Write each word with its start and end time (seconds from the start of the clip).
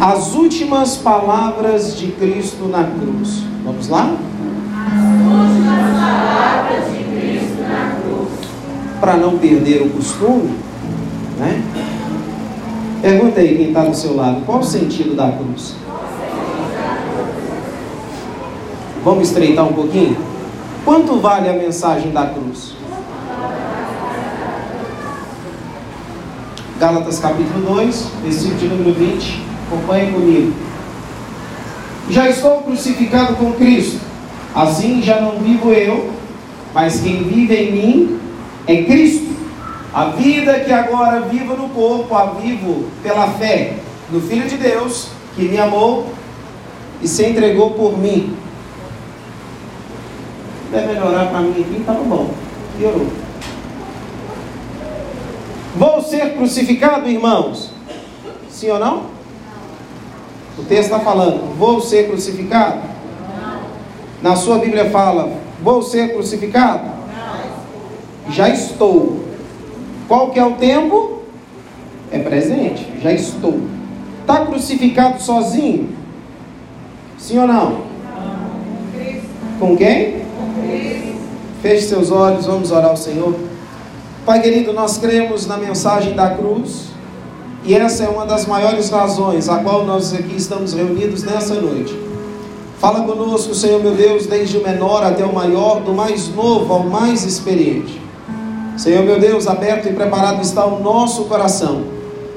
As 0.00 0.34
últimas 0.34 0.96
palavras 0.96 1.94
de 1.94 2.06
Cristo 2.12 2.64
na 2.68 2.84
cruz. 2.84 3.42
Vamos 3.62 3.86
lá? 3.88 4.16
As 4.86 5.04
últimas 5.04 6.00
palavras 6.00 6.84
de 6.90 7.04
Cristo 7.04 7.62
na 7.68 7.96
cruz. 8.00 8.48
Para 8.98 9.16
não 9.18 9.36
perder 9.36 9.82
o 9.82 9.90
costume, 9.90 10.56
né? 11.38 11.62
Pergunta 13.02 13.40
aí 13.40 13.58
quem 13.58 13.68
está 13.68 13.84
do 13.84 13.94
seu 13.94 14.16
lado, 14.16 14.40
qual 14.46 14.60
o 14.60 14.64
sentido 14.64 15.14
da 15.14 15.32
cruz? 15.32 15.74
Vamos 19.04 19.28
estreitar 19.28 19.66
um 19.66 19.74
pouquinho? 19.74 20.16
Quanto 20.82 21.20
vale 21.20 21.46
a 21.46 21.52
mensagem 21.52 22.10
da 22.10 22.24
cruz? 22.24 22.74
Gálatas 26.78 27.18
capítulo 27.18 27.74
2, 27.74 28.06
versículo 28.22 28.58
de 28.58 28.68
número 28.68 28.94
20. 28.94 29.49
Acompanhe 29.70 30.10
comigo. 30.10 30.52
Já 32.10 32.28
estou 32.28 32.62
crucificado 32.62 33.36
com 33.36 33.52
Cristo. 33.52 34.00
Assim 34.52 35.00
já 35.00 35.20
não 35.20 35.38
vivo 35.38 35.70
eu, 35.70 36.10
mas 36.74 37.00
quem 37.00 37.22
vive 37.22 37.54
em 37.54 37.72
mim 37.72 38.20
é 38.66 38.82
Cristo. 38.82 39.30
A 39.94 40.06
vida 40.06 40.58
que 40.60 40.72
agora 40.72 41.20
vivo 41.20 41.56
no 41.56 41.68
corpo, 41.68 42.12
a 42.16 42.26
vivo 42.32 42.88
pela 43.00 43.28
fé 43.28 43.76
no 44.10 44.20
Filho 44.20 44.48
de 44.48 44.56
Deus, 44.56 45.08
que 45.36 45.42
me 45.42 45.58
amou 45.58 46.12
e 47.00 47.06
se 47.06 47.26
entregou 47.26 47.70
por 47.70 47.96
mim. 47.96 48.34
Deve 50.72 50.94
melhorar 50.94 51.26
para 51.26 51.40
mim 51.42 51.50
aqui, 51.50 51.76
estava 51.78 52.02
bom. 52.02 52.34
Piorou. 52.76 53.06
Vou 55.76 56.02
ser 56.02 56.34
crucificado, 56.34 57.08
irmãos? 57.08 57.70
Sim 58.48 58.70
ou 58.70 58.78
não? 58.80 59.09
O 60.60 60.64
texto 60.64 60.92
está 60.92 61.00
falando, 61.00 61.56
vou 61.56 61.80
ser 61.80 62.08
crucificado? 62.08 62.80
Na 64.22 64.36
sua 64.36 64.58
Bíblia 64.58 64.90
fala, 64.90 65.32
vou 65.62 65.82
ser 65.82 66.12
crucificado? 66.12 66.82
Já 68.28 68.50
estou. 68.50 69.24
Qual 70.06 70.30
que 70.30 70.38
é 70.38 70.44
o 70.44 70.52
tempo? 70.52 71.22
É 72.12 72.18
presente, 72.18 72.86
já 73.02 73.10
estou. 73.10 73.58
Está 74.20 74.44
crucificado 74.44 75.22
sozinho? 75.22 75.88
Sim 77.18 77.38
ou 77.38 77.46
não? 77.46 77.80
Com 79.58 79.76
quem? 79.76 80.20
Feche 81.62 81.86
seus 81.86 82.10
olhos, 82.10 82.44
vamos 82.44 82.70
orar 82.70 82.90
ao 82.90 82.96
Senhor. 82.96 83.34
Pai 84.26 84.42
querido, 84.42 84.74
nós 84.74 84.98
cremos 84.98 85.46
na 85.46 85.56
mensagem 85.56 86.14
da 86.14 86.30
cruz 86.30 86.89
e 87.64 87.74
essa 87.74 88.04
é 88.04 88.08
uma 88.08 88.24
das 88.24 88.46
maiores 88.46 88.88
razões 88.88 89.48
a 89.48 89.58
qual 89.58 89.84
nós 89.84 90.14
aqui 90.14 90.34
estamos 90.34 90.72
reunidos 90.72 91.22
nessa 91.22 91.54
noite. 91.54 91.94
Fala 92.78 93.02
conosco, 93.04 93.54
Senhor 93.54 93.82
meu 93.82 93.94
Deus, 93.94 94.26
desde 94.26 94.56
o 94.56 94.62
menor 94.62 95.02
até 95.02 95.24
o 95.24 95.34
maior, 95.34 95.80
do 95.80 95.92
mais 95.92 96.34
novo 96.34 96.72
ao 96.72 96.84
mais 96.84 97.24
experiente. 97.26 98.00
Senhor 98.78 99.04
meu 99.04 99.20
Deus, 99.20 99.46
aberto 99.46 99.88
e 99.88 99.92
preparado 99.92 100.40
está 100.40 100.64
o 100.64 100.82
nosso 100.82 101.24
coração, 101.24 101.82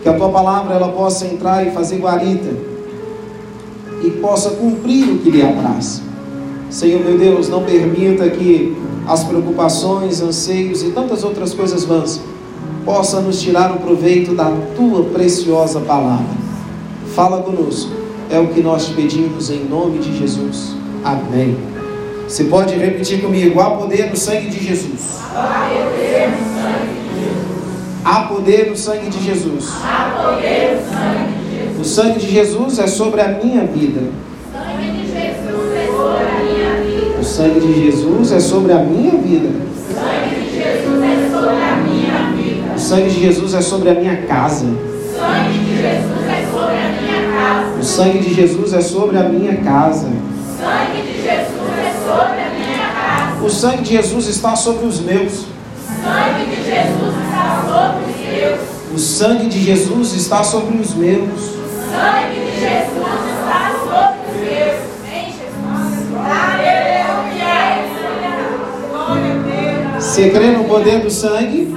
que 0.02 0.10
a 0.10 0.14
tua 0.14 0.28
palavra 0.28 0.76
ela 0.76 0.90
possa 0.90 1.26
entrar 1.26 1.66
e 1.66 1.72
fazer 1.72 2.00
guarita 2.00 2.54
e 4.04 4.12
possa 4.12 4.50
cumprir 4.50 5.10
o 5.10 5.20
que 5.20 5.32
lhe 5.32 5.42
apraz. 5.42 6.02
Senhor 6.70 7.00
meu 7.00 7.18
Deus, 7.18 7.48
não 7.48 7.64
permita 7.64 8.30
que 8.30 8.76
as 9.08 9.24
preocupações, 9.24 10.22
anseios 10.22 10.84
e 10.84 10.92
tantas 10.92 11.24
outras 11.24 11.54
coisas 11.54 11.86
vãs 11.86 12.20
possa 12.86 13.20
nos 13.22 13.42
tirar 13.42 13.72
o 13.72 13.80
proveito 13.80 14.34
da 14.34 14.52
tua 14.76 15.06
preciosa 15.06 15.80
palavra. 15.82 16.44
Fala 17.16 17.42
conosco, 17.42 17.92
é 18.30 18.40
o 18.40 18.48
que 18.48 18.62
nós 18.62 18.88
te 18.88 18.94
pedimos 18.94 19.50
em 19.50 19.66
nome 19.66 20.00
de 20.00 20.18
Jesus. 20.18 20.76
Amém. 21.04 21.58
Você 22.28 22.46
pode 22.46 22.76
repetir 22.76 23.22
comigo: 23.22 23.60
há 23.60 23.72
poder 23.72 24.10
no 24.10 24.18
sangue 24.18 24.50
de 24.50 24.66
Jesus. 24.66 25.20
Há 28.06 28.22
poder 28.22 28.70
no 28.70 28.76
sangue 28.76 29.10
de 29.10 29.24
Jesus. 29.24 29.70
Há 29.74 30.16
poder 30.24 30.80
no 30.80 30.86
sangue 30.86 31.34
de 31.40 31.58
Jesus. 31.58 31.80
O 31.80 31.84
sangue 31.86 32.20
de 32.20 32.32
Jesus 32.32 32.80
é 32.80 32.88
sobre 32.88 33.22
a 33.22 33.28
minha 33.28 33.66
vida. 33.66 34.02
O 37.20 37.24
sangue 37.24 37.60
de 37.62 37.86
Jesus 37.86 38.32
é 38.32 38.40
sobre 38.40 38.74
a 38.74 38.80
minha 38.80 39.12
vida. 39.12 39.50
Sangue 42.84 43.10
de 43.10 43.22
Jesus 43.22 43.54
é 43.54 43.62
sobre 43.62 43.90
a 43.90 43.94
minha 43.94 44.18
casa. 44.24 44.66
O 44.66 44.74
sangue 45.16 45.60
de 45.60 45.76
Jesus 45.82 46.28
é 46.28 46.42
sobre 46.52 46.78
a 46.78 46.90
minha 47.00 47.32
casa. 47.32 47.80
O 47.80 47.84
sangue 47.84 48.20
de 48.20 48.36
Jesus 48.36 48.74
é 48.74 48.82
sobre 48.82 49.18
a 49.18 49.30
minha 49.30 49.58
casa. 49.58 50.08
O 50.08 50.60
sangue 50.60 51.02
de 51.02 51.24
Jesus 51.24 51.78
é 51.80 51.94
sobre 52.06 52.42
a 52.42 52.50
minha 52.50 52.88
casa. 52.94 53.46
O 53.46 53.50
sangue 53.50 53.84
de 53.84 53.90
Jesus 53.90 54.28
está 54.28 54.56
sobre 54.56 54.86
os 54.86 55.00
meus. 55.00 55.34
O 55.34 55.94
sangue 56.04 56.46
de 56.46 56.56
Jesus 56.66 57.16
está 57.24 57.64
sobre 57.66 58.04
os 58.12 58.18
seus. 58.28 58.60
O 58.94 59.00
sangue 59.00 59.48
de 59.48 59.64
Jesus 59.64 60.14
está 60.14 60.44
sobre 60.44 60.78
os 60.78 60.94
meus. 60.94 61.24
O 61.24 61.64
sangue 61.90 62.36
de 62.36 62.60
Jesus 62.60 63.18
está 63.40 63.72
sobre 63.80 64.20
os 64.28 64.36
meus. 64.44 64.76
Vem, 65.10 65.26
Jesus. 65.32 65.88
Aleluia. 66.20 67.54
Glória 68.92 69.32
a 69.32 69.94
Deus. 69.94 70.04
Você 70.04 70.30
crê 70.32 70.48
no 70.48 70.66
poder 70.66 71.00
do 71.00 71.10
sangue? 71.10 71.73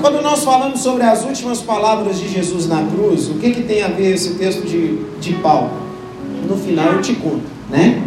Quando 0.00 0.22
nós 0.22 0.44
falamos 0.44 0.80
sobre 0.80 1.02
as 1.02 1.24
últimas 1.24 1.60
palavras 1.60 2.20
de 2.20 2.28
Jesus 2.28 2.68
na 2.68 2.84
cruz, 2.84 3.28
o 3.28 3.34
que, 3.34 3.50
que 3.50 3.62
tem 3.62 3.82
a 3.82 3.88
ver 3.88 4.14
esse 4.14 4.34
texto 4.34 4.64
de, 4.64 4.96
de 5.20 5.34
Paulo? 5.34 5.70
No 6.48 6.56
final 6.56 6.92
eu 6.92 7.02
te 7.02 7.14
conto, 7.14 7.42
né? 7.68 8.00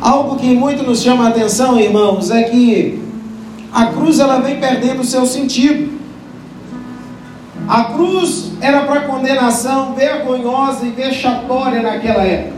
Algo 0.00 0.36
que 0.36 0.54
muito 0.54 0.84
nos 0.84 1.02
chama 1.02 1.24
a 1.24 1.28
atenção, 1.28 1.78
irmãos, 1.78 2.30
é 2.30 2.44
que 2.44 3.02
a 3.72 3.86
cruz 3.86 4.20
ela 4.20 4.38
vem 4.38 4.60
perdendo 4.60 5.00
o 5.00 5.04
seu 5.04 5.26
sentido. 5.26 5.92
A 7.66 7.84
cruz 7.84 8.52
era 8.60 8.82
para 8.82 9.00
condenação 9.02 9.94
vergonhosa 9.94 10.86
e 10.86 10.90
vexatória 10.90 11.82
naquela 11.82 12.22
época. 12.22 12.54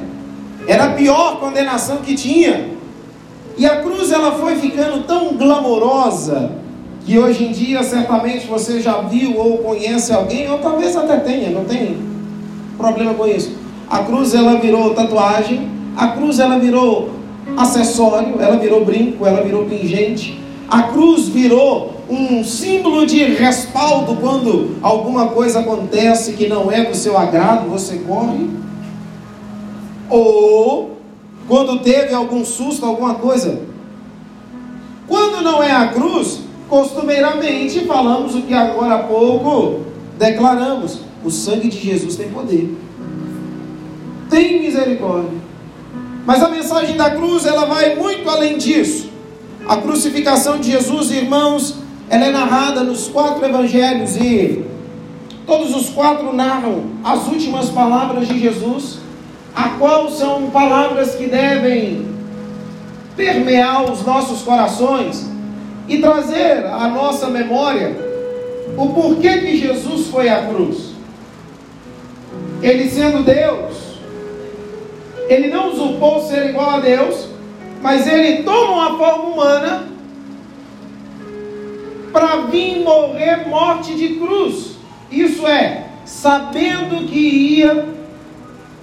Era 0.67 0.84
a 0.84 0.91
pior 0.91 1.41
condenação 1.41 1.99
que 1.99 2.15
tinha. 2.15 2.71
E 3.57 3.65
a 3.65 3.81
cruz 3.81 4.13
ela 4.13 4.33
foi 4.33 4.57
ficando 4.57 5.05
tão 5.05 5.34
glamourosa 5.34 6.66
que 7.06 7.17
hoje 7.17 7.44
em 7.44 7.53
dia 7.53 7.84
certamente 7.84 8.49
você 8.49 8.81
já 8.81 9.00
viu 9.03 9.39
ou 9.39 9.59
conhece 9.59 10.12
alguém, 10.12 10.50
ou 10.50 10.59
talvez 10.59 10.97
até 10.97 11.19
tenha, 11.19 11.50
não 11.50 11.65
tem 11.65 11.97
problema 12.77 13.15
com 13.15 13.25
isso. 13.28 13.53
A 13.89 14.00
cruz 14.00 14.34
ela 14.34 14.56
virou 14.56 14.93
tatuagem, 14.93 15.71
a 15.97 16.09
cruz 16.09 16.41
ela 16.41 16.59
virou 16.59 17.11
acessório, 17.56 18.34
ela 18.41 18.56
virou 18.56 18.84
brinco, 18.84 19.25
ela 19.25 19.41
virou 19.41 19.66
pingente. 19.66 20.43
A 20.69 20.83
cruz 20.83 21.28
virou 21.28 21.95
um 22.11 22.43
símbolo 22.43 23.06
de 23.06 23.22
respaldo 23.22 24.16
quando 24.16 24.77
alguma 24.83 25.28
coisa 25.28 25.61
acontece 25.61 26.33
que 26.33 26.49
não 26.49 26.72
é 26.72 26.87
do 26.87 26.97
seu 26.97 27.16
agrado, 27.16 27.71
você 27.71 27.99
corre. 27.99 28.50
Ou 30.11 30.97
quando 31.47 31.78
teve 31.78 32.12
algum 32.12 32.45
susto, 32.45 32.84
alguma 32.84 33.15
coisa. 33.15 33.61
Quando 35.06 35.41
não 35.41 35.62
é 35.62 35.71
a 35.71 35.87
cruz, 35.87 36.46
costumeiramente 36.69 37.81
falamos 37.87 38.34
o 38.34 38.43
que 38.43 38.54
agora 38.54 38.97
há 38.97 38.99
pouco 39.04 39.82
declaramos: 40.19 41.00
o 41.25 41.31
sangue 41.31 41.69
de 41.69 41.78
Jesus 41.78 42.16
tem 42.16 42.28
poder. 42.28 42.77
Tem 44.31 44.60
misericórdia. 44.60 45.47
Mas 46.25 46.43
a 46.43 46.49
mensagem 46.49 46.97
da 46.97 47.10
cruz, 47.10 47.47
ela 47.47 47.66
vai 47.66 47.94
muito 47.94 48.28
além 48.28 48.59
disso. 48.59 49.09
A 49.69 49.77
crucificação 49.77 50.59
de 50.59 50.72
Jesus, 50.72 51.10
irmãos, 51.10 51.77
ela 52.09 52.27
é 52.27 52.31
narrada 52.32 52.83
nos 52.83 53.09
quatro 53.09 53.44
evangelhos 53.44 54.16
e 54.16 54.65
todos 55.47 55.75
os 55.75 55.91
quatro 55.91 56.33
narram 56.34 56.84
as 57.04 57.27
últimas 57.28 57.69
palavras 57.71 58.27
de 58.27 58.39
Jesus, 58.39 58.98
a 59.54 59.71
qual 59.71 60.10
são 60.10 60.51
palavras 60.51 61.15
que 61.15 61.27
devem 61.27 62.07
permear 63.16 63.91
os 63.91 64.04
nossos 64.04 64.42
corações 64.42 65.35
e 65.88 65.98
trazer 65.98 66.66
à 66.66 66.88
nossa 66.88 67.28
memória 67.28 67.97
o 68.77 68.88
porquê 68.91 69.38
que 69.38 69.56
Jesus 69.56 70.09
foi 70.09 70.28
à 70.28 70.47
cruz. 70.47 70.94
Ele 72.62 72.88
sendo 72.88 73.24
Deus, 73.24 73.98
ele 75.28 75.48
não 75.48 75.72
usurpou 75.72 76.22
ser 76.22 76.50
igual 76.50 76.71
a 76.71 76.80
Deus, 76.80 77.28
mas 77.83 78.06
ele 78.06 78.42
toma 78.42 78.72
uma 78.72 78.98
forma 78.98 79.24
humana 79.24 79.88
para 82.12 82.36
vir 82.47 82.80
morrer 82.80 83.47
morte 83.47 83.94
de 83.94 84.15
cruz. 84.16 84.77
Isso 85.10 85.47
é, 85.47 85.86
sabendo 86.04 87.06
que 87.06 87.18
ia 87.18 87.86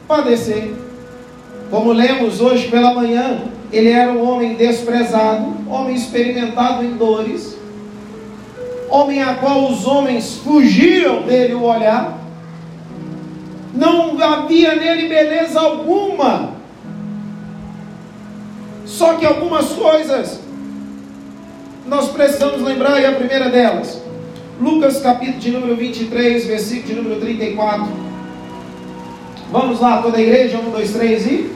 padecer. 0.07 0.73
Como 1.69 1.91
lemos 1.91 2.39
hoje 2.39 2.67
pela 2.67 2.94
manhã, 2.94 3.41
ele 3.74 3.90
era 3.90 4.12
um 4.12 4.24
homem 4.24 4.54
desprezado, 4.54 5.52
homem 5.68 5.96
experimentado 5.96 6.86
em 6.86 6.92
dores, 6.92 7.58
homem 8.88 9.22
a 9.24 9.34
qual 9.34 9.72
os 9.72 9.88
homens 9.88 10.36
fugiam 10.36 11.24
dele 11.24 11.56
o 11.56 11.64
olhar, 11.64 12.20
Não 13.74 14.22
havia 14.24 14.75
nele 14.75 15.10
beleza 15.10 15.60
alguma. 15.60 16.52
Só 18.86 19.16
que 19.16 19.25
algumas 19.25 19.70
coisas 19.70 20.40
nós 21.88 22.10
precisamos 22.10 22.62
lembrar, 22.62 23.02
e 23.02 23.06
a 23.08 23.14
primeira 23.14 23.50
delas, 23.50 24.00
Lucas 24.62 25.02
capítulo 25.02 25.40
de 25.40 25.50
número 25.50 25.75
23, 25.75 26.46
versículo 26.46 26.88
de 26.88 27.02
número 27.02 27.20
34. 27.20 27.88
Vamos 29.52 29.80
lá, 29.80 30.04
toda 30.04 30.18
a 30.18 30.22
igreja, 30.22 30.60
um, 30.60 30.70
dois, 30.70 30.94
três 30.94 31.25
e. 31.25 31.52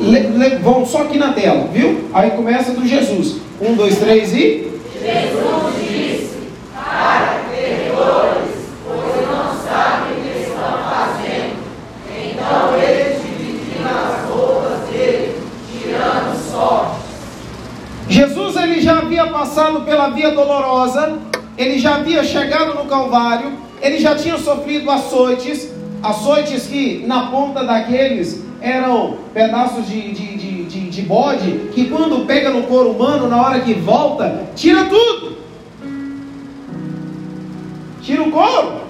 Le, 0.00 0.18
le, 0.20 0.56
vão 0.56 0.86
só 0.86 1.02
aqui 1.02 1.18
na 1.18 1.32
tela, 1.32 1.68
viu? 1.70 2.08
Aí 2.14 2.30
começa 2.30 2.72
do 2.72 2.86
Jesus. 2.86 3.36
Um, 3.60 3.74
dois, 3.74 3.98
três 3.98 4.32
e. 4.32 4.70
Jesus 4.98 5.74
disse: 5.78 6.38
Para 6.74 7.42
pecadores, 7.50 8.54
pois 8.82 9.26
não 9.28 9.54
sabem 9.62 10.12
o 10.12 10.22
que 10.22 10.40
estão 10.40 10.78
fazendo. 10.88 11.56
Então 12.08 12.76
eles 12.78 13.22
dividiram 13.22 13.90
as 13.90 14.30
roupas 14.30 14.78
dele, 14.90 15.34
tirando 15.70 16.50
sorte. 16.50 16.96
Jesus 18.08 18.56
ele 18.56 18.80
já 18.80 18.98
havia 18.98 19.26
passado 19.26 19.82
pela 19.82 20.08
via 20.08 20.30
dolorosa, 20.30 21.18
ele 21.58 21.78
já 21.78 21.96
havia 21.96 22.24
chegado 22.24 22.74
no 22.74 22.86
Calvário, 22.86 23.52
ele 23.82 23.98
já 23.98 24.14
tinha 24.14 24.38
sofrido 24.38 24.90
açoites, 24.90 25.68
açoites 26.02 26.66
que 26.66 27.04
na 27.06 27.26
ponta 27.26 27.64
daqueles 27.64 28.42
eram 28.60 29.18
pedaços 29.32 29.88
de, 29.88 30.12
de, 30.12 30.36
de, 30.36 30.64
de, 30.64 30.90
de 30.90 31.02
bode, 31.02 31.70
que 31.72 31.86
quando 31.86 32.26
pega 32.26 32.50
no 32.50 32.64
couro 32.64 32.90
humano, 32.90 33.28
na 33.28 33.40
hora 33.40 33.60
que 33.60 33.74
volta, 33.74 34.48
tira 34.54 34.84
tudo. 34.84 35.38
Tira 38.02 38.22
o 38.22 38.30
couro. 38.30 38.80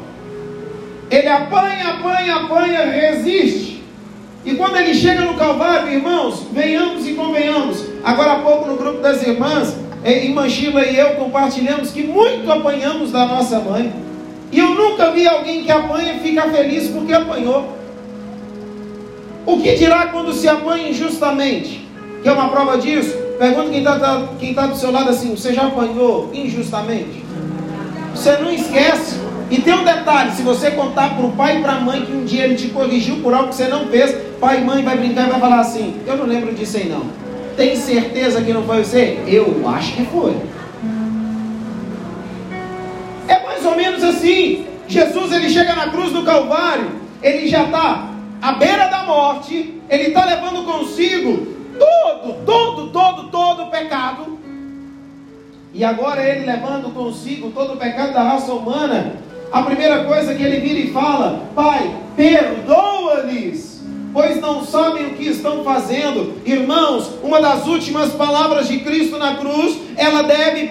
Ele 1.11 1.29
apanha, 1.29 1.89
apanha, 1.89 2.37
apanha, 2.37 2.85
resiste. 2.87 3.83
E 4.45 4.55
quando 4.55 4.77
ele 4.77 4.95
chega 4.95 5.23
no 5.23 5.35
Calvário, 5.35 5.93
irmãos, 5.93 6.47
venhamos 6.53 7.07
e 7.07 7.15
convenhamos. 7.15 7.85
Agora 8.03 8.33
há 8.33 8.39
pouco 8.41 8.69
no 8.69 8.77
grupo 8.77 9.01
das 9.01 9.23
irmãs, 9.27 9.77
em 10.05 10.33
Manchila 10.33 10.85
e 10.87 10.97
eu 10.97 11.11
compartilhamos 11.11 11.91
que 11.91 12.03
muito 12.03 12.51
apanhamos 12.51 13.13
da 13.13 13.27
nossa 13.27 13.59
mãe. 13.59 13.93
E 14.53 14.59
eu 14.59 14.71
nunca 14.71 15.11
vi 15.11 15.27
alguém 15.27 15.63
que 15.63 15.71
apanha 15.71 16.15
e 16.15 16.21
fica 16.21 16.43
feliz 16.49 16.89
porque 16.89 17.13
apanhou. 17.13 17.77
O 19.47 19.61
que 19.61 19.75
dirá 19.75 20.09
quando 20.09 20.33
se 20.33 20.49
apanha 20.49 20.91
injustamente? 20.91 21.89
Que 22.23 22.29
é 22.29 22.33
uma 22.33 22.49
prova 22.49 22.77
disso? 22.79 23.17
Pergunta 23.39 23.71
quem 23.71 23.79
está 23.79 23.99
tá, 23.99 24.29
quem 24.39 24.53
tá 24.53 24.67
do 24.67 24.77
seu 24.77 24.91
lado 24.91 25.11
assim: 25.11 25.35
você 25.35 25.55
já 25.55 25.67
apanhou 25.67 26.31
injustamente? 26.35 27.25
Você 28.15 28.37
não 28.37 28.51
esquece. 28.51 29.19
E 29.51 29.61
tem 29.61 29.73
um 29.73 29.85
detalhe: 29.85 30.33
se 30.33 30.43
você 30.43 30.73
contar 30.73 31.17
para 31.17 31.25
o 31.25 31.33
pai 31.33 31.59
e 31.59 31.63
para 31.63 31.73
a 31.73 31.81
mãe 31.81 32.05
que 32.05 32.13
um 32.13 32.25
dia 32.25 32.45
ele 32.45 32.57
te 32.57 32.69
corrigiu 32.69 33.17
por 33.17 33.33
algo 33.33 33.49
que 33.49 33.55
você 33.55 33.69
não 33.69 33.87
fez, 33.87 34.15
pai 34.41 34.61
e 34.61 34.65
mãe 34.65 34.83
vai 34.83 34.97
brincar 34.97 35.27
e 35.27 35.31
vai 35.31 35.41
falar 35.41 35.61
assim: 35.61 35.95
eu 36.07 36.17
não 36.17 36.27
lembro 36.27 36.55
disso 36.55 36.77
aí 36.77 36.89
não. 36.89 37.05
Tem 37.57 37.75
certeza 37.77 38.43
que 38.43 38.53
não 38.53 38.63
foi 38.65 38.85
você? 38.85 39.19
Eu 39.27 39.67
acho 39.69 39.95
que 39.95 40.05
foi. 40.07 40.37
Menos 43.81 44.05
assim. 44.05 44.67
Jesus 44.87 45.33
ele 45.33 45.49
chega 45.49 45.75
na 45.75 45.89
cruz 45.89 46.13
do 46.13 46.25
Calvário, 46.25 46.91
ele 47.23 47.49
já 47.49 47.65
está 47.65 48.11
à 48.43 48.53
beira 48.53 48.89
da 48.89 49.05
morte, 49.05 49.81
ele 49.89 50.09
está 50.09 50.25
levando 50.25 50.65
consigo 50.65 51.47
todo, 51.79 52.45
todo, 52.45 52.89
todo, 52.89 53.29
todo 53.31 53.63
o 53.63 53.71
pecado. 53.71 54.39
E 55.73 55.85
agora 55.85 56.23
ele 56.23 56.45
levando 56.45 56.93
consigo 56.93 57.51
todo 57.51 57.75
o 57.75 57.77
pecado 57.77 58.13
da 58.13 58.23
raça 58.23 58.53
humana, 58.53 59.15
a 59.53 59.63
primeira 59.63 60.05
coisa 60.05 60.35
que 60.35 60.43
ele 60.43 60.61
vira 60.61 60.81
e 60.81 60.93
fala: 60.93 61.45
Pai, 61.55 61.95
perdoa-lhes 62.17 63.70
pois 64.13 64.41
não 64.41 64.65
sabem 64.65 65.07
o 65.07 65.15
que 65.15 65.29
estão 65.29 65.63
fazendo. 65.63 66.41
Irmãos, 66.45 67.11
uma 67.23 67.41
das 67.41 67.67
últimas 67.67 68.13
palavras 68.13 68.69
de 68.69 68.79
Cristo 68.79 69.19
na 69.19 69.37
cruz, 69.37 69.77
ela 69.97 70.23
deve 70.23 70.69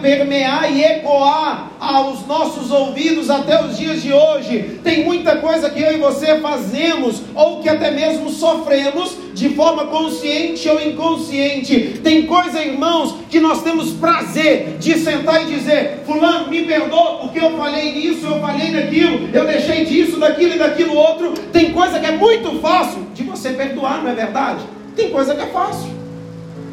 permear 0.00 0.70
e 0.72 0.82
ecoar 0.82 1.70
aos 1.80 2.26
nossos 2.26 2.70
ouvidos 2.70 3.30
até 3.30 3.64
os 3.64 3.76
dias 3.76 4.02
de 4.02 4.12
hoje. 4.12 4.80
Tem 4.82 5.04
muita 5.04 5.36
coisa 5.36 5.70
que 5.70 5.80
eu 5.80 5.92
e 5.92 5.98
você 5.98 6.38
fazemos, 6.38 7.22
ou 7.34 7.60
que 7.60 7.68
até 7.68 7.90
mesmo 7.90 8.30
sofremos, 8.30 9.16
de 9.34 9.50
forma 9.50 9.86
consciente 9.86 10.66
ou 10.68 10.80
inconsciente. 10.80 12.00
Tem 12.02 12.22
coisa, 12.22 12.62
irmãos, 12.62 13.16
que 13.28 13.38
nós 13.38 13.62
temos 13.62 13.90
prazer 13.92 14.76
de 14.78 14.98
sentar 14.98 15.42
e 15.42 15.54
dizer: 15.54 16.02
Fulano, 16.06 16.48
me 16.48 16.62
perdoa 16.62 17.18
porque 17.18 17.38
eu 17.38 17.56
falei 17.56 17.92
nisso, 17.92 18.26
eu 18.26 18.40
falei 18.40 18.70
naquilo, 18.70 19.28
eu 19.32 19.46
deixei 19.46 19.84
disso, 19.84 20.18
daquilo 20.18 20.54
e 20.54 20.58
daquilo 20.58 20.94
outro. 20.94 21.34
Tem 21.52 21.72
coisa 21.72 22.00
que 22.00 22.06
é 22.06 22.12
muito 22.12 22.58
fácil 22.60 22.65
de 23.14 23.22
você 23.22 23.50
perdoar, 23.50 24.02
não 24.02 24.10
é 24.10 24.14
verdade? 24.14 24.64
Tem 24.94 25.10
coisa 25.10 25.34
que 25.34 25.42
é 25.42 25.46
fácil. 25.46 25.90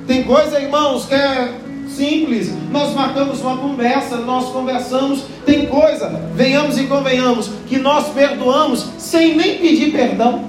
Tem 0.08 0.24
coisa, 0.24 0.60
irmãos, 0.60 1.06
que 1.06 1.14
é 1.14 1.54
simples. 1.88 2.52
Nós 2.72 2.94
marcamos 2.94 3.42
uma 3.42 3.58
conversa, 3.58 4.18
nós 4.18 4.50
conversamos. 4.50 5.24
Tem 5.46 5.66
coisa, 5.66 6.10
venhamos 6.34 6.78
e 6.78 6.86
convenhamos, 6.86 7.50
que 7.68 7.78
nós 7.78 8.10
perdoamos 8.10 8.86
sem 8.98 9.36
nem 9.36 9.58
pedir 9.58 9.92
perdão. 9.92 10.44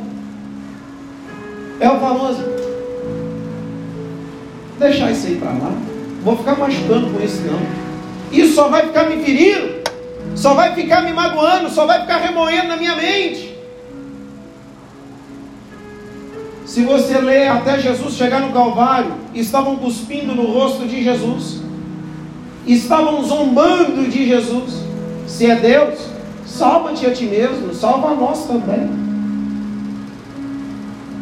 É 1.81 1.89
o 1.89 1.99
famoso. 1.99 2.43
Deixar 4.79 5.11
isso 5.11 5.27
aí 5.27 5.37
para 5.37 5.51
lá. 5.51 5.73
Vou 6.23 6.37
ficar 6.37 6.57
machucando 6.57 7.11
com 7.11 7.23
isso 7.23 7.43
não. 7.43 7.61
Isso 8.33 8.55
só 8.55 8.69
vai 8.69 8.87
ficar 8.87 9.09
me 9.09 9.23
ferindo, 9.23 9.83
só 10.35 10.55
vai 10.55 10.75
ficar 10.75 11.03
me 11.03 11.13
magoando, 11.13 11.71
só 11.71 11.87
vai 11.87 12.01
ficar 12.01 12.17
remoendo 12.17 12.69
na 12.69 12.77
minha 12.77 12.97
mente. 12.97 13.54
Se 16.75 16.83
você 16.83 17.19
ler 17.19 17.47
até 17.47 17.79
Jesus 17.79 18.15
chegar 18.15 18.41
no 18.41 18.53
Calvário, 18.53 19.13
estavam 19.33 19.77
cuspindo 19.77 20.35
no 20.35 20.47
rosto 20.47 20.89
de 20.89 21.05
Jesus, 21.05 21.61
estavam 22.67 23.23
zombando 23.23 24.11
de 24.11 24.27
Jesus. 24.27 24.83
Se 25.25 25.49
é 25.49 25.55
Deus, 25.55 26.01
salva-te 26.45 27.07
a 27.07 27.13
ti 27.13 27.27
mesmo, 27.27 27.73
salva 27.73 28.09
a 28.09 28.15
nós 28.17 28.49
também. 28.49 28.91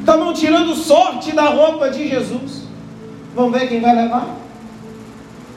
Estavam 0.01 0.33
tirando 0.33 0.75
sorte 0.75 1.33
da 1.33 1.51
roupa 1.51 1.91
de 1.91 2.09
Jesus. 2.09 2.63
Vamos 3.37 3.53
ver 3.53 3.69
quem 3.69 3.83
vai 3.83 3.95
levar? 3.95 4.35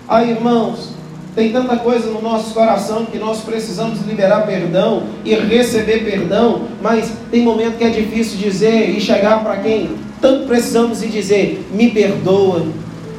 Aí, 0.09 0.31
irmãos, 0.31 0.89
tem 1.35 1.51
tanta 1.51 1.75
coisa 1.75 2.09
no 2.09 2.21
nosso 2.21 2.53
coração 2.53 3.05
que 3.05 3.17
nós 3.17 3.41
precisamos 3.41 3.99
liberar 4.07 4.47
perdão 4.47 5.03
e 5.25 5.35
receber 5.35 6.05
perdão, 6.05 6.61
mas 6.81 7.11
tem 7.29 7.43
momento 7.43 7.77
que 7.77 7.83
é 7.83 7.89
difícil 7.89 8.37
dizer 8.37 8.89
e 8.89 9.01
chegar 9.01 9.43
para 9.43 9.57
quem 9.57 9.89
tanto 10.21 10.47
precisamos 10.47 11.03
e 11.03 11.07
dizer: 11.07 11.67
me 11.71 11.91
perdoa, 11.91 12.65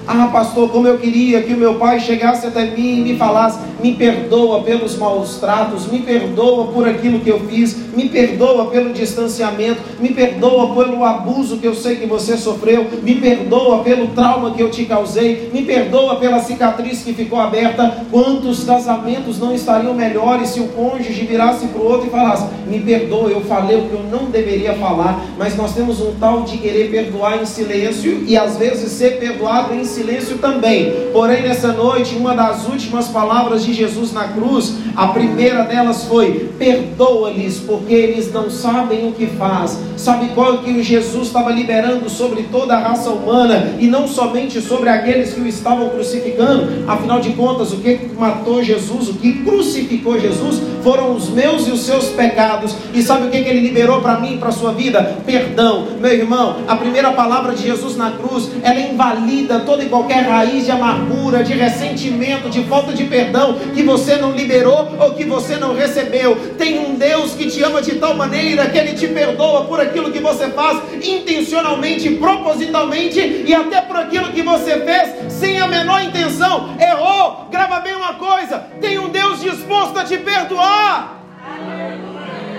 ah, 0.08 0.28
pastor, 0.28 0.70
como 0.70 0.86
eu 0.86 0.98
queria 0.98 1.42
que 1.42 1.52
o 1.52 1.56
meu 1.56 1.74
pai 1.74 1.98
chegasse 1.98 2.46
até 2.46 2.64
mim 2.64 3.00
e 3.00 3.02
me 3.02 3.16
falasse: 3.16 3.58
me 3.82 3.94
perdoa 3.94 4.62
pelos 4.62 4.96
maus 4.96 5.38
tratos, 5.38 5.90
me 5.90 5.98
perdoa 5.98 6.68
por 6.68 6.88
aquilo 6.88 7.18
que 7.18 7.28
eu 7.28 7.40
fiz, 7.40 7.76
me 7.92 8.08
perdoa 8.08 8.66
pelo 8.66 8.92
distanciamento, 8.92 9.80
me 9.98 10.10
perdoa 10.10 10.72
pelo 10.76 11.04
abuso 11.04 11.56
que 11.56 11.66
eu 11.66 11.74
sei 11.74 11.96
que 11.96 12.06
você 12.06 12.36
sofreu, 12.36 12.86
me 13.02 13.16
perdoa 13.16 13.82
pelo 13.82 14.06
trauma 14.08 14.52
que 14.52 14.62
eu 14.62 14.70
te 14.70 14.84
causei, 14.84 15.50
me 15.52 15.62
perdoa 15.62 16.16
pela 16.16 16.38
cicatriz 16.38 17.02
que 17.02 17.12
ficou 17.12 17.40
aberta. 17.40 18.04
Quantos 18.08 18.62
casamentos 18.62 19.40
não 19.40 19.52
estariam 19.52 19.92
melhores 19.92 20.50
se 20.50 20.60
o 20.60 20.68
cônjuge 20.68 21.26
virasse 21.26 21.66
para 21.66 21.80
o 21.80 21.84
outro 21.84 22.06
e 22.06 22.10
falasse: 22.10 22.46
me 22.68 22.78
perdoa, 22.78 23.28
eu 23.28 23.40
falei 23.40 23.76
o 23.78 23.88
que 23.88 23.94
eu 23.94 24.04
não 24.04 24.30
deveria 24.30 24.74
falar, 24.74 25.20
mas 25.36 25.56
nós 25.56 25.74
temos 25.74 26.00
um 26.00 26.12
tal 26.20 26.42
de 26.42 26.58
querer 26.58 26.92
perdoar 26.92 27.42
em 27.42 27.46
silêncio 27.46 28.22
e 28.24 28.36
às 28.36 28.56
vezes 28.56 28.92
ser 28.92 29.18
perdoado 29.18 29.74
em 29.74 29.84
silêncio 29.84 29.95
silêncio 29.96 30.36
também. 30.38 30.92
Porém, 31.12 31.42
nessa 31.42 31.72
noite, 31.72 32.14
uma 32.16 32.34
das 32.34 32.68
últimas 32.68 33.08
palavras 33.08 33.64
de 33.64 33.72
Jesus 33.72 34.12
na 34.12 34.28
cruz, 34.28 34.74
a 34.94 35.08
primeira 35.08 35.64
delas 35.64 36.04
foi: 36.04 36.50
perdoa-lhes, 36.58 37.58
porque 37.60 37.94
eles 37.94 38.32
não 38.32 38.50
sabem 38.50 39.08
o 39.08 39.12
que 39.12 39.26
faz. 39.26 39.78
Sabe 39.96 40.28
qual 40.34 40.58
que 40.58 40.70
o 40.70 40.82
Jesus 40.82 41.28
estava 41.28 41.50
liberando 41.50 42.08
sobre 42.10 42.42
toda 42.44 42.74
a 42.74 42.78
raça 42.78 43.10
humana 43.10 43.76
e 43.78 43.86
não 43.86 44.06
somente 44.06 44.60
sobre 44.60 44.90
aqueles 44.90 45.32
que 45.32 45.40
o 45.40 45.46
estavam 45.46 45.88
crucificando? 45.88 46.84
Afinal 46.86 47.20
de 47.20 47.30
contas, 47.30 47.72
o 47.72 47.78
que 47.78 48.10
matou 48.18 48.62
Jesus, 48.62 49.08
o 49.08 49.14
que 49.14 49.44
crucificou 49.44 50.20
Jesus, 50.20 50.60
foram 50.82 51.14
os 51.14 51.30
meus 51.30 51.66
e 51.66 51.70
os 51.70 51.80
seus 51.80 52.08
pecados. 52.08 52.74
E 52.92 53.02
sabe 53.02 53.26
o 53.26 53.30
que, 53.30 53.42
que 53.42 53.48
ele 53.48 53.60
liberou 53.60 54.00
para 54.00 54.20
mim 54.20 54.34
e 54.34 54.38
para 54.38 54.50
a 54.50 54.52
sua 54.52 54.72
vida? 54.72 55.16
Perdão. 55.24 55.86
Meu 55.98 56.12
irmão, 56.12 56.56
a 56.68 56.76
primeira 56.76 57.12
palavra 57.12 57.54
de 57.54 57.62
Jesus 57.62 57.96
na 57.96 58.10
cruz, 58.10 58.50
ela 58.62 58.78
invalida 58.78 59.60
toda 59.60 59.85
qualquer 59.88 60.28
raiz 60.28 60.64
de 60.64 60.70
amargura, 60.70 61.42
de 61.42 61.52
ressentimento, 61.52 62.48
de 62.48 62.64
falta 62.64 62.92
de 62.92 63.04
perdão 63.04 63.58
que 63.74 63.82
você 63.82 64.16
não 64.16 64.32
liberou 64.32 64.96
ou 64.98 65.14
que 65.14 65.24
você 65.24 65.56
não 65.56 65.74
recebeu. 65.74 66.36
Tem 66.58 66.78
um 66.78 66.94
Deus 66.94 67.32
que 67.32 67.46
te 67.46 67.62
ama 67.62 67.82
de 67.82 67.96
tal 67.96 68.14
maneira 68.14 68.66
que 68.66 68.78
Ele 68.78 68.92
te 68.92 69.08
perdoa 69.08 69.64
por 69.64 69.80
aquilo 69.80 70.12
que 70.12 70.20
você 70.20 70.48
faz 70.50 70.80
intencionalmente, 71.02 72.10
propositalmente 72.10 73.20
e 73.46 73.54
até 73.54 73.80
por 73.80 73.96
aquilo 73.96 74.32
que 74.32 74.42
você 74.42 74.80
fez 74.80 75.32
sem 75.32 75.60
a 75.60 75.66
menor 75.66 76.02
intenção. 76.02 76.76
Errou. 76.80 77.48
Grava 77.50 77.80
bem 77.80 77.94
uma 77.94 78.14
coisa: 78.14 78.58
tem 78.80 78.98
um 78.98 79.08
Deus 79.08 79.40
disposto 79.40 79.98
a 79.98 80.04
te 80.04 80.16
perdoar. 80.18 81.22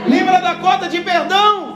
Lembra 0.08 0.40
da 0.40 0.56
cota 0.56 0.88
de 0.88 1.02
perdão? 1.02 1.67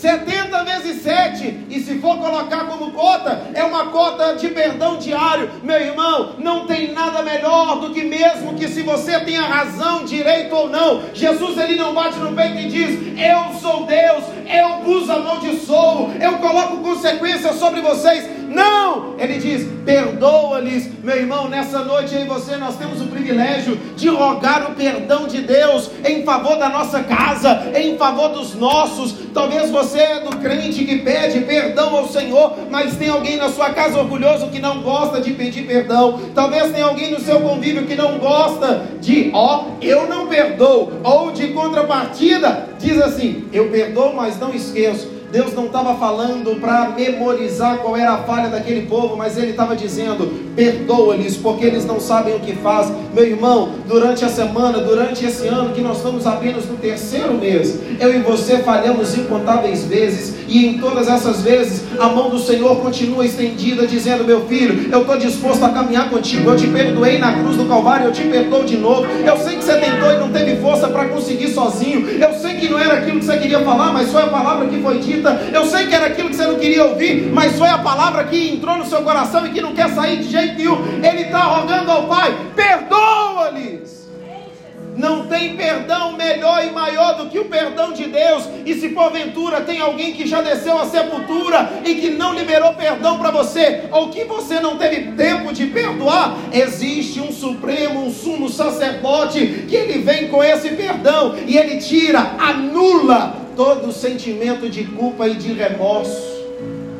70 0.00 0.64
vezes 0.64 1.02
7, 1.02 1.66
e 1.68 1.78
se 1.80 1.98
for 1.98 2.16
colocar 2.16 2.64
como 2.64 2.90
cota, 2.92 3.50
é 3.52 3.62
uma 3.62 3.86
cota 3.88 4.34
de 4.34 4.48
perdão 4.48 4.96
diário. 4.96 5.50
Meu 5.62 5.78
irmão, 5.78 6.36
não 6.38 6.66
tem 6.66 6.92
nada 6.92 7.22
melhor 7.22 7.80
do 7.80 7.90
que 7.90 8.02
mesmo 8.02 8.54
que 8.54 8.66
se 8.66 8.80
você 8.82 9.20
tenha 9.20 9.42
razão, 9.42 10.04
direito 10.04 10.54
ou 10.54 10.70
não, 10.70 11.02
Jesus 11.12 11.58
ele 11.58 11.76
não 11.76 11.92
bate 11.92 12.18
no 12.18 12.32
peito 12.32 12.56
e 12.56 12.68
diz: 12.68 13.20
Eu 13.20 13.60
sou 13.60 13.84
Deus, 13.84 14.24
eu 14.48 14.82
vos 14.84 15.10
amaldiçoo, 15.10 16.10
eu 16.18 16.38
coloco 16.38 16.78
consequências 16.78 17.56
sobre 17.56 17.82
vocês. 17.82 18.39
Não! 18.50 19.14
Ele 19.18 19.38
diz: 19.38 19.66
perdoa-lhes, 19.84 20.90
meu 21.02 21.16
irmão. 21.16 21.48
Nessa 21.48 21.84
noite 21.84 22.16
aí 22.16 22.26
você, 22.26 22.56
nós 22.56 22.76
temos 22.76 23.00
o 23.00 23.06
privilégio 23.06 23.76
de 23.96 24.08
rogar 24.08 24.70
o 24.70 24.74
perdão 24.74 25.26
de 25.26 25.40
Deus 25.40 25.90
em 26.04 26.24
favor 26.24 26.56
da 26.56 26.68
nossa 26.68 27.00
casa, 27.02 27.70
em 27.74 27.96
favor 27.96 28.30
dos 28.30 28.54
nossos. 28.54 29.14
Talvez 29.32 29.70
você 29.70 29.98
é 29.98 30.20
do 30.20 30.36
crente 30.38 30.84
que 30.84 30.98
pede 30.98 31.40
perdão 31.40 31.96
ao 31.96 32.08
Senhor, 32.08 32.54
mas 32.70 32.96
tem 32.96 33.08
alguém 33.08 33.36
na 33.36 33.48
sua 33.50 33.70
casa 33.70 33.98
orgulhoso 33.98 34.48
que 34.48 34.58
não 34.58 34.82
gosta 34.82 35.20
de 35.20 35.32
pedir 35.32 35.66
perdão. 35.66 36.20
Talvez 36.34 36.72
tenha 36.72 36.86
alguém 36.86 37.12
no 37.12 37.20
seu 37.20 37.40
convívio 37.40 37.86
que 37.86 37.94
não 37.94 38.18
gosta 38.18 38.84
de, 39.00 39.30
ó, 39.32 39.66
eu 39.80 40.08
não 40.08 40.26
perdoo, 40.26 40.92
ou 41.04 41.30
de 41.30 41.48
contrapartida, 41.48 42.68
diz 42.78 43.00
assim: 43.00 43.44
eu 43.52 43.70
perdoo, 43.70 44.12
mas 44.14 44.38
não 44.38 44.52
esqueço. 44.52 45.19
Deus 45.30 45.54
não 45.54 45.66
estava 45.66 45.94
falando 45.94 46.60
para 46.60 46.90
memorizar 46.90 47.78
qual 47.78 47.96
era 47.96 48.14
a 48.14 48.18
falha 48.18 48.48
daquele 48.48 48.86
povo, 48.86 49.16
mas 49.16 49.36
Ele 49.36 49.50
estava 49.52 49.76
dizendo: 49.76 50.26
perdoa-lhes, 50.56 51.36
porque 51.36 51.64
eles 51.64 51.84
não 51.84 52.00
sabem 52.00 52.34
o 52.34 52.40
que 52.40 52.54
faz. 52.56 52.92
Meu 53.14 53.24
irmão, 53.24 53.70
durante 53.86 54.24
a 54.24 54.28
semana, 54.28 54.78
durante 54.78 55.24
esse 55.24 55.46
ano, 55.46 55.72
que 55.72 55.80
nós 55.80 55.98
estamos 55.98 56.26
apenas 56.26 56.66
no 56.66 56.76
terceiro 56.76 57.34
mês, 57.34 57.78
eu 58.00 58.14
e 58.14 58.18
você 58.18 58.58
falhamos 58.58 59.16
incontáveis 59.16 59.84
vezes, 59.84 60.34
e 60.48 60.66
em 60.66 60.78
todas 60.78 61.08
essas 61.08 61.42
vezes, 61.42 61.84
a 61.98 62.08
mão 62.08 62.28
do 62.28 62.38
Senhor 62.38 62.76
continua 62.80 63.24
estendida, 63.24 63.86
dizendo: 63.86 64.24
Meu 64.24 64.46
filho, 64.46 64.92
eu 64.92 65.02
estou 65.02 65.16
disposto 65.16 65.64
a 65.64 65.68
caminhar 65.68 66.10
contigo. 66.10 66.50
Eu 66.50 66.56
te 66.56 66.66
perdoei 66.66 67.18
na 67.18 67.38
cruz 67.38 67.56
do 67.56 67.66
Calvário, 67.66 68.06
eu 68.06 68.12
te 68.12 68.22
perdoo 68.24 68.64
de 68.64 68.76
novo. 68.76 69.06
Eu 69.06 69.36
sei 69.36 69.56
que 69.56 69.64
você 69.64 69.76
tentou 69.76 70.10
e 70.10 70.18
não 70.18 70.30
teve 70.30 70.56
força 70.56 70.88
para 70.88 71.04
conseguir 71.06 71.48
sozinho. 71.48 72.08
Eu 72.08 72.34
sei 72.34 72.54
que 72.54 72.68
não 72.68 72.78
era 72.78 72.94
aquilo 72.94 73.20
que 73.20 73.26
você 73.26 73.38
queria 73.38 73.60
falar, 73.60 73.92
mas 73.92 74.10
foi 74.10 74.22
a 74.22 74.26
palavra 74.26 74.66
que 74.66 74.80
foi 74.82 74.98
dita 74.98 75.19
eu 75.52 75.66
sei 75.66 75.86
que 75.86 75.94
era 75.94 76.06
aquilo 76.06 76.30
que 76.30 76.36
você 76.36 76.46
não 76.46 76.58
queria 76.58 76.84
ouvir, 76.84 77.30
mas 77.32 77.56
foi 77.58 77.68
a 77.68 77.78
palavra 77.78 78.24
que 78.24 78.50
entrou 78.50 78.76
no 78.76 78.86
seu 78.86 79.02
coração 79.02 79.46
e 79.46 79.50
que 79.50 79.60
não 79.60 79.74
quer 79.74 79.90
sair 79.90 80.18
de 80.18 80.30
jeito 80.30 80.56
nenhum. 80.56 81.00
Ele 81.02 81.22
está 81.22 81.42
rogando 81.42 81.90
ao 81.90 82.06
Pai: 82.06 82.34
perdoa-lhes. 82.54 84.00
Não 84.96 85.26
tem 85.26 85.56
perdão 85.56 86.12
melhor 86.12 86.62
e 86.62 86.70
maior 86.70 87.16
do 87.16 87.30
que 87.30 87.38
o 87.38 87.46
perdão 87.46 87.92
de 87.92 88.06
Deus. 88.06 88.46
E 88.66 88.74
se 88.74 88.90
porventura 88.90 89.62
tem 89.62 89.80
alguém 89.80 90.12
que 90.12 90.26
já 90.26 90.42
desceu 90.42 90.78
à 90.78 90.84
sepultura 90.84 91.80
e 91.84 91.94
que 91.94 92.10
não 92.10 92.34
liberou 92.34 92.74
perdão 92.74 93.18
para 93.18 93.30
você, 93.30 93.84
ou 93.90 94.10
que 94.10 94.24
você 94.24 94.60
não 94.60 94.76
teve 94.76 95.12
tempo 95.12 95.52
de 95.54 95.66
perdoar, 95.66 96.36
existe 96.52 97.18
um 97.18 97.32
supremo, 97.32 98.04
um 98.04 98.12
sumo 98.12 98.50
sacerdote 98.50 99.64
que 99.68 99.74
ele 99.74 100.02
vem 100.02 100.28
com 100.28 100.44
esse 100.44 100.70
perdão 100.70 101.34
e 101.46 101.56
ele 101.56 101.78
tira, 101.78 102.32
anula 102.38 103.39
todo 103.56 103.92
sentimento 103.92 104.68
de 104.68 104.84
culpa 104.84 105.28
e 105.28 105.34
de 105.34 105.52
remorso. 105.52 106.30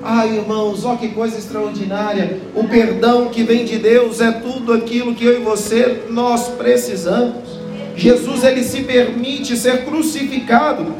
Ai, 0.03 0.37
irmãos, 0.37 0.85
olha 0.85 0.99
que 0.99 1.09
coisa 1.09 1.39
extraordinária. 1.39 2.41
O 2.55 2.65
perdão 2.65 3.29
que 3.29 3.43
vem 3.43 3.65
de 3.65 3.79
Deus 3.79 4.21
é 4.21 4.33
tudo 4.33 4.73
aquilo 4.73 5.15
que 5.15 5.25
eu 5.25 5.41
e 5.41 5.45
você 5.45 6.05
nós 6.09 6.49
precisamos. 6.49 7.61
Jesus 7.97 8.45
ele 8.45 8.63
se 8.63 8.83
permite 8.83 9.57
ser 9.57 9.85
crucificado 9.85 10.95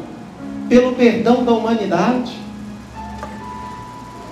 pelo 0.69 0.93
perdão 0.93 1.43
da 1.43 1.51
humanidade. 1.51 2.31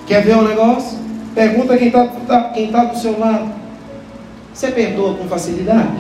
Quer 0.06 0.24
ver 0.24 0.38
um 0.38 0.48
negócio? 0.48 0.98
Pergunta 1.34 1.78
quem 1.78 1.88
está 1.88 2.06
tá, 2.06 2.44
quem 2.50 2.72
tá 2.72 2.86
do 2.86 2.98
seu 2.98 3.20
lado. 3.20 3.52
Você 4.54 4.72
perdoa 4.72 5.16
com 5.16 5.28
facilidade? 5.28 6.00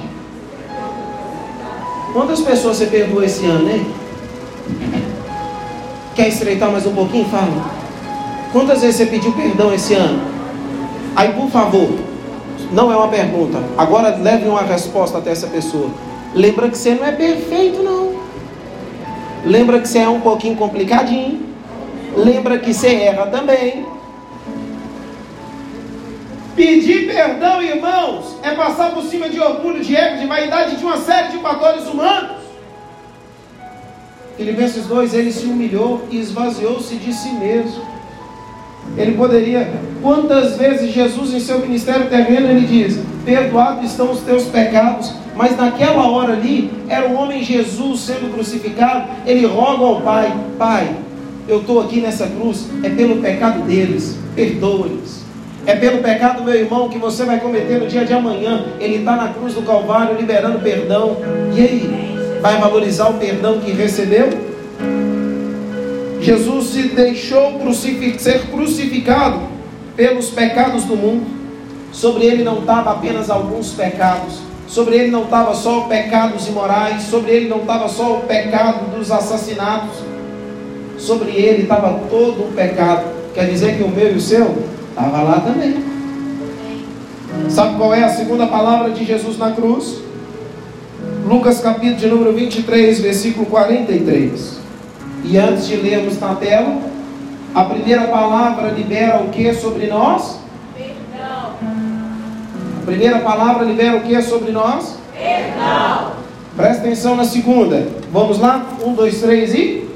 Quantas 2.13 2.41
pessoas 2.41 2.77
você 2.77 2.87
perdoa 2.87 3.25
esse 3.25 3.45
ano, 3.45 3.69
hein? 3.69 3.85
Quer 6.19 6.27
estreitar 6.27 6.69
mais 6.69 6.85
um 6.85 6.93
pouquinho? 6.93 7.23
Fala. 7.29 7.71
Quantas 8.51 8.81
vezes 8.81 8.97
você 8.97 9.05
pediu 9.05 9.31
perdão 9.31 9.73
esse 9.73 9.93
ano? 9.93 10.21
Aí, 11.15 11.31
por 11.31 11.49
favor, 11.49 11.91
não 12.73 12.91
é 12.91 12.97
uma 12.97 13.07
pergunta. 13.07 13.57
Agora 13.77 14.17
leve 14.17 14.45
uma 14.49 14.61
resposta 14.63 15.19
até 15.19 15.31
essa 15.31 15.47
pessoa. 15.47 15.89
Lembra 16.35 16.67
que 16.67 16.77
você 16.77 16.93
não 16.93 17.05
é 17.05 17.13
perfeito, 17.13 17.81
não. 17.81 18.15
Lembra 19.45 19.79
que 19.79 19.87
você 19.87 19.99
é 19.99 20.09
um 20.09 20.19
pouquinho 20.19 20.57
complicadinho. 20.57 21.39
Lembra 22.17 22.59
que 22.59 22.73
você 22.73 22.95
erra 22.95 23.27
também. 23.27 23.85
Pedir 26.53 27.07
perdão, 27.07 27.61
irmãos, 27.61 28.35
é 28.43 28.51
passar 28.51 28.91
por 28.91 29.03
cima 29.03 29.29
de 29.29 29.39
orgulho, 29.39 29.79
de 29.81 29.95
ego, 29.95 30.19
de 30.19 30.25
vaidade, 30.27 30.75
de 30.75 30.83
uma 30.83 30.97
série 30.97 31.29
de 31.29 31.37
fatores 31.37 31.87
humanos. 31.87 32.48
Filipenses 34.39 34.85
2, 34.85 35.13
ele 35.15 35.33
se 35.33 35.45
humilhou 35.47 36.07
e 36.09 36.17
esvaziou-se 36.17 36.95
de 36.95 37.11
si 37.11 37.29
mesmo. 37.33 37.83
Ele 38.97 39.11
poderia, 39.11 39.69
quantas 40.01 40.55
vezes 40.55 40.93
Jesus 40.93 41.33
em 41.33 41.41
seu 41.41 41.59
ministério 41.59 42.07
terreno 42.07 42.47
ele 42.47 42.65
diz: 42.65 43.01
Perdoados 43.25 43.91
estão 43.91 44.09
os 44.09 44.21
teus 44.21 44.45
pecados, 44.45 45.13
mas 45.35 45.57
naquela 45.57 46.09
hora 46.09 46.33
ali, 46.33 46.71
era 46.87 47.09
o 47.09 47.15
homem 47.15 47.43
Jesus 47.43 47.99
sendo 47.99 48.33
crucificado. 48.33 49.09
Ele 49.25 49.45
roga 49.45 49.83
ao 49.83 50.01
Pai: 50.01 50.33
Pai, 50.57 50.89
eu 51.45 51.59
estou 51.59 51.81
aqui 51.81 51.99
nessa 51.99 52.25
cruz, 52.25 52.65
é 52.81 52.89
pelo 52.89 53.21
pecado 53.21 53.63
deles, 53.63 54.17
perdoa-lhes. 54.35 55.19
É 55.65 55.75
pelo 55.75 55.97
pecado 55.97 56.37
do 56.37 56.43
meu 56.45 56.55
irmão 56.55 56.87
que 56.87 56.97
você 56.97 57.25
vai 57.25 57.41
cometer 57.41 57.77
no 57.77 57.87
dia 57.87 58.05
de 58.05 58.13
amanhã. 58.13 58.67
Ele 58.79 58.99
está 58.99 59.17
na 59.17 59.33
cruz 59.33 59.53
do 59.53 59.63
Calvário 59.63 60.15
liberando 60.15 60.59
perdão. 60.59 61.17
E 61.53 61.59
aí? 61.61 62.18
Vai 62.41 62.59
valorizar 62.59 63.09
o 63.09 63.15
perdão 63.15 63.59
que 63.59 63.71
recebeu? 63.71 64.29
Jesus 66.21 66.67
se 66.67 66.83
deixou 66.89 67.59
crucific 67.59 68.21
ser 68.21 68.47
crucificado 68.47 69.39
pelos 69.95 70.29
pecados 70.29 70.83
do 70.83 70.95
mundo. 70.95 71.25
Sobre 71.91 72.25
ele 72.25 72.43
não 72.43 72.59
estava 72.59 72.91
apenas 72.91 73.29
alguns 73.29 73.71
pecados, 73.71 74.39
sobre 74.67 74.95
ele 74.95 75.11
não 75.11 75.23
estava 75.23 75.55
só 75.55 75.81
pecados 75.81 76.47
imorais, 76.47 77.03
sobre 77.03 77.31
ele 77.31 77.49
não 77.49 77.61
estava 77.61 77.87
só 77.87 78.17
o 78.17 78.21
pecado 78.21 78.95
dos 78.95 79.11
assassinatos, 79.11 79.97
sobre 80.97 81.31
ele 81.31 81.63
estava 81.63 82.01
todo 82.09 82.47
o 82.47 82.51
pecado. 82.55 83.05
Quer 83.33 83.49
dizer 83.49 83.77
que 83.77 83.83
o 83.83 83.89
meu 83.89 84.13
e 84.13 84.17
o 84.17 84.21
seu 84.21 84.63
estava 84.89 85.23
lá 85.23 85.39
também. 85.39 85.83
Sabe 87.49 87.77
qual 87.77 87.93
é 87.93 88.03
a 88.03 88.09
segunda 88.09 88.45
palavra 88.47 88.91
de 88.91 89.03
Jesus 89.05 89.37
na 89.37 89.51
cruz? 89.51 90.08
Lucas 91.25 91.59
capítulo 91.59 91.97
de 91.97 92.07
número 92.07 92.33
23, 92.33 92.99
versículo 93.01 93.45
43. 93.45 94.59
E 95.25 95.37
antes 95.37 95.67
de 95.67 95.75
lermos 95.75 96.19
na 96.19 96.35
tela, 96.35 96.81
a 97.53 97.63
primeira 97.65 98.07
palavra 98.07 98.69
libera 98.69 99.21
o 99.21 99.29
que 99.29 99.53
sobre 99.53 99.87
nós? 99.87 100.39
Perdão. 100.75 101.53
A 102.81 102.85
primeira 102.85 103.19
palavra 103.19 103.65
libera 103.65 103.97
o 103.97 104.01
que 104.01 104.21
sobre 104.21 104.51
nós? 104.51 104.97
Perdão. 105.13 106.13
Presta 106.55 106.81
atenção 106.81 107.15
na 107.15 107.25
segunda. 107.25 107.87
Vamos 108.11 108.39
lá? 108.39 108.65
Um, 108.83 108.93
dois, 108.93 109.21
três 109.21 109.53
e. 109.53 109.88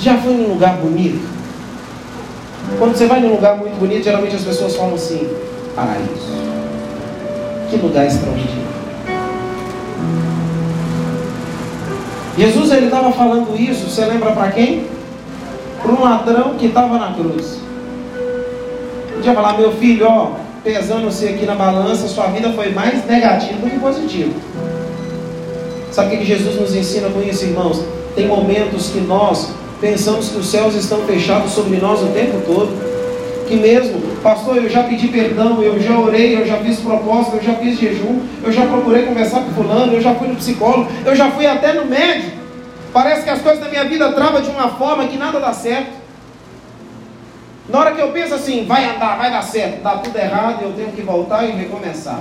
Já 0.00 0.16
foi 0.16 0.32
num 0.32 0.54
lugar 0.54 0.78
bonito? 0.78 1.28
Quando 2.78 2.96
você 2.96 3.06
vai 3.06 3.20
num 3.20 3.34
lugar 3.34 3.58
muito 3.58 3.78
bonito, 3.78 4.02
geralmente 4.02 4.34
as 4.34 4.42
pessoas 4.42 4.74
falam 4.74 4.94
assim: 4.94 5.28
paraíso. 5.76 6.40
Que 7.68 7.76
lugar 7.76 8.06
extraordinário. 8.06 8.70
Jesus 12.38 12.70
ele 12.70 12.86
estava 12.86 13.12
falando 13.12 13.54
isso, 13.60 13.90
você 13.90 14.06
lembra 14.06 14.32
para 14.32 14.50
quem? 14.52 14.86
Para 15.82 15.92
um 15.92 16.02
ladrão 16.02 16.54
que 16.54 16.66
estava 16.66 16.98
na 16.98 17.12
cruz. 17.12 17.58
Podia 19.12 19.34
falar, 19.34 19.58
meu 19.58 19.72
filho, 19.72 20.06
ó, 20.08 20.30
pesando 20.64 21.04
você 21.04 21.28
aqui 21.28 21.44
na 21.44 21.54
balança, 21.54 22.08
sua 22.08 22.28
vida 22.28 22.50
foi 22.54 22.70
mais 22.72 23.04
negativa 23.06 23.60
do 23.60 23.70
que 23.70 23.78
positiva. 23.78 24.32
Sabe 25.92 26.14
o 26.14 26.18
que 26.18 26.24
Jesus 26.24 26.58
nos 26.58 26.74
ensina 26.74 27.10
com 27.10 27.20
isso, 27.20 27.44
irmãos? 27.44 27.84
Tem 28.14 28.26
momentos 28.26 28.88
que 28.88 29.00
nós 29.00 29.59
pensamos 29.80 30.28
que 30.28 30.38
os 30.38 30.48
céus 30.48 30.74
estão 30.74 31.00
fechados 31.02 31.52
sobre 31.52 31.78
nós 31.78 32.02
o 32.02 32.08
tempo 32.08 32.40
todo. 32.46 32.90
Que 33.48 33.56
mesmo, 33.56 34.00
pastor, 34.22 34.58
eu 34.58 34.68
já 34.68 34.84
pedi 34.84 35.08
perdão, 35.08 35.60
eu 35.60 35.80
já 35.80 35.98
orei, 35.98 36.40
eu 36.40 36.46
já 36.46 36.58
fiz 36.58 36.78
proposta, 36.78 37.36
eu 37.36 37.42
já 37.42 37.54
fiz 37.54 37.80
jejum, 37.80 38.20
eu 38.44 38.52
já 38.52 38.64
procurei 38.66 39.06
conversar 39.06 39.40
com 39.40 39.50
fulano, 39.50 39.92
eu 39.92 40.00
já 40.00 40.14
fui 40.14 40.28
no 40.28 40.36
psicólogo, 40.36 40.88
eu 41.04 41.16
já 41.16 41.32
fui 41.32 41.46
até 41.46 41.72
no 41.72 41.86
médico. 41.86 42.38
Parece 42.92 43.24
que 43.24 43.30
as 43.30 43.40
coisas 43.40 43.60
da 43.60 43.68
minha 43.68 43.84
vida 43.84 44.12
travam 44.12 44.40
de 44.40 44.50
uma 44.50 44.68
forma 44.68 45.06
que 45.06 45.16
nada 45.16 45.40
dá 45.40 45.52
certo. 45.52 45.98
Na 47.68 47.78
hora 47.78 47.92
que 47.92 48.00
eu 48.00 48.08
penso 48.08 48.34
assim, 48.34 48.66
vai 48.66 48.84
andar, 48.84 49.16
vai 49.16 49.30
dar 49.30 49.42
certo, 49.42 49.76
está 49.76 49.96
tudo 49.98 50.16
errado, 50.16 50.62
eu 50.62 50.72
tenho 50.72 50.92
que 50.92 51.02
voltar 51.02 51.44
e 51.44 51.52
recomeçar. 51.52 52.20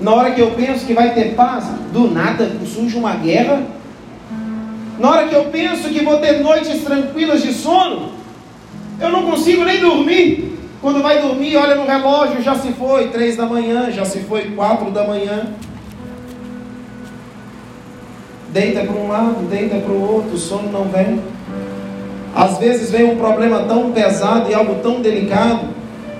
Na 0.00 0.14
hora 0.14 0.30
que 0.30 0.40
eu 0.40 0.52
penso 0.52 0.86
que 0.86 0.94
vai 0.94 1.12
ter 1.12 1.34
paz, 1.34 1.64
do 1.92 2.10
nada 2.10 2.50
surge 2.64 2.96
uma 2.96 3.14
guerra. 3.14 3.62
Na 5.00 5.10
hora 5.10 5.28
que 5.28 5.34
eu 5.34 5.46
penso 5.46 5.88
que 5.88 6.04
vou 6.04 6.18
ter 6.18 6.40
noites 6.40 6.84
tranquilas 6.84 7.42
de 7.42 7.54
sono, 7.54 8.10
eu 9.00 9.08
não 9.08 9.22
consigo 9.22 9.64
nem 9.64 9.80
dormir. 9.80 10.58
Quando 10.82 11.02
vai 11.02 11.22
dormir, 11.22 11.56
olha 11.56 11.74
no 11.74 11.86
relógio, 11.86 12.42
já 12.42 12.54
se 12.54 12.72
foi 12.72 13.08
três 13.08 13.34
da 13.34 13.46
manhã, 13.46 13.90
já 13.90 14.04
se 14.04 14.20
foi 14.20 14.50
quatro 14.50 14.90
da 14.90 15.04
manhã. 15.04 15.46
Deita 18.50 18.80
para 18.80 18.92
um 18.92 19.08
lado, 19.08 19.48
deita 19.48 19.76
para 19.76 19.92
o 19.92 20.16
outro, 20.16 20.34
o 20.34 20.38
sono 20.38 20.70
não 20.70 20.84
vem. 20.84 21.18
Às 22.34 22.58
vezes 22.58 22.90
vem 22.90 23.04
um 23.04 23.16
problema 23.16 23.60
tão 23.60 23.92
pesado 23.92 24.50
e 24.50 24.54
algo 24.54 24.76
tão 24.82 25.00
delicado 25.00 25.68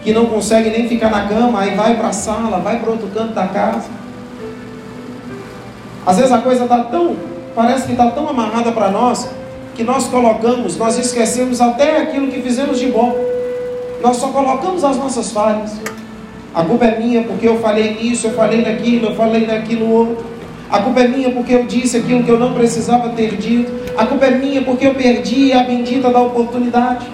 que 0.02 0.10
não 0.10 0.24
consegue 0.24 0.70
nem 0.70 0.88
ficar 0.88 1.10
na 1.10 1.28
cama, 1.28 1.60
aí 1.60 1.74
vai 1.74 1.96
para 1.98 2.08
a 2.08 2.12
sala, 2.12 2.58
vai 2.60 2.78
para 2.78 2.90
outro 2.90 3.08
canto 3.08 3.34
da 3.34 3.46
casa. 3.46 3.90
Às 6.06 6.16
vezes 6.16 6.32
a 6.32 6.38
coisa 6.38 6.64
está 6.64 6.84
tão, 6.84 7.14
parece 7.54 7.86
que 7.86 7.92
está 7.92 8.10
tão 8.10 8.28
amarrada 8.28 8.72
para 8.72 8.90
nós, 8.90 9.28
que 9.74 9.82
nós 9.82 10.06
colocamos, 10.06 10.76
nós 10.76 10.98
esquecemos 10.98 11.60
até 11.60 11.98
aquilo 11.98 12.28
que 12.28 12.40
fizemos 12.42 12.78
de 12.78 12.86
bom. 12.86 13.16
Nós 14.02 14.16
só 14.16 14.28
colocamos 14.28 14.82
as 14.84 14.96
nossas 14.96 15.32
falhas. 15.32 15.78
A 16.54 16.64
culpa 16.64 16.84
é 16.84 16.98
minha 16.98 17.22
porque 17.22 17.46
eu 17.46 17.58
falei 17.60 17.94
nisso, 17.94 18.26
eu 18.26 18.34
falei 18.34 18.62
naquilo, 18.62 19.08
eu 19.08 19.14
falei 19.14 19.46
naquilo 19.46 19.90
outro. 19.90 20.24
A 20.70 20.80
culpa 20.80 21.00
é 21.00 21.08
minha 21.08 21.30
porque 21.30 21.52
eu 21.52 21.64
disse 21.64 21.96
aquilo 21.96 22.22
que 22.22 22.30
eu 22.30 22.38
não 22.38 22.54
precisava 22.54 23.10
ter 23.10 23.36
dito. 23.36 23.72
A 23.96 24.06
culpa 24.06 24.26
é 24.26 24.30
minha 24.30 24.62
porque 24.62 24.86
eu 24.86 24.94
perdi 24.94 25.52
a 25.52 25.62
bendita 25.64 26.10
da 26.10 26.20
oportunidade. 26.20 27.06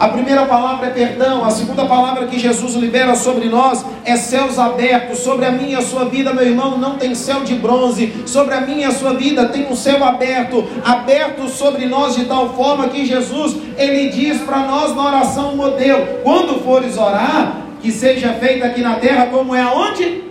A 0.00 0.08
primeira 0.08 0.46
palavra 0.46 0.86
é 0.86 0.90
perdão, 0.90 1.44
a 1.44 1.50
segunda 1.50 1.84
palavra 1.84 2.26
que 2.26 2.38
Jesus 2.38 2.74
libera 2.74 3.14
sobre 3.14 3.50
nós 3.50 3.84
é 4.02 4.16
céus 4.16 4.58
abertos. 4.58 5.18
Sobre 5.18 5.44
a 5.44 5.50
minha 5.50 5.72
e 5.72 5.74
a 5.74 5.82
sua 5.82 6.06
vida, 6.06 6.32
meu 6.32 6.46
irmão, 6.46 6.78
não 6.78 6.96
tem 6.96 7.14
céu 7.14 7.40
de 7.44 7.54
bronze. 7.54 8.10
Sobre 8.24 8.54
a 8.54 8.62
minha 8.62 8.80
e 8.80 8.84
a 8.84 8.92
sua 8.92 9.12
vida 9.12 9.48
tem 9.48 9.66
um 9.70 9.76
céu 9.76 10.02
aberto, 10.02 10.66
aberto 10.82 11.46
sobre 11.50 11.84
nós 11.84 12.16
de 12.16 12.24
tal 12.24 12.54
forma 12.54 12.88
que 12.88 13.04
Jesus, 13.04 13.54
ele 13.76 14.08
diz 14.08 14.40
para 14.40 14.60
nós 14.60 14.96
na 14.96 15.06
oração 15.06 15.54
modelo: 15.54 16.06
quando 16.22 16.64
fores 16.64 16.96
orar, 16.96 17.58
que 17.82 17.92
seja 17.92 18.32
feita 18.32 18.64
aqui 18.64 18.80
na 18.80 18.94
terra 18.94 19.26
como 19.26 19.54
é 19.54 19.60
aonde? 19.60 20.29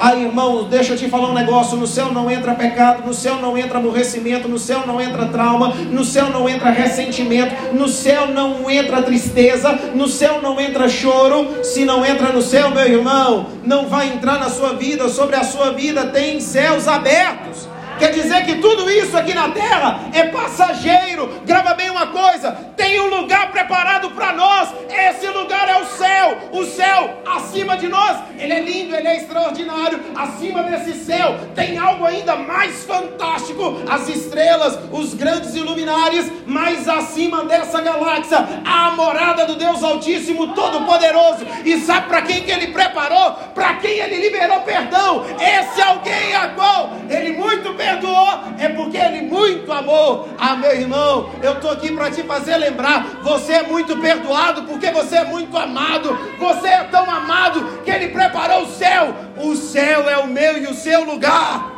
Aí, 0.00 0.24
irmãos, 0.24 0.68
deixa 0.68 0.92
eu 0.92 0.96
te 0.96 1.08
falar 1.08 1.30
um 1.30 1.34
negócio: 1.34 1.76
no 1.76 1.86
céu 1.86 2.12
não 2.12 2.30
entra 2.30 2.54
pecado, 2.54 3.06
no 3.06 3.14
céu 3.14 3.36
não 3.36 3.56
entra 3.56 3.78
aborrecimento, 3.78 4.48
no 4.48 4.58
céu 4.58 4.84
não 4.86 5.00
entra 5.00 5.26
trauma, 5.26 5.68
no 5.90 6.04
céu 6.04 6.30
não 6.30 6.48
entra 6.48 6.70
ressentimento, 6.70 7.74
no 7.74 7.88
céu 7.88 8.28
não 8.28 8.70
entra 8.70 9.02
tristeza, 9.02 9.72
no 9.94 10.08
céu 10.08 10.40
não 10.42 10.60
entra 10.60 10.88
choro. 10.88 11.62
Se 11.62 11.84
não 11.84 12.04
entra 12.04 12.32
no 12.32 12.42
céu, 12.42 12.70
meu 12.70 12.86
irmão, 12.86 13.46
não 13.64 13.86
vai 13.86 14.08
entrar 14.08 14.38
na 14.38 14.48
sua 14.48 14.74
vida, 14.74 15.08
sobre 15.08 15.36
a 15.36 15.44
sua 15.44 15.72
vida 15.72 16.06
tem 16.06 16.40
céus 16.40 16.88
abertos. 16.88 17.67
Quer 17.98 18.12
dizer 18.12 18.44
que 18.44 18.56
tudo 18.56 18.88
isso 18.88 19.16
aqui 19.16 19.34
na 19.34 19.48
terra 19.50 20.08
é 20.12 20.24
passageiro. 20.24 21.40
Grava 21.44 21.74
bem 21.74 21.90
uma 21.90 22.06
coisa: 22.06 22.52
tem 22.76 23.00
um 23.00 23.08
lugar 23.08 23.50
preparado 23.50 24.10
para 24.10 24.32
nós. 24.32 24.72
Esse 24.88 25.26
lugar 25.26 25.68
é 25.68 25.82
o 25.82 25.86
céu. 25.86 26.38
O 26.52 26.64
céu 26.64 27.22
acima 27.26 27.76
de 27.76 27.88
nós. 27.88 28.18
Ele 28.38 28.52
é 28.52 28.60
lindo, 28.60 28.94
ele 28.94 29.08
é 29.08 29.16
extraordinário. 29.16 30.00
Acima 30.14 30.62
desse 30.62 31.04
céu 31.04 31.36
tem 31.54 31.76
algo 31.76 32.04
ainda 32.04 32.36
mais 32.36 32.84
fantástico: 32.84 33.82
as 33.88 34.08
estrelas, 34.08 34.78
os 34.92 35.14
grandes 35.14 35.54
iluminares. 35.54 36.30
Mas 36.46 36.88
acima 36.88 37.44
dessa 37.44 37.80
galáxia, 37.80 38.38
a 38.64 38.92
morada 38.92 39.44
do 39.44 39.56
Deus 39.56 39.82
Altíssimo, 39.82 40.54
Todo-Poderoso. 40.54 41.46
E 41.64 41.80
sabe 41.80 42.08
para 42.08 42.22
quem 42.22 42.42
que 42.42 42.50
ele 42.50 42.68
preparou? 42.68 43.32
Para 43.54 43.74
quem 43.74 43.98
ele 43.98 44.16
liberou 44.16 44.60
perdão. 44.60 45.24
Esse 45.38 45.82
alguém 45.82 46.34
a 46.34 46.48
qual 46.48 46.92
ele 47.10 47.32
muito 47.32 47.72
bem 47.74 47.87
perdoou 47.88 48.28
é 48.58 48.68
porque 48.68 48.96
Ele 48.96 49.22
muito 49.22 49.72
amou. 49.72 50.28
Ah, 50.38 50.56
meu 50.56 50.72
irmão, 50.72 51.30
eu 51.42 51.54
estou 51.54 51.70
aqui 51.70 51.92
para 51.92 52.10
te 52.10 52.22
fazer 52.22 52.56
lembrar: 52.56 53.20
você 53.22 53.52
é 53.54 53.62
muito 53.62 53.96
perdoado 53.96 54.64
porque 54.64 54.90
você 54.90 55.16
é 55.16 55.24
muito 55.24 55.56
amado. 55.56 56.16
Você 56.38 56.68
é 56.68 56.84
tão 56.84 57.08
amado 57.10 57.82
que 57.84 57.90
Ele 57.90 58.08
preparou 58.08 58.64
o 58.64 58.72
céu. 58.72 59.14
O 59.36 59.56
céu 59.56 60.08
é 60.08 60.18
o 60.18 60.26
meu 60.26 60.58
e 60.58 60.66
o 60.66 60.74
seu 60.74 61.04
lugar. 61.04 61.76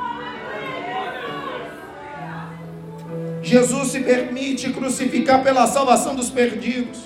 Jesus 3.42 3.88
se 3.88 4.00
permite 4.00 4.70
crucificar 4.70 5.42
pela 5.42 5.66
salvação 5.66 6.14
dos 6.14 6.28
perdidos. 6.28 6.98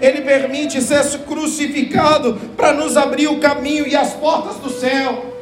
Ele 0.00 0.20
permite 0.20 0.82
ser 0.82 1.02
crucificado 1.20 2.34
para 2.54 2.74
nos 2.74 2.96
abrir 2.96 3.28
o 3.28 3.40
caminho 3.40 3.86
e 3.86 3.96
as 3.96 4.12
portas 4.12 4.56
do 4.56 4.68
céu. 4.68 5.35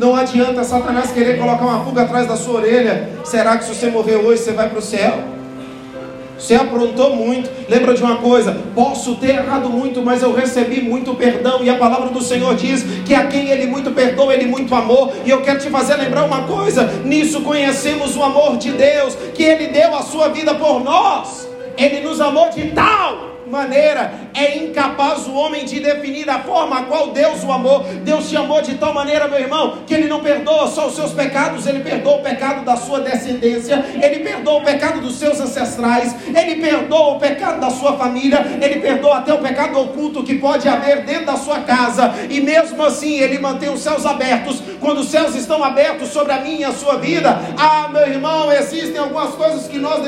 Não 0.00 0.16
adianta 0.16 0.64
Satanás 0.64 1.12
querer 1.12 1.38
colocar 1.38 1.62
uma 1.62 1.84
pulga 1.84 2.00
atrás 2.00 2.26
da 2.26 2.34
sua 2.34 2.60
orelha. 2.60 3.10
Será 3.22 3.58
que 3.58 3.66
se 3.66 3.74
você 3.74 3.90
morrer 3.90 4.16
hoje 4.16 4.40
você 4.40 4.52
vai 4.52 4.66
para 4.70 4.78
o 4.78 4.82
céu? 4.82 5.22
Você 6.38 6.54
aprontou 6.54 7.14
muito. 7.14 7.50
Lembra 7.68 7.92
de 7.92 8.02
uma 8.02 8.16
coisa? 8.16 8.58
Posso 8.74 9.16
ter 9.16 9.34
errado 9.34 9.68
muito, 9.68 10.00
mas 10.00 10.22
eu 10.22 10.34
recebi 10.34 10.80
muito 10.80 11.14
perdão. 11.16 11.62
E 11.62 11.68
a 11.68 11.76
palavra 11.76 12.08
do 12.08 12.22
Senhor 12.22 12.54
diz 12.54 12.82
que 13.04 13.14
a 13.14 13.26
quem 13.26 13.50
Ele 13.50 13.66
muito 13.66 13.90
perdoa, 13.90 14.32
Ele 14.32 14.46
muito 14.46 14.74
amou. 14.74 15.12
E 15.22 15.28
eu 15.28 15.42
quero 15.42 15.58
te 15.58 15.68
fazer 15.68 15.96
lembrar 15.96 16.24
uma 16.24 16.44
coisa: 16.44 16.86
nisso 17.04 17.42
conhecemos 17.42 18.16
o 18.16 18.22
amor 18.22 18.56
de 18.56 18.72
Deus, 18.72 19.14
que 19.34 19.42
Ele 19.42 19.66
deu 19.66 19.94
a 19.94 20.00
sua 20.00 20.28
vida 20.28 20.54
por 20.54 20.82
nós. 20.82 21.46
Ele 21.76 22.00
nos 22.00 22.22
amou 22.22 22.48
de 22.48 22.70
tal 22.70 23.29
maneira 23.50 24.12
é 24.32 24.56
incapaz 24.58 25.26
o 25.26 25.34
homem 25.34 25.64
de 25.64 25.80
definir 25.80 26.30
a 26.30 26.38
forma 26.38 26.78
a 26.78 26.82
qual 26.84 27.10
Deus 27.10 27.42
o 27.42 27.52
amou. 27.52 27.84
Deus 28.04 28.28
te 28.28 28.36
amou 28.36 28.62
de 28.62 28.76
tal 28.76 28.94
maneira, 28.94 29.28
meu 29.28 29.40
irmão, 29.40 29.78
que 29.86 29.92
Ele 29.92 30.06
não 30.06 30.20
perdoa 30.20 30.68
só 30.68 30.86
os 30.86 30.94
seus 30.94 31.12
pecados, 31.12 31.66
Ele 31.66 31.80
perdoa 31.80 32.16
o 32.16 32.22
pecado 32.22 32.64
da 32.64 32.76
sua 32.76 33.00
descendência, 33.00 33.84
Ele 34.00 34.20
perdoa 34.20 34.60
o 34.60 34.64
pecado 34.64 35.00
dos 35.00 35.16
seus 35.16 35.40
ancestrais, 35.40 36.14
Ele 36.28 36.60
perdoa 36.60 37.16
o 37.16 37.18
pecado 37.18 37.60
da 37.60 37.70
sua 37.70 37.96
família, 37.96 38.46
Ele 38.60 38.80
perdoa 38.80 39.18
até 39.18 39.34
o 39.34 39.38
pecado 39.38 39.78
oculto 39.78 40.22
que 40.22 40.36
pode 40.36 40.68
haver 40.68 41.04
dentro 41.04 41.26
da 41.26 41.36
sua 41.36 41.60
casa, 41.60 42.14
e 42.30 42.40
mesmo 42.40 42.82
assim 42.82 43.18
Ele 43.18 43.38
mantém 43.38 43.68
os 43.68 43.80
céus 43.80 44.06
abertos. 44.06 44.62
Quando 44.80 45.00
os 45.00 45.10
céus 45.10 45.34
estão 45.34 45.62
abertos 45.62 46.08
sobre 46.08 46.32
a 46.32 46.40
minha 46.40 46.60
e 46.60 46.64
a 46.64 46.72
sua 46.72 46.96
vida, 46.96 47.38
ah, 47.58 47.88
meu 47.88 48.06
irmão, 48.06 48.52
existem 48.52 48.98
algumas 48.98 49.34
coisas 49.34 49.66
que 49.66 49.78
nós 49.78 50.02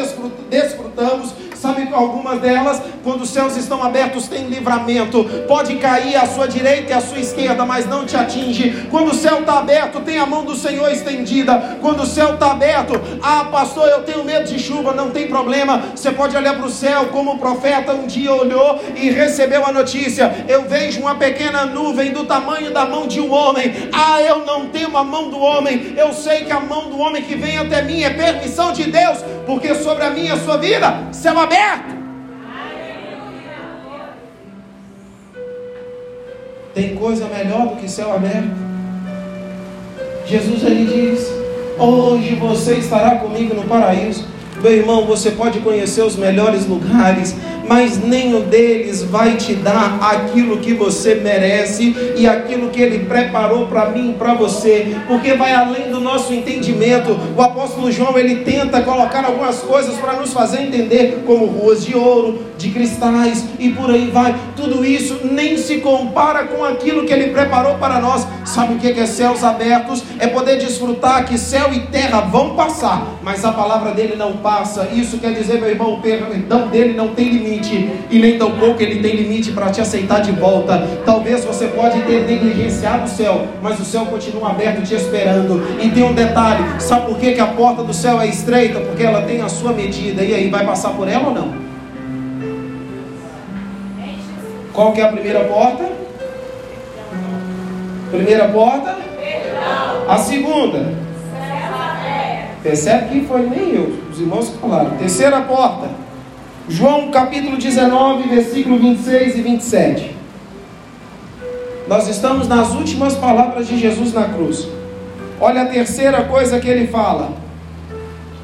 desfrutamos 0.48 1.34
Sabe 1.62 1.88
algumas 1.92 2.40
delas, 2.40 2.82
quando 3.04 3.22
os 3.22 3.30
céus 3.30 3.56
estão 3.56 3.84
abertos, 3.84 4.26
tem 4.26 4.48
livramento. 4.48 5.22
Pode 5.46 5.76
cair 5.76 6.16
à 6.16 6.26
sua 6.26 6.48
direita 6.48 6.90
e 6.90 6.92
à 6.92 7.00
sua 7.00 7.20
esquerda, 7.20 7.64
mas 7.64 7.86
não 7.86 8.04
te 8.04 8.16
atinge. 8.16 8.88
Quando 8.90 9.12
o 9.12 9.14
céu 9.14 9.42
está 9.42 9.60
aberto, 9.60 10.00
tem 10.00 10.18
a 10.18 10.26
mão 10.26 10.44
do 10.44 10.56
Senhor 10.56 10.90
estendida. 10.90 11.78
Quando 11.80 12.02
o 12.02 12.06
céu 12.06 12.34
está 12.34 12.50
aberto, 12.50 13.00
ah, 13.22 13.44
pastor, 13.44 13.86
eu 13.86 14.02
tenho 14.02 14.24
medo 14.24 14.44
de 14.44 14.58
chuva, 14.58 14.92
não 14.92 15.10
tem 15.10 15.28
problema. 15.28 15.80
Você 15.94 16.10
pode 16.10 16.36
olhar 16.36 16.56
para 16.56 16.66
o 16.66 16.70
céu, 16.70 17.06
como 17.12 17.34
o 17.34 17.38
profeta 17.38 17.94
um 17.94 18.08
dia 18.08 18.34
olhou 18.34 18.80
e 18.96 19.08
recebeu 19.10 19.64
a 19.64 19.70
notícia: 19.70 20.44
Eu 20.48 20.62
vejo 20.62 21.00
uma 21.00 21.14
pequena 21.14 21.64
nuvem 21.64 22.10
do 22.10 22.24
tamanho 22.24 22.72
da 22.72 22.84
mão 22.86 23.06
de 23.06 23.20
um 23.20 23.32
homem. 23.32 23.88
Ah, 23.92 24.20
eu 24.20 24.44
não 24.44 24.66
tenho 24.66 24.96
a 24.96 25.04
mão 25.04 25.30
do 25.30 25.38
homem. 25.38 25.94
Eu 25.96 26.12
sei 26.12 26.44
que 26.44 26.50
a 26.50 26.58
mão 26.58 26.90
do 26.90 26.98
homem 26.98 27.22
que 27.22 27.36
vem 27.36 27.56
até 27.56 27.82
mim 27.82 28.02
é 28.02 28.10
permissão 28.10 28.72
de 28.72 28.90
Deus, 28.90 29.18
porque 29.46 29.74
sobre 29.74 30.04
a 30.04 30.10
minha 30.10 30.36
sua 30.36 30.56
vida, 30.56 31.08
céu 31.12 31.38
aberto. 31.38 32.02
Tem 36.74 36.94
coisa 36.96 37.26
melhor 37.26 37.68
do 37.68 37.76
que 37.76 37.90
céu 37.90 38.14
aberto. 38.14 38.50
Jesus 40.26 40.62
ele 40.64 40.86
diz: 40.86 41.28
Hoje 41.78 42.34
você 42.36 42.76
estará 42.76 43.16
comigo 43.16 43.54
no 43.54 43.64
paraíso. 43.64 44.26
Meu 44.62 44.72
irmão, 44.72 45.04
você 45.04 45.32
pode 45.32 45.58
conhecer 45.58 46.02
os 46.02 46.14
melhores 46.14 46.68
lugares, 46.68 47.34
mas 47.66 47.98
nenhum 47.98 48.42
deles 48.42 49.02
vai 49.02 49.36
te 49.36 49.54
dar 49.54 49.98
aquilo 50.00 50.58
que 50.58 50.72
você 50.72 51.16
merece 51.16 52.14
e 52.16 52.28
aquilo 52.28 52.70
que 52.70 52.80
ele 52.80 53.00
preparou 53.06 53.66
para 53.66 53.90
mim 53.90 54.10
e 54.10 54.12
para 54.12 54.34
você, 54.34 54.94
porque 55.08 55.34
vai 55.34 55.52
além 55.52 55.90
do 55.90 56.00
nosso 56.00 56.32
entendimento. 56.32 57.18
O 57.36 57.42
apóstolo 57.42 57.90
João 57.90 58.16
ele 58.16 58.44
tenta 58.44 58.82
colocar 58.82 59.24
algumas 59.24 59.58
coisas 59.58 59.96
para 59.96 60.12
nos 60.12 60.32
fazer 60.32 60.62
entender, 60.62 61.24
como 61.26 61.46
ruas 61.46 61.84
de 61.84 61.96
ouro, 61.96 62.42
de 62.56 62.70
cristais 62.70 63.44
e 63.58 63.68
por 63.70 63.90
aí 63.90 64.10
vai. 64.12 64.36
Tudo 64.54 64.84
isso 64.84 65.18
nem 65.24 65.56
se 65.56 65.78
compara 65.78 66.44
com 66.44 66.64
aquilo 66.64 67.04
que 67.04 67.12
ele 67.12 67.32
preparou 67.32 67.74
para 67.78 68.00
nós. 68.00 68.24
Sabe 68.52 68.74
o 68.74 68.76
que 68.76 68.88
é 69.00 69.06
céus 69.06 69.42
abertos? 69.42 70.04
É 70.18 70.26
poder 70.26 70.58
desfrutar 70.58 71.24
que 71.24 71.38
céu 71.38 71.72
e 71.72 71.80
terra 71.86 72.20
vão 72.20 72.54
passar, 72.54 73.16
mas 73.22 73.46
a 73.46 73.50
palavra 73.50 73.92
dele 73.92 74.14
não 74.14 74.34
passa. 74.34 74.90
Isso 74.92 75.16
quer 75.16 75.32
dizer, 75.32 75.58
meu 75.58 75.70
irmão, 75.70 75.94
o 75.94 76.02
perdão 76.02 76.68
dele 76.68 76.92
não 76.92 77.14
tem 77.14 77.30
limite 77.30 77.90
e 78.10 78.18
nem 78.18 78.36
tão 78.36 78.50
pouco 78.58 78.82
ele 78.82 79.00
tem 79.00 79.16
limite 79.16 79.52
para 79.52 79.70
te 79.70 79.80
aceitar 79.80 80.20
de 80.20 80.32
volta. 80.32 80.86
Talvez 81.02 81.46
você 81.46 81.68
pode 81.68 81.98
ter 82.02 82.26
negligenciado 82.26 83.04
o 83.04 83.08
céu, 83.08 83.46
mas 83.62 83.80
o 83.80 83.86
céu 83.86 84.04
continua 84.04 84.50
aberto 84.50 84.82
te 84.82 84.96
esperando. 84.96 85.78
E 85.82 85.88
tem 85.88 86.04
um 86.04 86.12
detalhe: 86.12 86.78
sabe 86.78 87.06
por 87.06 87.16
que, 87.18 87.32
que 87.32 87.40
a 87.40 87.46
porta 87.46 87.82
do 87.82 87.94
céu 87.94 88.20
é 88.20 88.26
estreita? 88.26 88.80
Porque 88.80 89.02
ela 89.02 89.22
tem 89.22 89.40
a 89.40 89.48
sua 89.48 89.72
medida. 89.72 90.22
E 90.22 90.34
aí, 90.34 90.50
vai 90.50 90.66
passar 90.66 90.90
por 90.90 91.08
ela 91.08 91.28
ou 91.28 91.34
não? 91.34 91.54
Qual 94.74 94.92
que 94.92 95.00
é 95.00 95.04
a 95.04 95.08
primeira 95.08 95.40
porta? 95.44 96.01
Primeira 98.12 98.46
porta? 98.48 98.94
A 100.06 100.18
segunda? 100.18 100.94
Percebe 102.62 103.08
que 103.08 103.26
foi 103.26 103.48
nem 103.48 103.74
eu, 103.74 103.98
os 104.12 104.20
irmãos 104.20 104.50
que 104.50 104.58
falaram. 104.58 104.90
Terceira 104.98 105.40
porta. 105.40 105.88
João 106.68 107.10
capítulo 107.10 107.56
19, 107.56 108.28
versículo 108.28 108.78
26 108.78 109.38
e 109.38 109.40
27. 109.40 110.16
Nós 111.88 112.06
estamos 112.06 112.46
nas 112.46 112.74
últimas 112.74 113.14
palavras 113.14 113.66
de 113.66 113.78
Jesus 113.78 114.12
na 114.12 114.24
cruz. 114.24 114.68
Olha 115.40 115.62
a 115.62 115.66
terceira 115.66 116.24
coisa 116.24 116.60
que 116.60 116.68
ele 116.68 116.88
fala. 116.88 117.32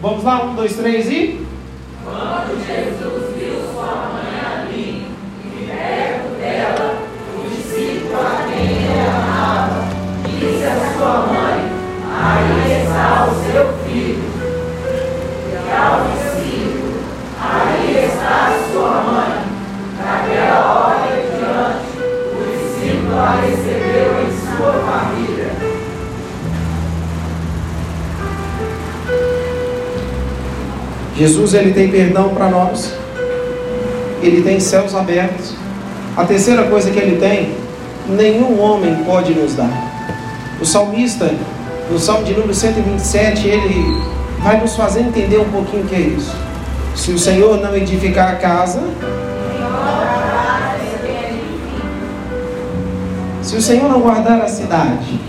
Vamos 0.01 0.25
lá, 0.25 0.45
um, 0.47 0.55
dois, 0.55 0.77
três 0.77 1.11
e. 1.11 1.47
Quando 2.05 2.67
Jesus 2.67 3.28
a 10.69 10.93
sua 10.97 11.27
mãe: 11.27 11.73
Aí 12.21 12.83
está 12.83 13.27
o 13.27 13.53
seu 13.53 13.73
filho. 13.85 14.23
E 15.67 15.73
ao 15.73 16.01
discípulo, 16.09 16.95
aí 17.41 18.05
está 18.05 18.49
a 18.49 18.73
sua 18.73 19.03
mãe. 19.03 19.49
Naquela 19.99 20.61
hora 20.75 21.09
diante, 21.17 21.89
o 22.33 22.43
discípulo 22.51 23.19
a 23.19 23.41
recebeu 23.41 24.11
em 24.23 24.57
sua 24.57 24.73
família. 24.73 25.51
Jesus 31.17 31.55
ele 31.55 31.73
tem 31.73 31.91
perdão 31.91 32.35
para 32.35 32.49
nós. 32.49 32.95
Ele 34.23 34.43
tem 34.43 34.59
céus 34.61 34.95
abertos. 34.95 35.55
A 36.17 36.25
terceira 36.25 36.65
coisa 36.65 36.91
que 36.91 36.99
ele 36.99 37.19
tem, 37.19 37.55
nenhum 38.09 38.61
homem 38.61 38.97
pode 39.05 39.33
nos 39.33 39.55
dar. 39.55 39.88
O 40.61 40.65
salmista, 40.65 41.31
no 41.91 41.99
Salmo 41.99 42.25
de 42.25 42.33
número 42.35 42.53
127, 42.53 43.47
ele 43.47 44.03
vai 44.41 44.61
nos 44.61 44.75
fazer 44.75 45.01
entender 45.01 45.39
um 45.39 45.51
pouquinho 45.51 45.85
o 45.85 45.87
que 45.87 45.95
é 45.95 46.01
isso. 46.01 46.35
Se 46.97 47.13
o 47.13 47.19
Senhor 47.19 47.61
não 47.61 47.77
edificar 47.77 48.33
a 48.33 48.37
casa, 48.37 48.83
se 53.41 53.57
o 53.57 53.63
Senhor 53.63 53.89
não 53.89 54.01
guardar 54.01 54.41
a 54.43 54.49
cidade, 54.49 55.21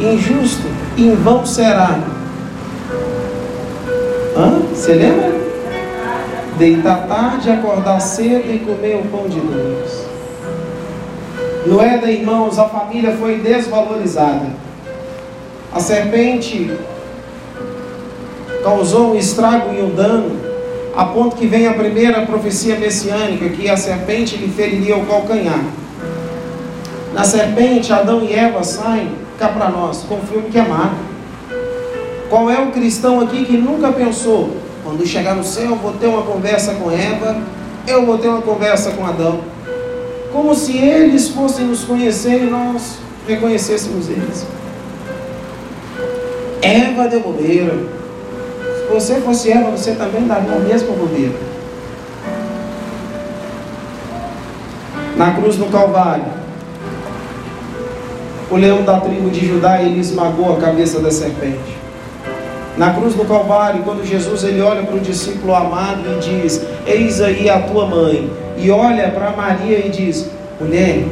injusto, 0.00 0.66
em 0.96 1.14
vão 1.14 1.44
será. 1.44 1.98
Hã? 4.36 4.62
Você 4.72 4.94
lembra? 4.94 5.33
Deitar 6.58 7.08
tarde, 7.08 7.50
acordar 7.50 7.98
cedo 7.98 8.52
e 8.52 8.60
comer 8.60 8.96
o 8.96 9.08
pão 9.08 9.28
de 9.28 9.40
Deus. 9.40 10.04
No 11.66 11.80
Éden, 11.80 12.20
irmãos, 12.20 12.58
a 12.58 12.68
família 12.68 13.16
foi 13.16 13.38
desvalorizada. 13.38 14.46
A 15.72 15.80
serpente 15.80 16.70
causou 18.62 19.12
um 19.12 19.16
estrago 19.16 19.74
e 19.74 19.82
um 19.82 19.94
dano, 19.94 20.38
a 20.96 21.06
ponto 21.06 21.34
que 21.34 21.46
vem 21.46 21.66
a 21.66 21.74
primeira 21.74 22.24
profecia 22.24 22.78
messiânica, 22.78 23.48
que 23.48 23.68
a 23.68 23.76
serpente 23.76 24.36
lhe 24.36 24.48
feriria 24.48 24.96
o 24.96 25.06
calcanhar. 25.06 25.64
Na 27.12 27.24
serpente, 27.24 27.92
Adão 27.92 28.22
e 28.22 28.32
Eva 28.32 28.62
saem 28.62 29.10
cá 29.38 29.48
para 29.48 29.70
nós, 29.70 30.04
com 30.08 30.16
o 30.16 30.22
filme 30.22 30.50
que 30.50 30.58
é 30.58 30.60
amado. 30.60 30.94
Qual 32.30 32.48
é 32.48 32.60
o 32.60 32.70
cristão 32.70 33.20
aqui 33.20 33.44
que 33.44 33.56
nunca 33.56 33.90
pensou, 33.90 34.56
quando 34.94 35.08
chegar 35.08 35.34
no 35.34 35.42
céu, 35.42 35.74
vou 35.74 35.92
ter 35.94 36.06
uma 36.06 36.22
conversa 36.22 36.74
com 36.74 36.88
Eva, 36.88 37.36
eu 37.84 38.06
vou 38.06 38.16
ter 38.16 38.28
uma 38.28 38.42
conversa 38.42 38.92
com 38.92 39.04
Adão? 39.04 39.40
Como 40.32 40.54
se 40.54 40.78
eles 40.78 41.30
fossem 41.30 41.66
nos 41.66 41.82
conhecer 41.82 42.44
e 42.44 42.46
nós 42.46 42.98
reconhecêssemos 43.26 44.08
eles. 44.08 44.46
Eva 46.62 47.08
deu 47.08 47.20
bobeira. 47.20 47.76
Se 48.78 48.94
você 48.94 49.14
fosse 49.16 49.50
Eva, 49.50 49.72
você 49.72 49.96
também 49.96 50.28
daria 50.28 50.52
a 50.52 50.60
mesma 50.60 50.94
bobeira. 50.94 51.34
Na 55.16 55.32
cruz 55.32 55.56
do 55.56 55.66
Calvário, 55.72 56.26
o 58.48 58.56
leão 58.56 58.84
da 58.84 59.00
tribo 59.00 59.28
de 59.28 59.44
Judá, 59.44 59.82
ele 59.82 59.98
esmagou 59.98 60.56
a 60.56 60.60
cabeça 60.60 61.00
da 61.00 61.10
serpente. 61.10 61.83
Na 62.76 62.92
cruz 62.92 63.14
do 63.14 63.24
Calvário, 63.24 63.82
quando 63.84 64.04
Jesus 64.04 64.42
ele 64.42 64.60
olha 64.60 64.82
para 64.82 64.96
o 64.96 65.00
discípulo 65.00 65.54
amado 65.54 66.02
e 66.06 66.42
diz: 66.42 66.60
Eis 66.86 67.20
aí 67.20 67.48
a 67.48 67.60
tua 67.60 67.86
mãe. 67.86 68.28
E 68.56 68.70
olha 68.70 69.10
para 69.10 69.30
Maria 69.30 69.86
e 69.86 69.90
diz: 69.90 70.28
Mulher, 70.60 71.04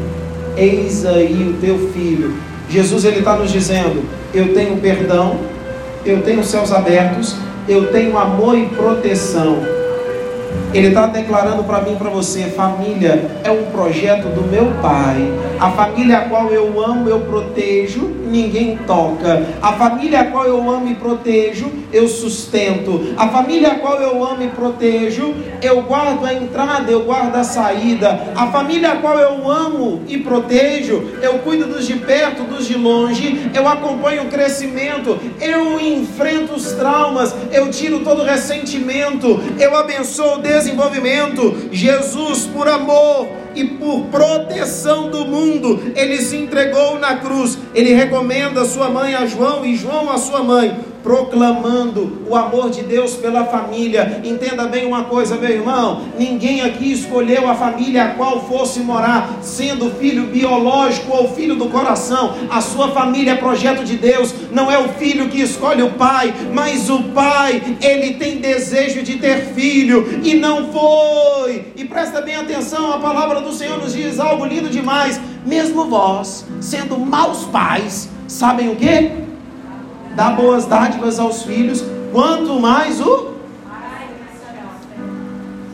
eis 0.56 1.06
aí 1.06 1.54
o 1.54 1.60
teu 1.60 1.90
filho. 1.90 2.34
Jesus 2.68 3.04
ele 3.04 3.20
está 3.20 3.36
nos 3.36 3.52
dizendo: 3.52 4.02
Eu 4.34 4.52
tenho 4.54 4.76
perdão, 4.78 5.36
eu 6.04 6.22
tenho 6.22 6.42
céus 6.42 6.72
abertos, 6.72 7.36
eu 7.68 7.92
tenho 7.92 8.18
amor 8.18 8.58
e 8.58 8.66
proteção. 8.66 9.58
Ele 10.74 10.88
está 10.88 11.06
declarando 11.06 11.62
para 11.64 11.82
mim 11.82 11.92
e 11.92 11.96
para 11.96 12.10
você: 12.10 12.44
família 12.44 13.24
é 13.44 13.50
um 13.50 13.66
projeto 13.66 14.28
do 14.34 14.42
meu 14.50 14.66
pai. 14.82 15.32
A 15.60 15.70
família 15.70 16.18
a 16.18 16.20
qual 16.22 16.48
eu 16.48 16.82
amo, 16.82 17.08
eu 17.08 17.20
protejo, 17.20 18.21
ninguém 18.32 18.78
toca. 18.86 19.46
A 19.60 19.74
família 19.74 20.20
a 20.20 20.24
qual 20.24 20.46
eu 20.46 20.58
amo 20.68 20.90
e 20.90 20.94
protejo, 20.94 21.70
eu 21.92 22.08
sustento. 22.08 23.14
A 23.16 23.28
família 23.28 23.72
a 23.72 23.74
qual 23.76 24.00
eu 24.00 24.24
amo 24.24 24.42
e 24.42 24.48
protejo, 24.48 25.34
eu 25.60 25.82
guardo 25.82 26.24
a 26.24 26.32
entrada, 26.32 26.90
eu 26.90 27.04
guardo 27.04 27.36
a 27.36 27.44
saída. 27.44 28.32
A 28.34 28.46
família 28.46 28.92
a 28.92 28.96
qual 28.96 29.18
eu 29.18 29.50
amo 29.50 30.02
e 30.08 30.18
protejo, 30.18 31.10
eu 31.20 31.34
cuido 31.40 31.66
dos 31.66 31.86
de 31.86 31.96
perto, 31.96 32.44
dos 32.44 32.66
de 32.66 32.76
longe, 32.76 33.50
eu 33.54 33.68
acompanho 33.68 34.24
o 34.24 34.28
crescimento, 34.28 35.18
eu 35.40 35.78
enfrento 35.78 36.54
os 36.54 36.72
traumas, 36.72 37.34
eu 37.52 37.70
tiro 37.70 38.00
todo 38.00 38.24
ressentimento, 38.24 39.40
eu 39.58 39.76
abençoo 39.76 40.36
o 40.36 40.42
desenvolvimento. 40.42 41.68
Jesus, 41.70 42.46
por 42.46 42.66
amor 42.66 43.41
e 43.54 43.64
por 43.64 44.06
proteção 44.06 45.10
do 45.10 45.26
mundo, 45.26 45.92
ele 45.94 46.18
se 46.18 46.36
entregou 46.36 46.98
na 46.98 47.16
cruz. 47.16 47.58
Ele 47.74 47.94
recomenda 47.94 48.62
a 48.62 48.66
sua 48.66 48.88
mãe 48.88 49.14
a 49.14 49.26
João 49.26 49.64
e 49.64 49.76
João 49.76 50.10
a 50.10 50.18
sua 50.18 50.42
mãe 50.42 50.91
proclamando 51.02 52.22
o 52.28 52.36
amor 52.36 52.70
de 52.70 52.82
Deus 52.82 53.14
pela 53.14 53.44
família. 53.44 54.20
Entenda 54.24 54.66
bem 54.66 54.86
uma 54.86 55.04
coisa, 55.04 55.36
meu 55.36 55.50
irmão: 55.50 56.02
ninguém 56.18 56.62
aqui 56.62 56.92
escolheu 56.92 57.48
a 57.48 57.54
família 57.54 58.04
a 58.04 58.08
qual 58.14 58.46
fosse 58.46 58.80
morar, 58.80 59.38
sendo 59.42 59.90
filho 59.90 60.26
biológico 60.26 61.14
ou 61.16 61.28
filho 61.34 61.56
do 61.56 61.68
coração. 61.68 62.34
A 62.50 62.60
sua 62.60 62.90
família 62.92 63.32
é 63.32 63.36
projeto 63.36 63.84
de 63.84 63.96
Deus, 63.96 64.34
não 64.52 64.70
é 64.70 64.78
o 64.78 64.88
filho 64.90 65.28
que 65.28 65.40
escolhe 65.40 65.82
o 65.82 65.90
pai, 65.90 66.32
mas 66.52 66.88
o 66.88 67.02
pai, 67.04 67.62
ele 67.80 68.14
tem 68.14 68.38
desejo 68.38 69.02
de 69.02 69.18
ter 69.18 69.46
filho 69.54 70.20
e 70.22 70.34
não 70.34 70.72
foi. 70.72 71.72
E 71.76 71.84
presta 71.84 72.20
bem 72.20 72.36
atenção, 72.36 72.92
a 72.92 72.98
palavra 72.98 73.40
do 73.40 73.52
Senhor 73.52 73.78
nos 73.78 73.92
diz 73.92 74.18
algo 74.20 74.44
lindo 74.44 74.68
demais. 74.68 75.20
Mesmo 75.44 75.86
vós, 75.86 76.46
sendo 76.60 76.96
maus 76.98 77.44
pais, 77.44 78.08
sabem 78.28 78.70
o 78.70 78.76
que? 78.76 79.31
Dá 80.14 80.30
boas 80.30 80.66
dádivas 80.66 81.18
aos 81.18 81.42
filhos, 81.42 81.84
quanto 82.12 82.60
mais 82.60 83.00
o 83.00 83.32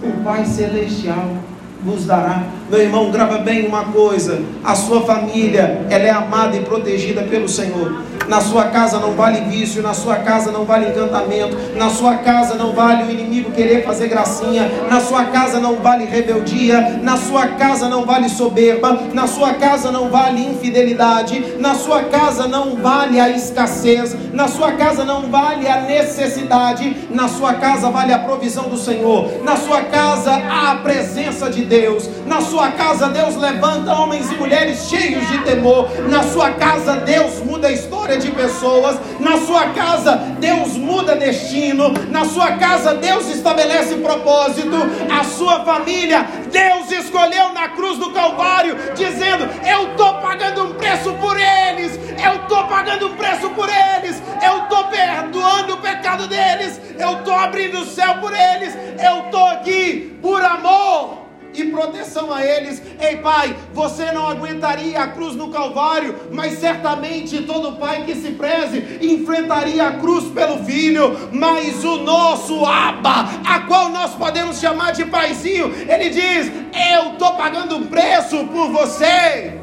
o 0.02 0.24
Pai 0.24 0.44
celestial. 0.44 1.36
vos 1.82 2.04
dará. 2.04 2.42
Meu 2.70 2.82
irmão, 2.82 3.10
grava 3.10 3.38
bem 3.38 3.66
uma 3.66 3.84
coisa: 3.84 4.42
a 4.62 4.74
sua 4.74 5.00
família, 5.00 5.86
ela 5.88 6.04
é 6.04 6.10
amada 6.10 6.54
e 6.54 6.60
protegida 6.60 7.22
pelo 7.22 7.48
Senhor. 7.48 8.02
Na 8.28 8.42
sua 8.42 8.64
casa 8.64 8.98
não 8.98 9.12
vale 9.12 9.40
vício, 9.48 9.82
na 9.82 9.94
sua 9.94 10.16
casa 10.16 10.52
não 10.52 10.66
vale 10.66 10.90
encantamento, 10.90 11.56
na 11.76 11.88
sua 11.88 12.16
casa 12.18 12.56
não 12.56 12.74
vale 12.74 13.04
o 13.04 13.10
inimigo 13.10 13.52
querer 13.52 13.84
fazer 13.84 14.08
gracinha, 14.08 14.70
na 14.90 15.00
sua 15.00 15.24
casa 15.24 15.58
não 15.58 15.76
vale 15.76 16.04
rebeldia, 16.04 17.00
na 17.02 17.16
sua 17.16 17.46
casa 17.46 17.88
não 17.88 18.04
vale 18.04 18.28
soberba, 18.28 19.00
na 19.14 19.26
sua 19.26 19.54
casa 19.54 19.90
não 19.90 20.10
vale 20.10 20.44
infidelidade, 20.44 21.56
na 21.58 21.74
sua 21.74 22.02
casa 22.02 22.46
não 22.46 22.76
vale 22.76 23.18
a 23.18 23.30
escassez, 23.30 24.14
na 24.34 24.46
sua 24.46 24.72
casa 24.72 25.04
não 25.04 25.30
vale 25.30 25.66
a 25.66 25.80
necessidade, 25.80 27.08
na 27.10 27.28
sua 27.28 27.54
casa 27.54 27.88
vale 27.88 28.12
a 28.12 28.18
provisão 28.18 28.64
do 28.64 28.76
Senhor, 28.76 29.42
na 29.42 29.56
sua 29.56 29.80
casa 29.82 30.32
há 30.32 30.72
a 30.72 30.76
presença 30.76 31.48
de 31.48 31.64
Deus, 31.64 32.10
na 32.26 32.42
sua 32.42 32.57
casa 32.72 33.08
Deus 33.08 33.36
levanta 33.36 33.94
homens 33.94 34.30
e 34.30 34.34
mulheres 34.34 34.88
cheios 34.88 35.26
de 35.28 35.38
temor, 35.38 35.88
na 36.08 36.24
sua 36.24 36.50
casa 36.50 36.96
Deus 36.96 37.38
muda 37.40 37.68
a 37.68 37.72
história 37.72 38.18
de 38.18 38.30
pessoas. 38.30 38.98
Na 39.20 39.38
sua 39.38 39.70
casa, 39.70 40.16
Deus 40.38 40.76
muda 40.76 41.16
destino. 41.16 41.92
Na 42.10 42.24
sua 42.24 42.52
casa, 42.52 42.94
Deus 42.94 43.28
estabelece 43.28 43.96
propósito. 43.96 44.76
A 45.10 45.24
sua 45.24 45.64
família, 45.64 46.26
Deus 46.50 46.90
escolheu 46.90 47.52
na 47.52 47.68
cruz 47.68 47.98
do 47.98 48.10
Calvário, 48.12 48.76
dizendo: 48.94 49.48
Eu 49.66 49.90
estou 49.90 50.14
pagando 50.14 50.64
um 50.64 50.74
preço 50.74 51.12
por 51.14 51.36
eles. 51.38 51.98
Eu 52.22 52.42
estou 52.42 52.64
pagando 52.64 53.06
um 53.08 53.16
preço 53.16 53.48
por 53.50 53.68
eles. 53.68 54.22
Eu 54.42 54.64
estou 54.64 54.84
perdoando 54.84 55.74
o 55.74 55.78
pecado 55.78 56.26
deles. 56.26 56.80
Eu 56.98 57.18
estou 57.18 57.34
abrindo 57.34 57.80
o 57.80 57.86
céu 57.86 58.18
por 58.18 58.32
eles. 58.32 58.74
Eu 59.02 59.26
estou 59.26 59.46
aqui 59.46 60.18
por 60.20 60.42
amor 60.42 61.27
e 61.54 61.64
proteção 61.64 62.32
a 62.32 62.44
eles. 62.44 62.82
Ei, 63.00 63.16
pai, 63.16 63.56
você 63.72 64.10
não 64.12 64.28
aguentaria 64.28 65.00
a 65.00 65.08
cruz 65.08 65.34
no 65.34 65.50
Calvário, 65.50 66.14
mas 66.30 66.58
certamente 66.58 67.42
todo 67.42 67.76
pai 67.76 68.04
que 68.04 68.14
se 68.14 68.32
preze 68.32 68.98
enfrentaria 69.00 69.88
a 69.88 69.92
cruz 69.92 70.24
pelo 70.26 70.64
filho. 70.64 71.28
Mas 71.32 71.84
o 71.84 71.98
nosso 71.98 72.64
Abba, 72.64 73.28
a 73.44 73.60
qual 73.60 73.88
nós 73.90 74.14
podemos 74.14 74.58
chamar 74.58 74.92
de 74.92 75.04
paizinho, 75.04 75.72
ele 75.88 76.10
diz: 76.10 76.50
Eu 76.92 77.12
estou 77.12 77.32
pagando 77.34 77.86
preço 77.86 78.44
por 78.46 78.70
vocês. 78.70 79.54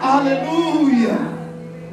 Aleluia. 0.00 1.41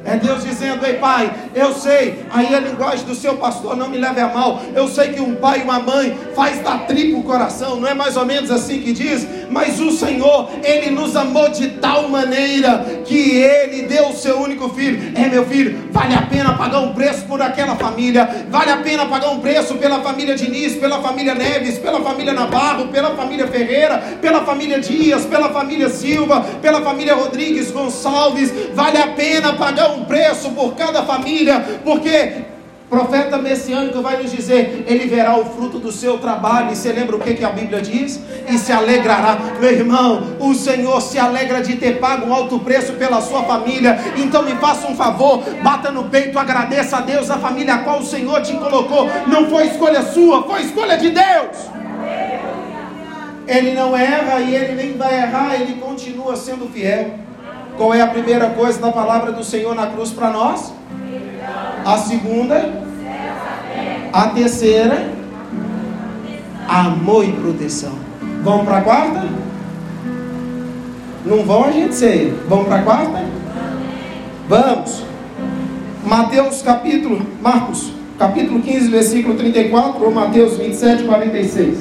É 0.04 0.16
Deus 0.16 0.42
dizendo, 0.42 0.84
ei 0.84 0.94
pai, 0.94 1.30
eu 1.54 1.74
sei, 1.74 2.24
aí 2.30 2.54
a 2.54 2.60
linguagem 2.60 3.04
do 3.04 3.14
seu 3.14 3.36
pastor 3.36 3.76
não 3.76 3.88
me 3.88 3.98
leve 3.98 4.20
a 4.20 4.28
mal. 4.28 4.60
Eu 4.74 4.88
sei 4.88 5.12
que 5.12 5.20
um 5.20 5.34
pai 5.34 5.60
e 5.60 5.62
uma 5.62 5.78
mãe 5.78 6.16
faz 6.34 6.62
da 6.62 6.78
tripa 6.78 7.18
o 7.18 7.22
coração, 7.22 7.76
não 7.78 7.86
é 7.86 7.92
mais 7.92 8.16
ou 8.16 8.24
menos 8.24 8.50
assim 8.50 8.80
que 8.80 8.92
diz? 8.92 9.26
Mas 9.50 9.80
o 9.80 9.90
Senhor, 9.90 10.48
Ele 10.62 10.90
nos 10.90 11.16
amou 11.16 11.48
de 11.50 11.68
tal 11.72 12.08
maneira 12.08 13.02
que 13.04 13.36
Ele 13.36 13.82
deu 13.82 14.08
o 14.08 14.16
seu 14.16 14.38
único 14.40 14.68
filho. 14.70 15.12
É 15.14 15.28
meu 15.28 15.44
filho, 15.44 15.88
vale 15.90 16.14
a 16.14 16.22
pena 16.22 16.54
pagar 16.54 16.80
um 16.80 16.94
preço 16.94 17.26
por 17.26 17.42
aquela 17.42 17.74
família, 17.76 18.46
vale 18.48 18.70
a 18.70 18.76
pena 18.78 19.06
pagar 19.06 19.30
um 19.30 19.40
preço 19.40 19.74
pela 19.74 20.00
família 20.00 20.34
Diniz, 20.34 20.76
pela 20.76 21.00
família 21.02 21.34
Neves, 21.34 21.78
pela 21.78 22.00
família 22.00 22.32
Navarro, 22.32 22.88
pela 22.88 23.10
família 23.16 23.48
Ferreira, 23.48 23.98
pela 24.20 24.44
família 24.44 24.80
Dias, 24.80 25.24
pela 25.24 25.50
família 25.50 25.88
Silva, 25.88 26.40
pela 26.62 26.80
família 26.80 27.14
Rodrigues 27.14 27.70
Gonçalves, 27.70 28.52
vale 28.74 28.98
a 28.98 29.08
pena 29.08 29.52
pagar 29.54 29.90
um 29.92 30.04
preço 30.04 30.50
por 30.50 30.74
cada 30.74 31.02
família, 31.02 31.80
porque 31.84 32.32
profeta 32.90 33.38
messiânico 33.38 34.02
vai 34.02 34.20
nos 34.20 34.32
dizer: 34.32 34.84
Ele 34.86 35.06
verá 35.06 35.38
o 35.38 35.44
fruto 35.44 35.78
do 35.78 35.92
seu 35.92 36.18
trabalho. 36.18 36.72
E 36.72 36.76
você 36.76 36.92
lembra 36.92 37.16
o 37.16 37.20
que, 37.20 37.34
que 37.34 37.44
a 37.44 37.50
Bíblia 37.50 37.80
diz? 37.80 38.20
E 38.48 38.58
se 38.58 38.72
alegrará. 38.72 39.38
Meu 39.60 39.70
irmão, 39.70 40.36
o 40.40 40.52
Senhor 40.54 41.00
se 41.00 41.18
alegra 41.18 41.62
de 41.62 41.76
ter 41.76 42.00
pago 42.00 42.26
um 42.26 42.34
alto 42.34 42.58
preço 42.58 42.94
pela 42.94 43.20
sua 43.20 43.44
família. 43.44 43.98
Então 44.16 44.42
me 44.42 44.56
faça 44.56 44.88
um 44.88 44.96
favor, 44.96 45.42
bata 45.62 45.92
no 45.92 46.04
peito, 46.04 46.38
agradeça 46.38 46.98
a 46.98 47.00
Deus, 47.00 47.30
a 47.30 47.38
família 47.38 47.74
a 47.74 47.78
qual 47.78 48.00
o 48.00 48.04
Senhor 48.04 48.42
te 48.42 48.54
colocou. 48.54 49.08
Não 49.28 49.48
foi 49.48 49.68
escolha 49.68 50.02
sua, 50.02 50.42
foi 50.42 50.62
escolha 50.62 50.98
de 50.98 51.10
Deus. 51.10 51.70
Ele 53.46 53.72
não 53.72 53.96
erra 53.96 54.40
e 54.40 54.54
ele 54.54 54.74
nem 54.74 54.96
vai 54.96 55.14
errar, 55.14 55.54
ele 55.54 55.74
continua 55.74 56.36
sendo 56.36 56.68
fiel. 56.68 57.14
Qual 57.76 57.94
é 57.94 58.00
a 58.00 58.06
primeira 58.08 58.50
coisa 58.50 58.80
da 58.80 58.90
palavra 58.90 59.32
do 59.32 59.42
Senhor 59.42 59.74
na 59.74 59.86
cruz 59.86 60.10
para 60.10 60.30
nós? 60.30 60.79
A 61.84 61.96
segunda, 61.98 62.72
a 64.12 64.26
terceira, 64.28 65.12
amor 66.68 67.24
e 67.24 67.32
proteção. 67.32 67.92
Vamos 68.42 68.64
para 68.64 68.78
a 68.78 68.82
quarta? 68.82 69.28
Não 71.24 71.44
vão, 71.44 71.64
a 71.64 71.70
gente 71.70 71.94
sei. 71.94 72.34
Vamos 72.48 72.66
para 72.66 72.76
a 72.76 72.82
quarta? 72.82 73.24
Vamos. 74.48 75.04
Mateus 76.04 76.62
capítulo, 76.62 77.20
Marcos, 77.42 77.92
capítulo 78.18 78.60
15, 78.60 78.88
versículo 78.88 79.34
34, 79.36 80.02
ou 80.02 80.10
Mateus 80.10 80.56
27, 80.56 81.04
46. 81.04 81.78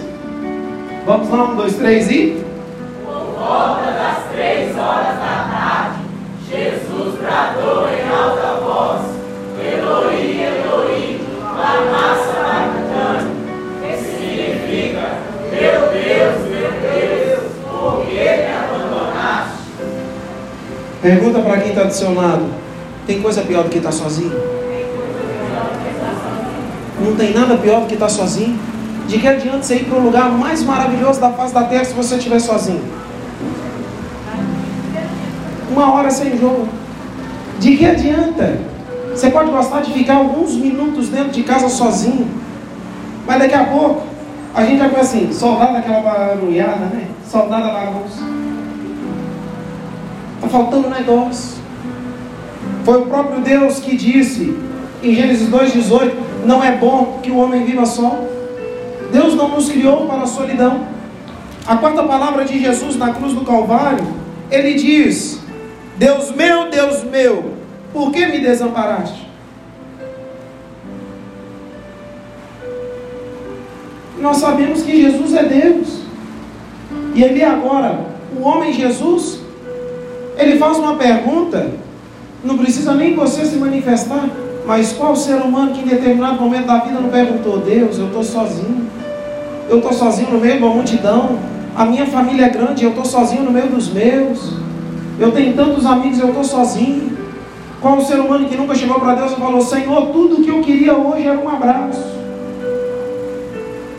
Vamos 1.05 1.29
lá, 1.29 1.45
um, 1.45 1.55
dois, 1.55 1.75
três 1.75 2.11
e. 2.11 2.43
Por 3.03 3.13
volta 3.13 3.91
das 3.91 4.31
três 4.31 4.77
horas 4.77 5.17
da 5.17 5.47
tarde, 5.49 5.99
Jesus 6.51 7.15
bradou 7.19 7.87
em 7.89 8.07
alta 8.07 8.59
voz: 8.61 8.68
Pergunta 21.01 21.39
para 21.39 21.57
quem 21.61 21.69
está 21.69 21.83
do 21.83 21.93
seu 21.93 22.13
lado: 22.13 22.45
tem 23.07 23.21
coisa 23.21 23.41
pior 23.41 23.63
do 23.63 23.69
que 23.69 23.77
estar 23.77 23.91
sozinho? 23.91 24.33
Não 27.01 27.15
tem 27.15 27.33
nada 27.33 27.57
pior 27.57 27.81
do 27.81 27.87
que 27.87 27.93
estar 27.93 28.09
sozinho? 28.09 28.59
De 29.07 29.17
que 29.17 29.27
adianta 29.27 29.63
você 29.63 29.75
ir 29.75 29.85
para 29.85 29.97
o 29.97 30.03
lugar 30.03 30.29
mais 30.29 30.61
maravilhoso 30.61 31.19
da 31.19 31.31
face 31.31 31.53
da 31.53 31.63
terra 31.63 31.85
se 31.85 31.93
você 31.93 32.15
estiver 32.15 32.39
sozinho? 32.39 32.81
Uma 35.71 35.93
hora 35.93 36.11
sem 36.11 36.37
jogo. 36.37 36.67
De 37.59 37.77
que 37.77 37.85
adianta? 37.85 38.59
Você 39.19 39.31
pode 39.31 39.51
gostar 39.51 39.81
de 39.81 39.91
ficar 39.91 40.15
alguns 40.15 40.53
minutos 40.53 41.09
dentro 41.09 41.31
de 41.31 41.43
casa 41.43 41.67
sozinho, 41.67 42.25
mas 43.27 43.37
daqui 43.37 43.53
a 43.53 43.65
pouco 43.65 44.03
a 44.55 44.63
gente 44.63 44.77
começa 44.77 45.01
assim, 45.01 45.33
soldado 45.33 45.73
daquela 45.73 45.99
barulhada, 45.99 46.85
né? 46.85 47.05
Soldado 47.29 47.65
da 47.65 47.73
bagunça. 47.73 48.23
Está 50.35 50.47
faltando 50.47 50.87
um 50.87 50.91
negócio. 50.91 51.57
Foi 52.85 53.01
o 53.01 53.07
próprio 53.07 53.41
Deus 53.41 53.81
que 53.81 53.97
disse 53.97 54.57
em 55.03 55.13
Gênesis 55.13 55.49
2,18: 55.49 56.13
Não 56.45 56.63
é 56.63 56.77
bom 56.77 57.19
que 57.21 57.29
o 57.29 57.39
homem 57.39 57.65
viva 57.65 57.85
só. 57.85 58.23
Deus 59.11 59.35
não 59.35 59.49
nos 59.49 59.69
criou 59.69 60.07
para 60.07 60.21
a 60.21 60.27
solidão. 60.27 60.87
A 61.67 61.75
quarta 61.75 62.03
palavra 62.03 62.45
de 62.45 62.57
Jesus 62.57 62.95
na 62.95 63.11
cruz 63.11 63.33
do 63.33 63.41
Calvário, 63.41 64.07
ele 64.49 64.75
diz: 64.75 65.41
Deus 65.97 66.31
meu, 66.31 66.69
Deus 66.69 67.03
meu, 67.03 67.58
por 67.93 68.11
que 68.11 68.25
me 68.27 68.39
desamparaste? 68.39 69.27
Nós 74.19 74.37
sabemos 74.37 74.83
que 74.83 75.01
Jesus 75.01 75.33
é 75.33 75.43
Deus. 75.43 75.99
E 77.15 77.23
ali 77.23 77.43
agora, 77.43 77.99
o 78.37 78.43
homem 78.43 78.73
Jesus, 78.73 79.39
ele 80.37 80.57
faz 80.57 80.77
uma 80.77 80.95
pergunta, 80.95 81.71
não 82.43 82.57
precisa 82.57 82.93
nem 82.93 83.15
você 83.15 83.45
se 83.45 83.57
manifestar, 83.57 84.29
mas 84.65 84.93
qual 84.93 85.15
ser 85.15 85.41
humano 85.41 85.73
que 85.73 85.81
em 85.81 85.87
determinado 85.87 86.39
momento 86.39 86.67
da 86.67 86.79
vida 86.79 86.99
não 86.99 87.09
perguntou, 87.09 87.59
Deus, 87.59 87.97
eu 87.97 88.07
estou 88.07 88.23
sozinho, 88.23 88.87
eu 89.69 89.77
estou 89.77 89.93
sozinho 89.93 90.31
no 90.31 90.39
meio 90.39 90.57
uma 90.59 90.73
multidão, 90.75 91.39
a 91.75 91.85
minha 91.85 92.05
família 92.05 92.45
é 92.45 92.49
grande, 92.49 92.83
eu 92.83 92.89
estou 92.89 93.05
sozinho 93.05 93.43
no 93.43 93.51
meio 93.51 93.67
dos 93.67 93.91
meus, 93.91 94.53
eu 95.19 95.31
tenho 95.31 95.55
tantos 95.55 95.85
amigos, 95.85 96.19
eu 96.19 96.29
estou 96.29 96.43
sozinho. 96.43 97.18
Qual 97.81 97.97
o 97.97 98.05
ser 98.05 98.19
humano 98.19 98.49
que 98.49 98.57
nunca 98.57 98.75
chegou 98.75 98.99
para 98.99 99.15
Deus 99.15 99.31
e 99.31 99.35
falou, 99.35 99.61
Senhor, 99.61 100.07
tudo 100.07 100.43
que 100.43 100.49
eu 100.49 100.59
queria 100.61 100.93
hoje 100.95 101.25
era 101.25 101.39
um 101.39 101.47
abraço. 101.47 102.19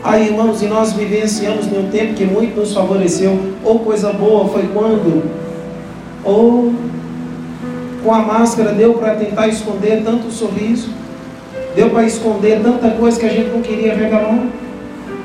Aí, 0.03 0.27
irmãos, 0.27 0.61
e 0.61 0.65
nós 0.65 0.93
vivenciamos 0.93 1.67
num 1.67 1.89
tempo 1.89 2.13
que 2.13 2.25
muito 2.25 2.59
nos 2.59 2.73
favoreceu, 2.73 3.39
ou 3.63 3.79
coisa 3.79 4.11
boa 4.13 4.47
foi 4.49 4.67
quando, 4.73 5.23
ou 6.23 6.73
com 8.03 8.13
a 8.13 8.19
máscara 8.19 8.71
deu 8.73 8.95
para 8.95 9.15
tentar 9.15 9.47
esconder 9.47 10.03
tanto 10.03 10.31
sorriso, 10.31 10.89
deu 11.75 11.89
para 11.89 12.03
esconder 12.03 12.61
tanta 12.63 12.89
coisa 12.91 13.19
que 13.19 13.25
a 13.25 13.29
gente 13.29 13.49
não 13.49 13.61
queria 13.61 13.95
revelar. 13.95 14.43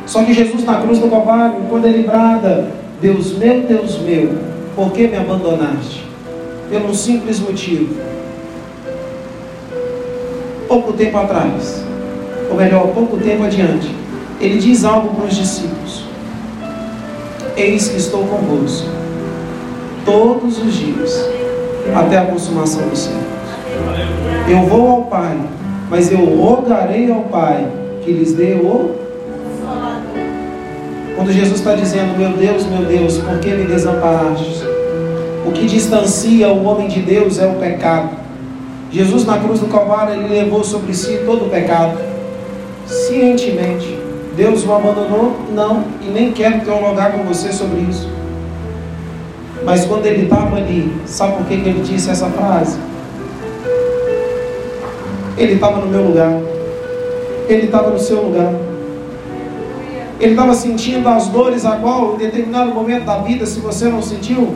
Só 0.07 0.23
que 0.23 0.33
Jesus 0.33 0.64
na 0.64 0.81
cruz 0.81 0.99
do 0.99 1.09
Calvário, 1.09 1.57
quando 1.69 1.87
ele 1.87 2.07
brada, 2.07 2.71
Deus 3.01 3.33
meu, 3.37 3.62
Deus 3.62 3.99
meu, 3.99 4.35
por 4.75 4.92
que 4.92 5.09
me 5.09 5.16
abandonaste? 5.16 6.05
Pelo 6.71 6.90
um 6.90 6.95
simples 6.95 7.40
motivo. 7.40 8.15
Pouco 10.68 10.92
tempo 10.92 11.16
atrás, 11.16 11.85
ou 12.50 12.57
melhor, 12.57 12.88
pouco 12.88 13.16
tempo 13.18 13.44
adiante, 13.44 13.94
ele 14.40 14.59
diz 14.59 14.85
algo 14.85 15.14
para 15.14 15.26
os 15.26 15.37
discípulos. 15.37 16.05
Eis 17.57 17.88
que 17.88 17.96
estou 17.96 18.24
convosco 18.24 18.88
todos 20.05 20.59
os 20.59 20.74
dias, 20.74 21.29
até 21.94 22.18
a 22.18 22.26
consumação 22.26 22.88
do 22.88 22.96
céu. 22.96 23.14
Eu 24.48 24.62
vou 24.62 24.88
ao 24.88 25.02
Pai, 25.05 25.37
mas 25.90 26.11
eu 26.12 26.18
rogarei 26.18 27.11
ao 27.11 27.22
Pai 27.22 27.66
que 28.02 28.12
lhes 28.12 28.33
dê 28.33 28.55
o 28.55 29.07
quando 31.16 31.33
Jesus 31.33 31.61
está 31.61 31.74
dizendo, 31.74 32.16
meu 32.18 32.31
Deus, 32.37 32.66
meu 32.66 32.85
Deus, 32.85 33.16
por 33.16 33.38
que 33.38 33.48
me 33.48 33.64
desamparaste? 33.64 34.62
O 35.46 35.50
que 35.50 35.64
distancia 35.66 36.48
o 36.48 36.62
homem 36.64 36.88
de 36.88 37.00
Deus 37.00 37.38
é 37.38 37.46
o 37.46 37.55
pecado. 37.55 38.11
Jesus 38.97 39.27
na 39.27 39.37
cruz 39.37 39.61
do 39.61 39.67
Calvário, 39.67 40.15
ele 40.15 40.27
levou 40.27 40.65
sobre 40.65 40.95
si 40.95 41.21
todo 41.27 41.45
o 41.45 41.51
pecado. 41.51 41.99
Cientemente. 42.87 43.95
Deus 44.35 44.65
o 44.65 44.73
abandonou? 44.73 45.37
Não. 45.53 45.85
E 46.01 46.07
nem 46.07 46.33
quero 46.33 46.63
teologar 46.63 47.13
com 47.13 47.23
você 47.25 47.53
sobre 47.53 47.81
isso. 47.81 48.09
Mas 49.67 49.85
quando 49.85 50.07
ele 50.07 50.23
estava 50.23 50.57
ali, 50.57 50.91
sabe 51.05 51.37
por 51.37 51.47
que, 51.47 51.61
que 51.61 51.69
ele 51.69 51.83
disse 51.83 52.09
essa 52.09 52.31
frase? 52.31 52.79
Ele 55.37 55.53
estava 55.53 55.77
no 55.77 55.89
meu 55.89 56.03
lugar. 56.03 56.33
Ele 57.51 57.67
estava 57.67 57.91
no 57.91 57.99
seu 57.99 58.23
lugar. 58.23 58.55
Ele 60.19 60.31
estava 60.31 60.55
sentindo 60.55 61.07
as 61.07 61.29
dores 61.29 61.67
a 61.67 61.77
qual, 61.77 62.15
em 62.15 62.17
determinado 62.17 62.71
momento 62.71 63.05
da 63.05 63.19
vida, 63.19 63.45
se 63.45 63.61
você 63.61 63.91
não 63.91 64.01
sentiu, 64.01 64.55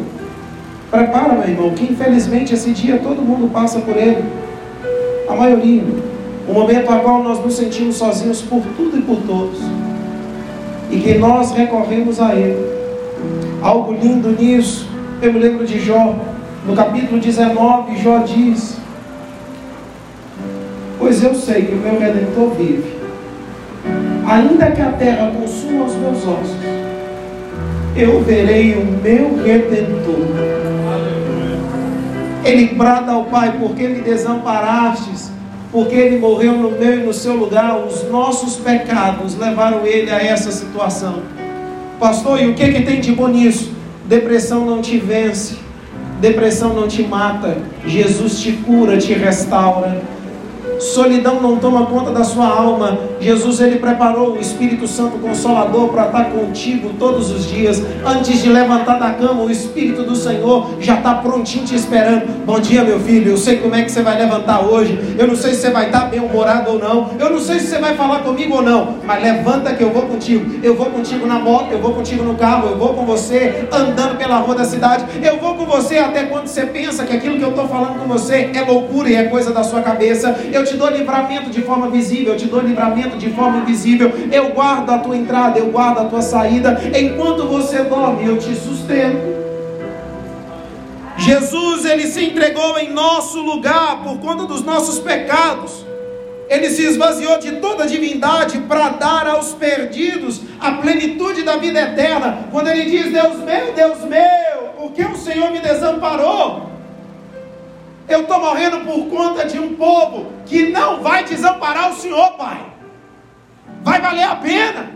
prepara, 0.90 1.34
meu 1.34 1.48
irmão, 1.48 1.70
que 1.70 1.84
infelizmente 1.84 2.54
esse 2.54 2.70
dia 2.72 2.98
todo 2.98 3.22
mundo 3.22 3.50
passa 3.52 3.80
por 3.80 3.96
ele. 3.96 4.24
A 5.28 5.34
maioria. 5.34 5.84
O 6.48 6.52
momento 6.52 6.90
a 6.90 6.98
qual 6.98 7.22
nós 7.22 7.42
nos 7.44 7.54
sentimos 7.54 7.96
sozinhos 7.96 8.42
por 8.42 8.62
tudo 8.76 8.98
e 8.98 9.02
por 9.02 9.18
todos. 9.22 9.60
E 10.90 10.98
que 10.98 11.14
nós 11.14 11.52
recorremos 11.52 12.20
a 12.20 12.34
Ele. 12.34 12.66
Algo 13.62 13.92
lindo 13.92 14.30
nisso, 14.30 14.88
eu 15.22 15.32
me 15.32 15.38
lembro 15.38 15.64
de 15.64 15.78
Jó, 15.78 16.16
no 16.66 16.74
capítulo 16.74 17.20
19, 17.20 17.96
Jó 17.98 18.18
diz: 18.18 18.76
Pois 20.98 21.22
eu 21.22 21.32
sei 21.34 21.66
que 21.66 21.74
o 21.74 21.76
meu 21.76 22.00
redentor 22.00 22.50
vive 22.54 23.00
ainda 24.30 24.70
que 24.70 24.80
a 24.80 24.92
terra 24.92 25.32
consuma 25.36 25.84
os 25.84 25.94
meus 25.96 26.18
ossos, 26.18 26.56
eu 27.96 28.20
verei 28.22 28.74
o 28.74 28.84
meu 28.84 29.42
redentor. 29.42 30.79
Ele 32.44 32.74
brada 32.74 33.12
ao 33.12 33.24
Pai, 33.24 33.56
porque 33.58 33.86
me 33.86 34.00
desamparastes, 34.00 35.30
porque 35.70 35.94
ele 35.94 36.18
morreu 36.18 36.56
no 36.56 36.70
meu 36.70 37.00
e 37.00 37.02
no 37.04 37.12
seu 37.12 37.34
lugar, 37.34 37.78
os 37.78 38.08
nossos 38.10 38.56
pecados 38.56 39.36
levaram 39.36 39.86
ele 39.86 40.10
a 40.10 40.18
essa 40.18 40.50
situação. 40.50 41.22
Pastor, 41.98 42.40
e 42.40 42.48
o 42.48 42.54
que, 42.54 42.72
que 42.72 42.82
tem 42.82 43.00
de 43.00 43.12
bom 43.12 43.28
nisso? 43.28 43.72
Depressão 44.06 44.64
não 44.64 44.80
te 44.80 44.98
vence, 44.98 45.58
depressão 46.20 46.74
não 46.74 46.88
te 46.88 47.02
mata, 47.02 47.58
Jesus 47.86 48.40
te 48.40 48.52
cura, 48.52 48.98
te 48.98 49.12
restaura 49.12 50.00
solidão 50.78 51.40
não 51.40 51.56
toma 51.56 51.86
conta 51.86 52.10
da 52.10 52.24
sua 52.24 52.46
alma. 52.46 52.98
Jesus 53.20 53.60
ele 53.60 53.78
preparou 53.78 54.32
o 54.32 54.40
Espírito 54.40 54.86
Santo 54.86 55.18
Consolador 55.18 55.88
para 55.88 56.06
estar 56.06 56.24
contigo 56.30 56.90
todos 56.98 57.30
os 57.30 57.46
dias. 57.46 57.82
Antes 58.04 58.42
de 58.42 58.48
levantar 58.48 58.98
da 58.98 59.10
cama, 59.10 59.42
o 59.42 59.50
Espírito 59.50 60.02
do 60.02 60.16
Senhor 60.16 60.70
já 60.80 60.96
está 60.96 61.14
prontinho 61.16 61.64
te 61.64 61.74
esperando. 61.74 62.26
Bom 62.44 62.58
dia, 62.58 62.82
meu 62.82 62.98
filho. 63.00 63.32
Eu 63.32 63.36
sei 63.36 63.58
como 63.58 63.74
é 63.74 63.82
que 63.82 63.90
você 63.90 64.02
vai 64.02 64.18
levantar 64.18 64.60
hoje. 64.64 65.16
Eu 65.18 65.26
não 65.26 65.36
sei 65.36 65.52
se 65.52 65.60
você 65.60 65.70
vai 65.70 65.86
estar 65.86 66.06
bem 66.06 66.20
humorado 66.20 66.72
ou 66.72 66.78
não. 66.78 67.10
Eu 67.18 67.30
não 67.30 67.40
sei 67.40 67.60
se 67.60 67.66
você 67.66 67.78
vai 67.78 67.94
falar 67.94 68.20
comigo 68.20 68.56
ou 68.56 68.62
não. 68.62 68.96
Mas 69.04 69.22
levanta 69.22 69.74
que 69.74 69.82
eu 69.82 69.90
vou 69.90 70.02
contigo. 70.02 70.60
Eu 70.62 70.74
vou 70.74 70.86
contigo 70.86 71.26
na 71.26 71.38
moto, 71.38 71.72
eu 71.72 71.80
vou 71.80 71.92
contigo 71.92 72.24
no 72.24 72.34
carro, 72.34 72.70
eu 72.70 72.78
vou 72.78 72.94
com 72.94 73.04
você 73.04 73.66
andando 73.70 74.16
pela 74.16 74.38
rua 74.38 74.54
da 74.54 74.64
cidade. 74.64 75.04
Eu 75.22 75.38
vou 75.38 75.54
com 75.54 75.66
você 75.66 75.98
até 75.98 76.24
quando 76.24 76.46
você 76.46 76.66
pensa 76.66 77.04
que 77.04 77.14
aquilo 77.14 77.36
que 77.36 77.44
eu 77.44 77.50
estou 77.50 77.68
falando 77.68 77.98
com 77.98 78.06
você 78.06 78.50
é 78.54 78.60
loucura 78.62 79.08
e 79.08 79.14
é 79.14 79.24
coisa 79.24 79.52
da 79.52 79.62
sua 79.62 79.82
cabeça. 79.82 80.34
Eu 80.52 80.64
te 80.64 80.76
dou 80.76 80.88
livramento 80.88 81.50
de 81.50 81.62
forma 81.62 81.88
visível, 81.88 82.32
eu 82.32 82.38
te 82.38 82.46
dou 82.46 82.60
livramento 82.60 83.16
de 83.16 83.30
forma 83.30 83.58
invisível. 83.58 84.12
Eu 84.32 84.50
guardo 84.50 84.90
a 84.90 84.98
tua 84.98 85.16
entrada, 85.16 85.58
eu 85.58 85.66
guardo 85.66 85.98
a 85.98 86.04
tua 86.04 86.22
saída. 86.22 86.80
Enquanto 86.98 87.46
você 87.46 87.84
dorme, 87.84 88.26
eu 88.26 88.38
te 88.38 88.54
sustento. 88.54 89.40
Jesus, 91.16 91.84
ele 91.84 92.06
se 92.06 92.24
entregou 92.24 92.78
em 92.78 92.92
nosso 92.92 93.40
lugar 93.40 94.02
por 94.02 94.18
conta 94.18 94.46
dos 94.46 94.62
nossos 94.62 94.98
pecados. 94.98 95.84
Ele 96.48 96.68
se 96.70 96.82
esvaziou 96.82 97.38
de 97.38 97.52
toda 97.56 97.84
a 97.84 97.86
divindade 97.86 98.58
para 98.60 98.88
dar 98.88 99.26
aos 99.26 99.52
perdidos 99.52 100.40
a 100.58 100.72
plenitude 100.72 101.42
da 101.42 101.56
vida 101.56 101.80
eterna. 101.80 102.48
Quando 102.50 102.68
ele 102.68 102.90
diz: 102.90 103.12
Deus 103.12 103.36
meu, 103.38 103.72
Deus 103.72 103.98
meu, 104.00 104.62
por 104.76 104.92
que 104.92 105.04
o 105.04 105.16
Senhor 105.16 105.50
me 105.52 105.60
desamparou? 105.60 106.69
Eu 108.10 108.22
estou 108.22 108.40
morrendo 108.40 108.80
por 108.80 109.06
conta 109.06 109.46
de 109.46 109.56
um 109.58 109.76
povo 109.76 110.32
que 110.44 110.68
não 110.70 111.00
vai 111.00 111.22
desamparar 111.22 111.92
o 111.92 111.94
Senhor, 111.94 112.32
Pai. 112.32 112.60
Vai 113.82 114.00
valer 114.00 114.24
a 114.24 114.34
pena. 114.34 114.90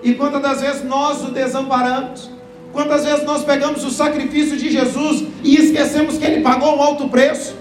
E 0.00 0.14
quantas 0.14 0.60
vezes 0.60 0.84
nós 0.84 1.24
o 1.24 1.32
desamparamos? 1.32 2.30
Quantas 2.72 3.04
vezes 3.04 3.24
nós 3.24 3.42
pegamos 3.42 3.84
o 3.84 3.90
sacrifício 3.90 4.56
de 4.56 4.70
Jesus 4.70 5.24
e 5.42 5.56
esquecemos 5.56 6.16
que 6.16 6.24
ele 6.24 6.40
pagou 6.40 6.76
um 6.76 6.82
alto 6.82 7.08
preço? 7.08 7.56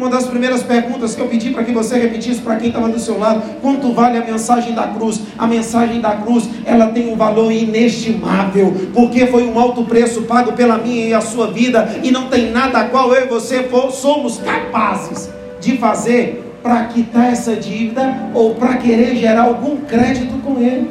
Uma 0.00 0.08
das 0.08 0.26
primeiras 0.26 0.62
perguntas 0.62 1.14
que 1.14 1.20
eu 1.20 1.28
pedi 1.28 1.50
para 1.50 1.62
que 1.62 1.72
você 1.72 1.98
repetisse 1.98 2.40
para 2.40 2.56
quem 2.56 2.68
estava 2.68 2.88
do 2.88 2.98
seu 2.98 3.18
lado: 3.18 3.42
quanto 3.60 3.92
vale 3.92 4.16
a 4.16 4.24
mensagem 4.24 4.72
da 4.72 4.86
cruz? 4.86 5.20
A 5.36 5.46
mensagem 5.46 6.00
da 6.00 6.12
cruz 6.12 6.48
ela 6.64 6.86
tem 6.86 7.12
um 7.12 7.16
valor 7.16 7.52
inestimável, 7.52 8.74
porque 8.94 9.26
foi 9.26 9.46
um 9.46 9.60
alto 9.60 9.84
preço 9.84 10.22
pago 10.22 10.54
pela 10.54 10.78
minha 10.78 11.06
e 11.08 11.12
a 11.12 11.20
sua 11.20 11.48
vida, 11.52 11.86
e 12.02 12.10
não 12.10 12.28
tem 12.28 12.50
nada 12.50 12.78
a 12.78 12.84
qual 12.84 13.12
eu 13.12 13.26
e 13.26 13.28
você 13.28 13.68
somos 13.90 14.38
capazes 14.38 15.28
de 15.60 15.76
fazer 15.76 16.50
para 16.62 16.86
quitar 16.86 17.30
essa 17.30 17.54
dívida 17.54 18.30
ou 18.32 18.54
para 18.54 18.78
querer 18.78 19.14
gerar 19.16 19.42
algum 19.42 19.76
crédito 19.82 20.32
com 20.42 20.58
ele. 20.58 20.90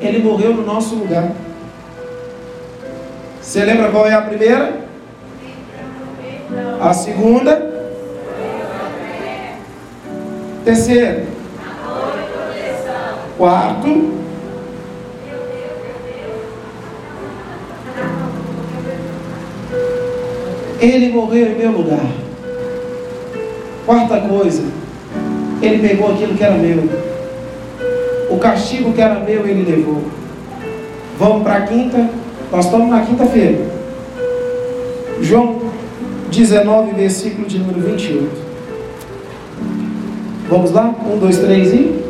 Ele 0.00 0.18
morreu 0.18 0.54
no 0.54 0.66
nosso 0.66 0.96
lugar. 0.96 1.30
Você 3.40 3.64
lembra 3.64 3.92
qual 3.92 4.08
é 4.08 4.14
a 4.14 4.22
primeira? 4.22 4.89
A 6.80 6.92
segunda. 6.92 7.70
Terceiro. 10.64 11.26
Quarto. 13.36 14.20
Ele 20.80 21.12
morreu 21.12 21.46
em 21.46 21.54
meu 21.56 21.72
lugar. 21.72 22.06
Quarta 23.84 24.20
coisa. 24.20 24.62
Ele 25.60 25.86
pegou 25.86 26.12
aquilo 26.12 26.34
que 26.34 26.42
era 26.42 26.54
meu. 26.54 26.88
O 28.30 28.38
castigo 28.38 28.92
que 28.92 29.00
era 29.00 29.20
meu, 29.20 29.46
ele 29.46 29.70
levou. 29.70 30.02
Vamos 31.18 31.42
para 31.42 31.56
a 31.56 31.60
quinta. 31.62 32.08
Nós 32.50 32.64
estamos 32.64 32.88
na 32.88 33.02
quinta-feira. 33.02 33.58
João 35.20 35.59
19, 36.30 36.92
versículo 36.92 37.46
de 37.46 37.58
número 37.58 37.80
28. 37.80 38.30
Vamos 40.48 40.70
lá? 40.70 40.94
Um, 41.04 41.18
dois, 41.18 41.38
três 41.38 41.72
e. 41.72 42.08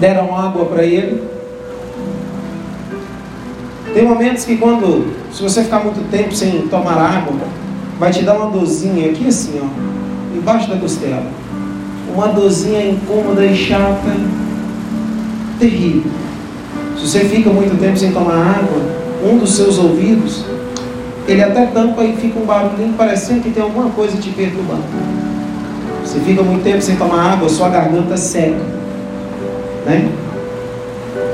Deram 0.00 0.36
água 0.36 0.66
para 0.66 0.84
ele. 0.84 1.22
Tem 3.94 4.04
momentos 4.04 4.44
que 4.44 4.58
quando, 4.58 5.14
se 5.32 5.42
você 5.42 5.64
ficar 5.64 5.78
muito 5.78 6.10
tempo 6.10 6.34
sem 6.34 6.68
tomar 6.68 6.98
água, 6.98 7.34
vai 7.98 8.10
te 8.10 8.22
dar 8.22 8.34
uma 8.34 8.50
dorzinha 8.50 9.10
aqui 9.10 9.26
assim, 9.26 9.58
ó 9.62 9.95
embaixo 10.36 10.68
da 10.68 10.76
costela. 10.76 11.26
Uma 12.14 12.28
dorzinha 12.28 12.88
incômoda 12.88 13.44
e 13.44 13.54
chata, 13.54 14.16
terrível. 15.58 16.10
Se 16.96 17.06
você 17.06 17.20
fica 17.20 17.50
muito 17.50 17.78
tempo 17.78 17.96
sem 17.96 18.12
tomar 18.12 18.34
água, 18.34 18.82
um 19.22 19.38
dos 19.38 19.54
seus 19.54 19.78
ouvidos, 19.78 20.44
ele 21.28 21.42
até 21.42 21.66
tampa 21.66 22.04
e 22.04 22.16
fica 22.16 22.38
um 22.38 22.46
barulhinho 22.46 22.94
parecendo 22.94 23.40
que 23.40 23.50
tem 23.50 23.62
alguma 23.62 23.90
coisa 23.90 24.16
te 24.16 24.30
perturbando. 24.30 24.84
Você 26.04 26.20
fica 26.20 26.42
muito 26.42 26.62
tempo 26.62 26.80
sem 26.80 26.96
tomar 26.96 27.32
água, 27.32 27.48
sua 27.48 27.68
garganta 27.68 28.16
seca. 28.16 28.60
Né? 29.84 30.08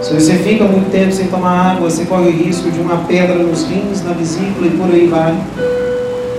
Se 0.03 0.15
você 0.15 0.35
fica 0.35 0.65
muito 0.65 0.91
tempo 0.91 1.12
sem 1.12 1.27
tomar 1.29 1.73
água, 1.73 1.88
você 1.88 2.05
corre 2.05 2.29
o 2.29 2.33
risco 2.33 2.71
de 2.71 2.81
uma 2.81 2.97
pedra 3.05 3.37
nos 3.37 3.65
rins, 3.65 4.03
na 4.03 4.12
vesícula 4.12 4.67
e 4.67 4.71
por 4.71 4.91
aí 4.91 5.07
vai. 5.07 5.37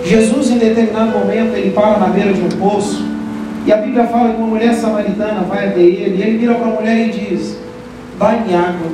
Jesus, 0.04 0.52
em 0.52 0.58
determinado 0.58 1.18
momento, 1.18 1.56
ele 1.56 1.72
para 1.72 1.98
na 1.98 2.08
beira 2.08 2.34
de 2.34 2.42
um 2.42 2.50
poço. 2.50 3.04
E 3.66 3.72
a 3.72 3.78
Bíblia 3.78 4.06
fala 4.08 4.34
que 4.34 4.38
uma 4.38 4.48
mulher 4.48 4.74
samaritana 4.74 5.42
vai 5.42 5.70
até 5.70 5.80
ele. 5.80 6.18
E 6.18 6.22
ele 6.22 6.38
vira 6.38 6.56
para 6.56 6.68
a 6.68 6.72
mulher 6.72 7.08
e 7.08 7.12
diz: 7.12 7.58
Dá-me 8.20 8.54
água. 8.54 8.92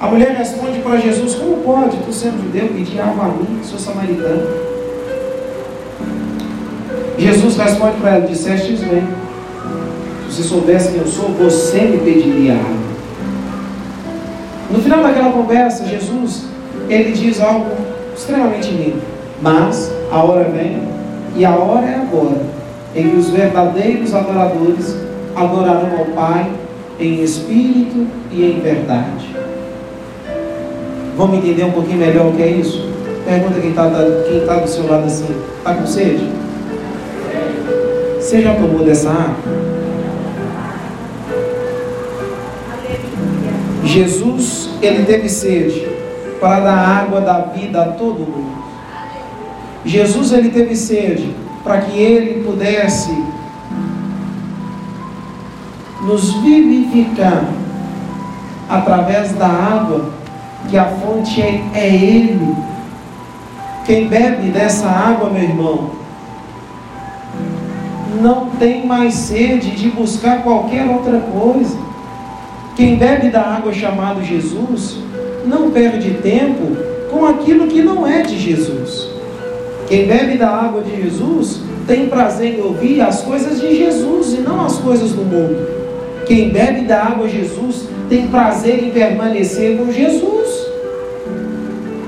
A 0.00 0.06
mulher 0.06 0.30
responde 0.30 0.78
para 0.78 0.96
Jesus: 0.96 1.34
Como 1.34 1.58
pode, 1.58 1.98
tu 1.98 2.12
sendo 2.12 2.42
judeu, 2.44 2.68
pedir 2.68 3.00
água 3.00 3.26
a 3.26 3.28
mim, 3.28 3.60
sou 3.62 3.78
samaritano? 3.78 4.48
Jesus 7.18 7.56
responde 7.56 7.96
para 7.98 8.16
ela: 8.16 8.26
Disseste 8.26 8.72
bem. 8.86 9.06
Se 10.30 10.42
soubesse 10.42 10.92
quem 10.92 11.00
eu 11.00 11.06
sou, 11.06 11.30
você 11.30 11.80
me 11.80 11.98
pediria 11.98 12.54
água. 12.54 12.88
No 14.70 14.78
final 14.80 15.02
daquela 15.02 15.32
conversa, 15.32 15.86
Jesus 15.86 16.44
ele 16.88 17.12
diz 17.12 17.40
algo 17.40 17.70
extremamente 18.14 18.70
lindo. 18.70 19.17
Mas 19.40 19.92
a 20.10 20.22
hora 20.22 20.44
vem 20.44 20.82
e 21.36 21.44
a 21.44 21.54
hora 21.54 21.86
é 21.86 21.94
agora 21.94 22.40
em 22.94 23.10
que 23.10 23.16
os 23.16 23.30
verdadeiros 23.30 24.14
adoradores 24.14 24.96
adorarão 25.36 25.98
ao 25.98 26.06
Pai 26.06 26.50
em 26.98 27.22
espírito 27.22 28.06
e 28.32 28.44
em 28.44 28.60
verdade. 28.60 29.36
Vamos 31.16 31.38
entender 31.38 31.64
um 31.64 31.72
pouquinho 31.72 31.98
melhor 31.98 32.26
o 32.26 32.32
que 32.32 32.42
é 32.42 32.48
isso? 32.48 32.88
Pergunta 33.24 33.60
quem 33.60 33.70
está 33.70 33.90
quem 34.28 34.46
tá 34.46 34.54
do 34.56 34.68
seu 34.68 34.88
lado 34.88 35.04
assim: 35.04 35.26
está 35.58 35.74
com 35.74 35.86
sede? 35.86 36.28
Você 38.16 38.42
já 38.42 38.54
tomou 38.54 38.84
dessa 38.84 39.10
água? 39.10 39.36
Jesus, 43.84 44.70
ele 44.82 45.04
teve 45.04 45.28
sede 45.28 45.88
para 46.40 46.60
dar 46.60 46.76
água 46.76 47.20
da 47.20 47.40
vida 47.40 47.80
a 47.80 47.86
todo 47.86 48.18
mundo. 48.18 48.57
Jesus, 49.88 50.32
ele 50.32 50.50
teve 50.50 50.76
sede 50.76 51.34
para 51.64 51.80
que 51.80 51.98
ele 51.98 52.44
pudesse 52.44 53.10
nos 56.02 56.30
vivificar 56.42 57.48
através 58.68 59.32
da 59.32 59.46
água 59.46 60.10
que 60.68 60.76
a 60.76 60.84
fonte 60.84 61.40
é, 61.40 61.62
é 61.72 61.86
Ele. 61.86 62.54
Quem 63.86 64.08
bebe 64.08 64.50
dessa 64.50 64.86
água, 64.86 65.30
meu 65.30 65.42
irmão, 65.42 65.90
não 68.20 68.50
tem 68.58 68.86
mais 68.86 69.14
sede 69.14 69.70
de 69.70 69.88
buscar 69.88 70.42
qualquer 70.42 70.86
outra 70.86 71.18
coisa. 71.18 71.78
Quem 72.76 72.96
bebe 72.96 73.30
da 73.30 73.40
água 73.40 73.72
chamada 73.72 74.22
Jesus, 74.22 74.98
não 75.46 75.70
perde 75.70 76.10
tempo 76.22 76.76
com 77.10 77.24
aquilo 77.24 77.68
que 77.68 77.80
não 77.80 78.06
é 78.06 78.20
de 78.20 78.38
Jesus. 78.38 79.17
Quem 79.88 80.06
bebe 80.06 80.36
da 80.36 80.48
água 80.48 80.82
de 80.82 81.02
Jesus 81.02 81.60
tem 81.86 82.08
prazer 82.08 82.58
em 82.58 82.60
ouvir 82.60 83.00
as 83.00 83.22
coisas 83.22 83.58
de 83.58 83.74
Jesus 83.74 84.34
e 84.34 84.42
não 84.42 84.66
as 84.66 84.76
coisas 84.76 85.12
do 85.12 85.22
mundo. 85.22 85.66
Quem 86.26 86.50
bebe 86.50 86.82
da 86.82 87.04
água 87.04 87.26
de 87.26 87.38
Jesus 87.38 87.88
tem 88.10 88.28
prazer 88.28 88.84
em 88.84 88.90
permanecer 88.90 89.78
com 89.78 89.90
Jesus. 89.90 90.68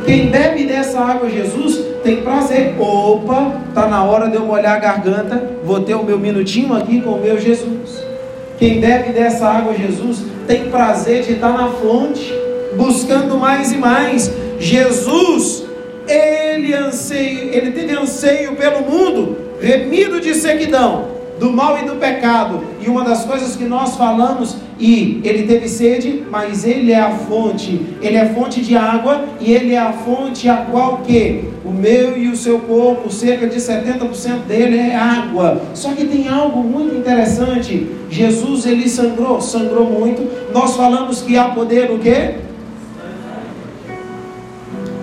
Quem 0.04 0.26
bebe 0.26 0.64
dessa 0.64 1.00
água 1.00 1.30
Jesus 1.30 1.80
tem 2.04 2.20
prazer. 2.20 2.74
Opa, 2.78 3.62
está 3.68 3.86
na 3.86 4.04
hora 4.04 4.28
de 4.28 4.36
eu 4.36 4.44
molhar 4.44 4.76
a 4.76 4.78
garganta, 4.78 5.50
vou 5.64 5.80
ter 5.80 5.94
o 5.94 6.04
meu 6.04 6.18
minutinho 6.18 6.74
aqui 6.74 7.00
com 7.00 7.12
o 7.12 7.20
meu 7.20 7.40
Jesus. 7.40 8.04
Quem 8.58 8.78
bebe 8.78 9.12
dessa 9.12 9.46
água 9.48 9.72
Jesus 9.74 10.18
tem 10.46 10.68
prazer 10.68 11.22
de 11.22 11.32
estar 11.32 11.52
na 11.52 11.68
fonte, 11.68 12.30
buscando 12.76 13.38
mais 13.38 13.72
e 13.72 13.78
mais. 13.78 14.30
Jesus, 14.58 15.64
ele 16.10 16.74
anseio, 16.74 17.50
ele 17.52 17.70
teve 17.70 17.96
anseio 17.96 18.56
pelo 18.56 18.80
mundo, 18.80 19.36
remido 19.60 20.20
de 20.20 20.34
sequidão 20.34 21.20
do 21.40 21.50
mal 21.50 21.78
e 21.78 21.86
do 21.86 21.96
pecado. 21.96 22.60
E 22.80 22.88
uma 22.88 23.02
das 23.02 23.24
coisas 23.24 23.56
que 23.56 23.64
nós 23.64 23.96
falamos, 23.96 24.56
e 24.78 25.20
ele 25.24 25.44
teve 25.44 25.68
sede, 25.68 26.22
mas 26.30 26.64
ele 26.64 26.92
é 26.92 27.00
a 27.00 27.10
fonte, 27.10 27.80
ele 28.02 28.16
é 28.16 28.26
fonte 28.26 28.60
de 28.60 28.76
água 28.76 29.24
e 29.40 29.52
ele 29.52 29.74
é 29.74 29.78
a 29.78 29.92
fonte 29.92 30.48
a 30.48 30.56
qual 30.70 30.98
que 30.98 31.44
o 31.64 31.70
meu 31.70 32.16
e 32.16 32.28
o 32.28 32.36
seu 32.36 32.60
corpo, 32.60 33.10
cerca 33.10 33.46
de 33.46 33.56
70% 33.56 34.46
dele 34.46 34.78
é 34.78 34.94
água. 34.94 35.62
Só 35.74 35.92
que 35.92 36.04
tem 36.04 36.28
algo 36.28 36.62
muito 36.62 36.94
interessante. 36.94 37.86
Jesus 38.10 38.66
ele 38.66 38.88
sangrou, 38.88 39.40
sangrou 39.40 39.86
muito. 39.86 40.52
Nós 40.52 40.76
falamos 40.76 41.22
que 41.22 41.38
há 41.38 41.44
poder 41.44 41.90
o 41.90 41.98
quê? 41.98 42.34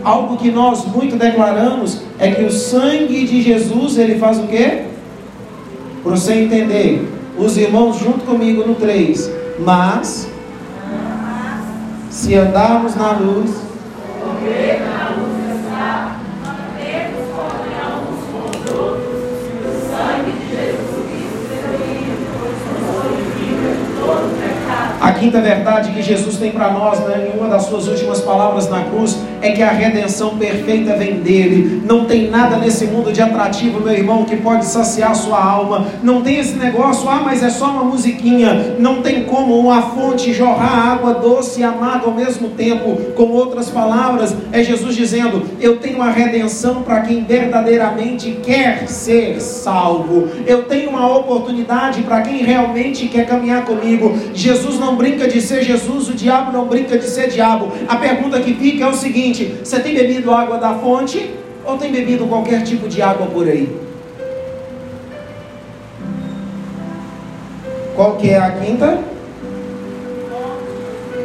Algo 0.08 0.38
que 0.38 0.50
nós 0.50 0.86
muito 0.86 1.18
declaramos 1.18 2.02
é 2.18 2.32
que 2.32 2.42
o 2.42 2.50
sangue 2.50 3.28
de 3.28 3.42
Jesus 3.42 3.98
ele 3.98 4.18
faz 4.18 4.40
o 4.40 4.48
quê? 4.48 4.84
Para 6.02 6.12
você 6.14 6.36
entender, 6.36 7.06
os 7.38 7.58
irmãos 7.58 8.00
junto 8.00 8.20
comigo 8.20 8.66
no 8.66 8.76
3. 8.76 9.30
Mas, 9.60 10.32
se 12.10 12.36
andarmos 12.36 12.96
na 12.96 13.12
luz, 13.18 13.52
A 25.00 25.12
quinta 25.12 25.40
verdade 25.40 25.92
que 25.92 26.02
Jesus 26.02 26.38
tem 26.38 26.52
para 26.52 26.72
nós, 26.72 27.00
né, 27.02 27.32
em 27.32 27.38
uma 27.38 27.48
das 27.48 27.64
suas 27.64 27.88
últimas 27.88 28.20
palavras 28.22 28.68
na 28.70 28.84
cruz, 28.84 29.18
é 29.42 29.52
que 29.52 29.62
a 29.62 29.70
redenção 29.70 30.38
perfeita 30.38 30.96
vem 30.96 31.20
dele. 31.20 31.84
Não 31.86 32.06
tem 32.06 32.30
nada 32.30 32.58
nesse 32.58 32.86
mundo 32.86 33.14
de 33.14 33.22
atrativo, 33.22 33.80
meu 33.80 33.94
irmão, 33.94 34.26
que 34.26 34.36
pode 34.38 34.66
saciar 34.66 35.16
sua 35.16 35.44
alma. 35.44 35.86
Não 36.02 36.22
tem 36.22 36.38
esse 36.40 36.56
negócio, 36.56 37.08
ah, 37.10 37.22
mas 37.24 37.44
é 37.44 37.50
só 37.50 37.70
uma 37.70 37.84
musiquinha. 37.84 38.76
Não 38.80 39.02
tem 39.02 39.24
como 39.24 39.58
uma 39.58 39.82
fonte 39.82 40.34
jorrar 40.34 40.94
água 40.94 41.14
doce 41.14 41.60
e 41.60 41.64
amarga 41.64 42.08
ao 42.08 42.14
mesmo 42.14 42.50
tempo. 42.50 42.96
Com 43.16 43.30
outras 43.32 43.70
palavras, 43.70 44.36
é 44.52 44.64
Jesus 44.64 44.96
dizendo: 44.96 45.44
Eu 45.62 45.78
tenho 45.78 46.02
a 46.02 46.10
redenção 46.10 46.82
para 46.82 47.02
quem 47.02 47.24
verdadeiramente 47.24 48.40
quer 48.44 48.88
ser 48.88 49.40
salvo. 49.42 50.28
Eu 50.46 50.64
tenho 50.64 50.90
uma 50.90 51.16
oportunidade 51.16 52.02
para 52.02 52.22
quem 52.22 52.44
realmente 52.44 53.08
quer 53.08 53.28
caminhar 53.28 53.64
comigo. 53.66 54.18
Jesus 54.34 54.80
não 54.80 54.87
brinca 54.96 55.28
de 55.28 55.42
ser 55.42 55.64
Jesus, 55.64 56.10
o 56.10 56.14
diabo 56.14 56.52
não 56.52 56.68
brinca 56.68 56.98
de 56.98 57.06
ser 57.06 57.30
diabo. 57.30 57.72
A 57.88 57.96
pergunta 57.98 58.40
que 58.40 58.54
fica 58.54 58.86
é 58.86 58.88
o 58.88 58.94
seguinte: 58.94 59.56
você 59.64 59.80
tem 59.80 59.96
bebido 59.96 60.32
água 60.32 60.58
da 60.58 60.76
fonte 60.76 61.32
ou 61.66 61.78
tem 61.78 61.92
bebido 61.92 62.26
qualquer 62.28 62.64
tipo 62.64 62.88
de 62.88 63.02
água 63.02 63.28
por 63.28 63.48
aí? 63.48 63.70
Qual 67.96 68.16
que 68.18 68.30
é 68.30 68.38
a 68.38 68.52
quinta? 68.52 69.00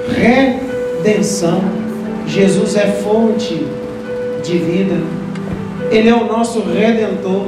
Redenção. 0.08 1.60
Jesus 2.26 2.76
é 2.76 2.86
fonte 2.86 3.66
de 4.42 4.58
vida. 4.58 4.96
Ele 5.90 6.08
é 6.08 6.14
o 6.14 6.24
nosso 6.24 6.60
redentor. 6.60 7.46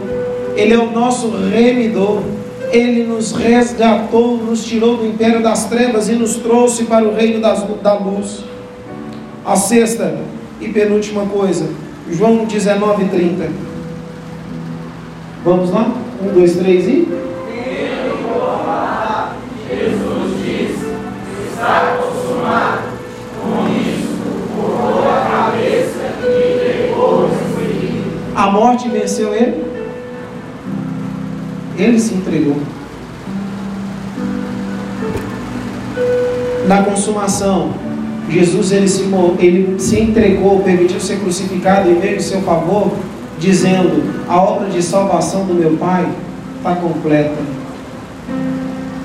Ele 0.57 0.75
é 0.75 0.79
o 0.79 0.91
nosso 0.91 1.31
remidor. 1.31 2.34
Ele 2.75 3.05
nos 3.05 3.31
resgatou, 3.31 4.37
nos 4.37 4.65
tirou 4.65 4.97
do 4.97 5.07
império 5.07 5.41
das 5.41 5.67
trevas 5.67 6.09
e 6.09 6.15
nos 6.15 6.35
trouxe 6.39 6.83
para 6.87 7.05
o 7.05 7.15
reino 7.15 7.41
das, 7.41 7.63
da 7.81 7.95
luz. 7.95 8.43
A 9.47 9.55
sexta 9.55 10.19
e 10.61 10.69
penúltima 10.71 11.25
coisa, 11.27 11.69
João 12.11 12.45
19, 12.45 13.05
30. 13.05 13.49
Vamos 15.45 15.71
lá? 15.71 15.89
Um, 16.21 16.33
dois, 16.33 16.57
três 16.57 16.89
e. 16.89 17.07
Jesus 19.71 20.35
Está. 21.53 21.99
Com 24.61 25.09
a 25.09 25.15
cabeça 25.31 26.05
e 26.25 26.91
o 26.91 27.31
A 28.35 28.51
morte 28.51 28.89
venceu 28.89 29.33
ele? 29.33 29.74
Ele 31.77 31.99
se 31.99 32.15
entregou. 32.15 32.57
Na 36.67 36.83
consumação, 36.83 37.73
Jesus 38.29 38.73
ele 38.73 38.89
se, 38.89 39.05
ele 39.39 39.79
se 39.79 40.01
entregou, 40.01 40.61
permitiu 40.61 40.99
ser 40.99 41.21
crucificado 41.21 41.91
e 41.91 41.95
veio 41.95 42.17
em 42.17 42.21
seu 42.21 42.41
favor, 42.43 42.93
dizendo: 43.39 44.25
A 44.29 44.41
obra 44.41 44.71
de 44.71 44.83
salvação 44.83 45.45
do 45.45 45.55
meu 45.55 45.77
Pai 45.77 46.09
está 46.57 46.77
completa. 46.77 47.37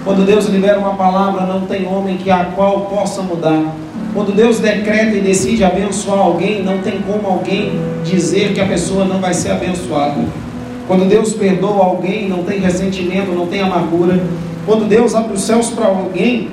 Quando 0.05 0.25
Deus 0.25 0.45
libera 0.45 0.79
uma 0.79 0.95
palavra, 0.95 1.45
não 1.45 1.61
tem 1.61 1.85
homem 1.85 2.17
que 2.17 2.31
a 2.31 2.45
qual 2.45 2.81
possa 2.85 3.21
mudar. 3.21 3.75
Quando 4.13 4.33
Deus 4.33 4.59
decreta 4.59 5.15
e 5.15 5.21
decide 5.21 5.63
abençoar 5.63 6.19
alguém, 6.19 6.63
não 6.63 6.79
tem 6.79 6.99
como 7.01 7.27
alguém 7.27 7.73
dizer 8.03 8.53
que 8.53 8.61
a 8.61 8.65
pessoa 8.65 9.05
não 9.05 9.19
vai 9.19 9.33
ser 9.33 9.51
abençoada. 9.51 10.25
Quando 10.89 11.07
Deus 11.07 11.33
perdoa 11.33 11.85
alguém, 11.85 12.27
não 12.27 12.43
tem 12.43 12.59
ressentimento, 12.59 13.31
não 13.31 13.45
tem 13.45 13.61
amargura. 13.61 14.19
Quando 14.65 14.89
Deus 14.89 15.13
abre 15.13 15.33
os 15.33 15.43
céus 15.43 15.69
para 15.69 15.85
alguém, 15.85 16.49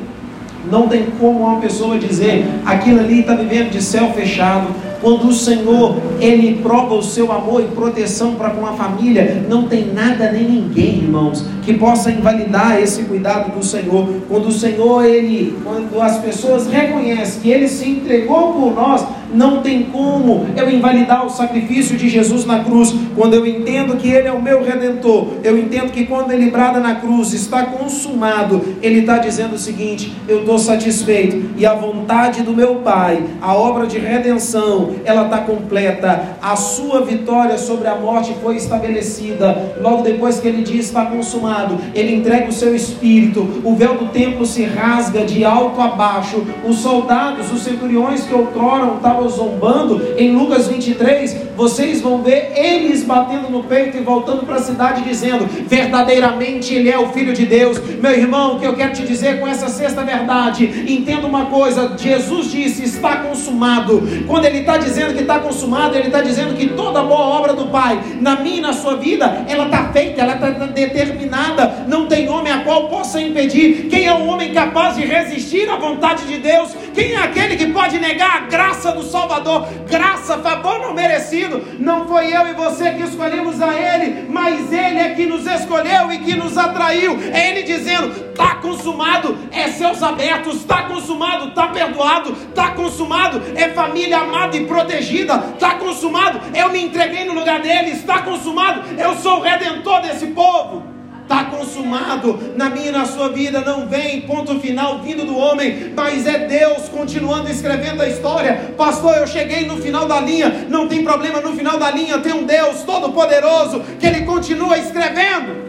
não 0.70 0.87
tem 0.89 1.07
como 1.18 1.41
uma 1.41 1.59
pessoa 1.59 1.99
dizer 1.99 2.45
aquilo 2.66 3.01
ali 3.01 3.20
está 3.20 3.34
vivendo 3.34 3.70
de 3.70 3.82
céu 3.82 4.12
fechado, 4.12 4.66
Quando 5.01 5.28
o 5.28 5.32
Senhor, 5.32 5.97
Ele 6.20 6.61
prova 6.62 6.94
o 6.94 7.03
seu 7.03 7.30
amor 7.32 7.62
e 7.62 7.74
proteção 7.74 8.34
para 8.34 8.51
com 8.51 8.66
a 8.66 8.72
família, 8.72 9.44
não 9.49 9.68
tem 9.68 9.92
nada 9.92 10.30
nem 10.32 10.44
ninguém, 10.44 10.99
irmãos, 10.99 11.44
que 11.62 11.74
possa 11.74 12.11
invalidar 12.11 12.80
esse 12.80 13.03
cuidado 13.05 13.55
do 13.57 13.64
Senhor. 13.64 14.09
Quando 14.28 14.49
o 14.49 14.53
Senhor, 14.53 15.05
Ele, 15.05 15.57
quando 15.64 16.01
as 16.01 16.18
pessoas 16.18 16.66
reconhecem 16.66 17.42
que 17.42 17.51
Ele 17.51 17.68
se 17.68 17.88
entregou 17.88 18.53
por 18.53 18.74
nós, 18.74 19.05
não 19.32 19.61
tem 19.61 19.84
como 19.84 20.47
eu 20.57 20.70
invalidar 20.70 21.26
o 21.26 21.30
sacrifício 21.30 21.97
de 21.97 22.09
Jesus 22.09 22.44
na 22.44 22.64
cruz. 22.64 22.94
Quando 23.14 23.34
eu 23.34 23.47
entendo 23.47 23.97
que 23.97 24.09
Ele 24.09 24.28
é 24.28 24.32
o 24.32 24.40
meu 24.40 24.62
redentor, 24.62 25.28
eu 25.42 25.59
entendo 25.59 25.90
que 25.90 26.07
quando 26.07 26.30
Ele 26.30 26.51
brada 26.51 26.80
na 26.80 26.94
cruz, 26.97 27.32
está 27.32 27.64
consumado, 27.64 28.62
Ele 28.82 29.01
está 29.01 29.18
dizendo 29.18 29.55
o 29.55 29.59
seguinte: 29.59 30.12
eu 30.28 30.40
estou 30.40 30.59
satisfeito, 30.59 31.51
e 31.57 31.66
a 31.66 31.74
vontade 31.74 32.42
do 32.42 32.53
meu 32.53 32.76
Pai, 32.76 33.22
a 33.40 33.55
obra 33.55 33.86
de 33.86 33.99
redenção, 33.99 34.86
ela 35.05 35.24
está 35.24 35.39
completa, 35.39 36.37
a 36.41 36.57
sua 36.57 37.03
vitória 37.03 37.59
sobre 37.59 37.89
a 37.89 37.95
morte 37.95 38.34
foi 38.43 38.57
estabelecida. 38.57 39.76
Logo 39.80 40.03
depois 40.03 40.41
que 40.41 40.49
Ele 40.49 40.62
diz 40.62 40.87
está 40.87 41.07
consumado, 41.07 41.78
Ele 41.95 42.14
entrega 42.16 42.49
o 42.49 42.53
seu 42.53 42.74
espírito, 42.74 43.62
o 43.64 43.74
véu 43.74 43.95
do 43.95 44.07
templo 44.07 44.45
se 44.47 44.64
rasga 44.64 45.24
de 45.24 45.45
alto 45.45 45.80
a 45.80 45.89
baixo, 45.89 46.45
os 46.64 46.78
soldados, 46.78 47.53
os 47.53 47.62
centuriões 47.62 48.22
que 48.24 48.34
outrora 48.34 48.95
estavam 48.97 49.28
zombando, 49.28 50.14
em 50.16 50.34
Lucas 50.34 50.68
23, 50.68 51.37
vocês 51.57 52.01
vão 52.01 52.22
ver 52.22 52.53
eles 52.55 53.03
batendo 53.03 53.51
no 53.51 53.64
peito 53.64 53.97
e 53.97 54.01
voltando 54.01 54.45
para 54.45 54.57
a 54.57 54.62
cidade 54.62 55.03
dizendo: 55.03 55.47
verdadeiramente 55.66 56.74
Ele 56.74 56.91
é 56.91 56.99
o 56.99 57.09
Filho 57.09 57.32
de 57.32 57.47
Deus. 57.47 57.80
Meu 58.01 58.12
irmão, 58.12 58.57
o 58.57 58.61
que 58.61 58.66
eu 58.66 58.74
quero 58.74 58.93
te 58.93 59.03
dizer 59.03 59.41
com 59.41 59.49
essa 59.49 59.68
sexta 59.68 60.03
verdade, 60.03 60.84
entenda 60.89 61.26
uma 61.26 61.47
coisa: 61.47 61.97
Jesus 61.97 62.51
disse, 62.51 62.84
está 62.84 63.16
consumado. 63.16 64.03
Quando 64.26 64.45
Ele 64.45 64.59
está 64.59 64.76
dizendo 64.77 65.14
que 65.14 65.22
está 65.22 65.39
consumado, 65.39 65.97
Ele 65.97 66.07
está 66.07 66.20
dizendo 66.20 66.55
que 66.55 66.68
toda 66.68 67.03
boa 67.03 67.20
obra 67.20 67.55
do 67.55 67.66
Pai, 67.66 68.01
na 68.20 68.37
minha 68.37 68.59
e 68.59 68.61
na 68.61 68.72
sua 68.72 68.97
vida, 68.97 69.45
ela 69.49 69.66
está 69.66 69.89
feita, 69.93 70.22
ela 70.22 70.35
está 70.35 70.51
determinada, 70.51 71.85
não 71.87 72.07
tem 72.07 72.29
homem 72.29 72.53
a 72.53 72.64
qual 72.64 72.89
possa 72.89 73.20
impedir. 73.20 73.89
Quem 73.89 74.07
é 74.07 74.12
o 74.12 74.27
homem 74.27 74.53
capaz 74.53 74.97
de 74.97 75.05
resistir 75.05 75.68
à 75.68 75.77
vontade 75.77 76.27
de 76.27 76.39
Deus? 76.39 76.74
Quem 76.95 77.12
é 77.12 77.18
aquele 77.18 77.57
que 77.57 77.66
pode 77.66 77.99
negar 77.99 78.37
a 78.37 78.41
graça 78.47 78.93
do 78.93 79.03
Salvador, 79.03 79.66
graça, 79.89 80.39
favor 80.39 80.81
não 80.81 80.95
merecido. 80.95 81.62
Não 81.79 82.07
foi 82.07 82.35
eu 82.35 82.49
e 82.49 82.55
você 82.55 82.93
que 82.93 83.03
escolhemos 83.03 83.61
a 83.61 83.74
Ele, 83.74 84.27
mas 84.29 84.72
Ele 84.72 84.99
é 84.99 85.14
que 85.14 85.27
nos 85.27 85.47
escolheu 85.47 86.12
e 86.12 86.18
que 86.18 86.35
nos 86.35 86.57
atraiu. 86.57 87.18
É 87.33 87.51
Ele 87.51 87.62
dizendo: 87.62 88.09
está 88.31 88.57
consumado, 88.57 89.37
é 89.51 89.68
céus 89.68 90.03
abertos, 90.03 90.57
está 90.57 90.85
consumado, 90.85 91.49
está 91.49 91.68
perdoado, 91.68 92.33
está 92.49 92.70
consumado, 92.70 93.43
é 93.55 93.68
família 93.70 94.18
amada 94.18 94.57
e 94.57 94.66
protegida, 94.67 95.43
está 95.55 95.75
consumado, 95.75 96.41
eu 96.55 96.71
me 96.71 96.83
entreguei 96.83 97.25
no 97.25 97.35
lugar 97.35 97.61
dele, 97.61 97.91
está 97.91 98.23
consumado, 98.23 98.83
eu 98.99 99.14
sou 99.17 99.39
o 99.39 99.43
redentor 99.43 100.03
desse 100.03 100.27
povo 100.29 100.97
está 101.27 101.45
consumado 101.47 102.39
na 102.57 102.71
minha 102.71 102.89
e 102.89 102.93
na 102.93 103.05
sua 103.05 103.29
vida. 103.29 103.61
Não 103.61 103.87
vem 103.87 104.23
ponto 104.23 104.59
final 104.61 105.01
vindo 105.01 105.27
do 105.27 105.37
homem, 105.37 105.93
mas 105.95 106.27
é 106.27 106.47
Deus 106.47 106.89
continuando 106.89 107.51
escrevendo 107.51 108.01
a 108.01 108.09
história. 108.09 108.75
Pastor, 108.77 109.17
eu 109.17 109.27
cheguei 109.27 109.67
no 109.67 109.77
final 109.77 110.07
da 110.07 110.21
linha. 110.21 110.67
Não 110.69 110.89
tem 110.89 111.03
problema, 111.05 111.41
no 111.41 111.55
final 111.55 111.79
da 111.79 111.91
linha 111.91 112.19
tem 112.19 112.33
um 112.33 112.45
Deus 112.45 112.83
todo-poderoso 112.85 113.81
que 113.99 114.07
ele 114.07 114.25
continua 114.25 114.79
escrevendo. 114.79 115.67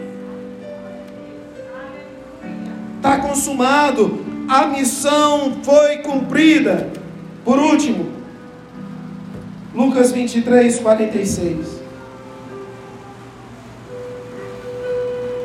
Está 2.96 3.18
consumado, 3.18 4.24
a 4.48 4.66
missão 4.66 5.58
foi 5.62 5.98
cumprida. 5.98 6.90
Por 7.44 7.58
último, 7.58 8.17
Lucas 9.74 10.12
23, 10.12 10.78
46. 10.78 11.80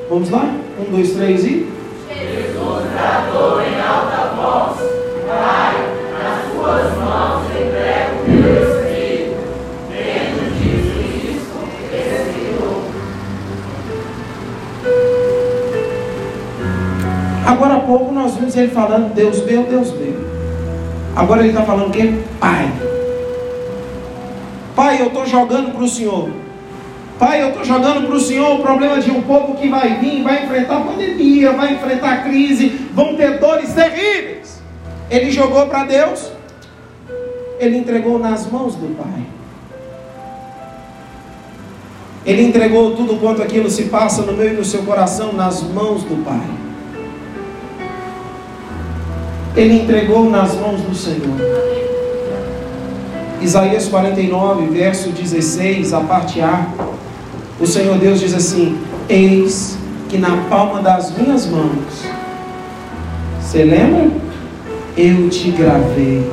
Vamos 0.09 0.29
lá? 0.29 0.55
Um, 0.79 0.91
dois, 0.91 1.11
três 1.11 1.43
e. 1.43 1.67
Jesus 2.07 2.83
bradou 2.93 3.61
em 3.61 3.81
alta 3.81 4.33
voz: 4.35 4.77
Pai, 5.27 5.75
nas 6.13 6.51
tuas 6.51 6.97
mãos 6.97 7.43
entrego 7.51 8.23
o 8.25 8.29
meu 8.29 8.63
espírito. 8.63 9.37
Tendo 9.89 10.41
dito 10.59 10.95
isso, 11.31 11.57
expirou. 11.91 12.83
Agora 17.45 17.73
há 17.75 17.79
pouco 17.81 18.11
nós 18.13 18.35
vimos 18.35 18.55
ele 18.55 18.69
falando: 18.69 19.13
Deus 19.13 19.43
meu, 19.45 19.63
Deus 19.63 19.91
meu. 19.91 20.15
Agora 21.15 21.41
ele 21.41 21.49
está 21.49 21.63
falando 21.63 21.89
o 21.89 21.91
quê? 21.91 22.13
Pai. 22.39 22.92
Pai, 24.75 25.01
eu 25.01 25.07
estou 25.07 25.25
jogando 25.25 25.71
para 25.71 25.83
o 25.83 25.87
Senhor. 25.87 26.29
Pai, 27.19 27.41
eu 27.41 27.49
estou 27.49 27.63
jogando 27.63 28.07
para 28.07 28.15
o 28.15 28.19
Senhor 28.19 28.59
o 28.59 28.61
problema 28.61 28.99
de 28.99 29.11
um 29.11 29.21
povo 29.21 29.55
que 29.55 29.69
vai 29.69 29.99
vir, 29.99 30.23
vai 30.23 30.43
enfrentar 30.43 30.81
pandemia, 30.81 31.51
vai 31.53 31.73
enfrentar 31.73 32.23
crise, 32.23 32.69
vão 32.93 33.15
ter 33.15 33.39
dores 33.39 33.73
terríveis. 33.73 34.61
Ele 35.09 35.31
jogou 35.31 35.67
para 35.67 35.85
Deus, 35.85 36.31
ele 37.59 37.77
entregou 37.77 38.17
nas 38.17 38.49
mãos 38.49 38.75
do 38.75 38.95
Pai. 38.95 39.23
Ele 42.25 42.43
entregou 42.43 42.95
tudo 42.95 43.19
quanto 43.19 43.41
aquilo 43.41 43.69
se 43.69 43.83
passa 43.83 44.21
no 44.23 44.33
meu 44.33 44.49
e 44.49 44.53
no 44.53 44.63
seu 44.63 44.83
coração 44.83 45.33
nas 45.33 45.61
mãos 45.61 46.03
do 46.03 46.23
Pai. 46.23 46.47
Ele 49.55 49.81
entregou 49.81 50.29
nas 50.29 50.55
mãos 50.55 50.81
do 50.81 50.95
Senhor. 50.95 51.92
Isaías 53.43 53.89
49, 53.89 54.67
verso 54.67 55.09
16, 55.09 55.93
a 55.93 55.99
parte 55.99 56.39
A. 56.39 56.65
O 57.59 57.67
Senhor 57.67 57.97
Deus 57.97 58.19
diz 58.19 58.33
assim: 58.33 58.77
Eis 59.09 59.77
que 60.07 60.17
na 60.17 60.45
palma 60.49 60.81
das 60.81 61.15
minhas 61.17 61.45
mãos, 61.45 62.05
você 63.41 63.63
lembra? 63.63 64.09
Eu 64.95 65.29
te 65.29 65.51
gravei. 65.51 66.31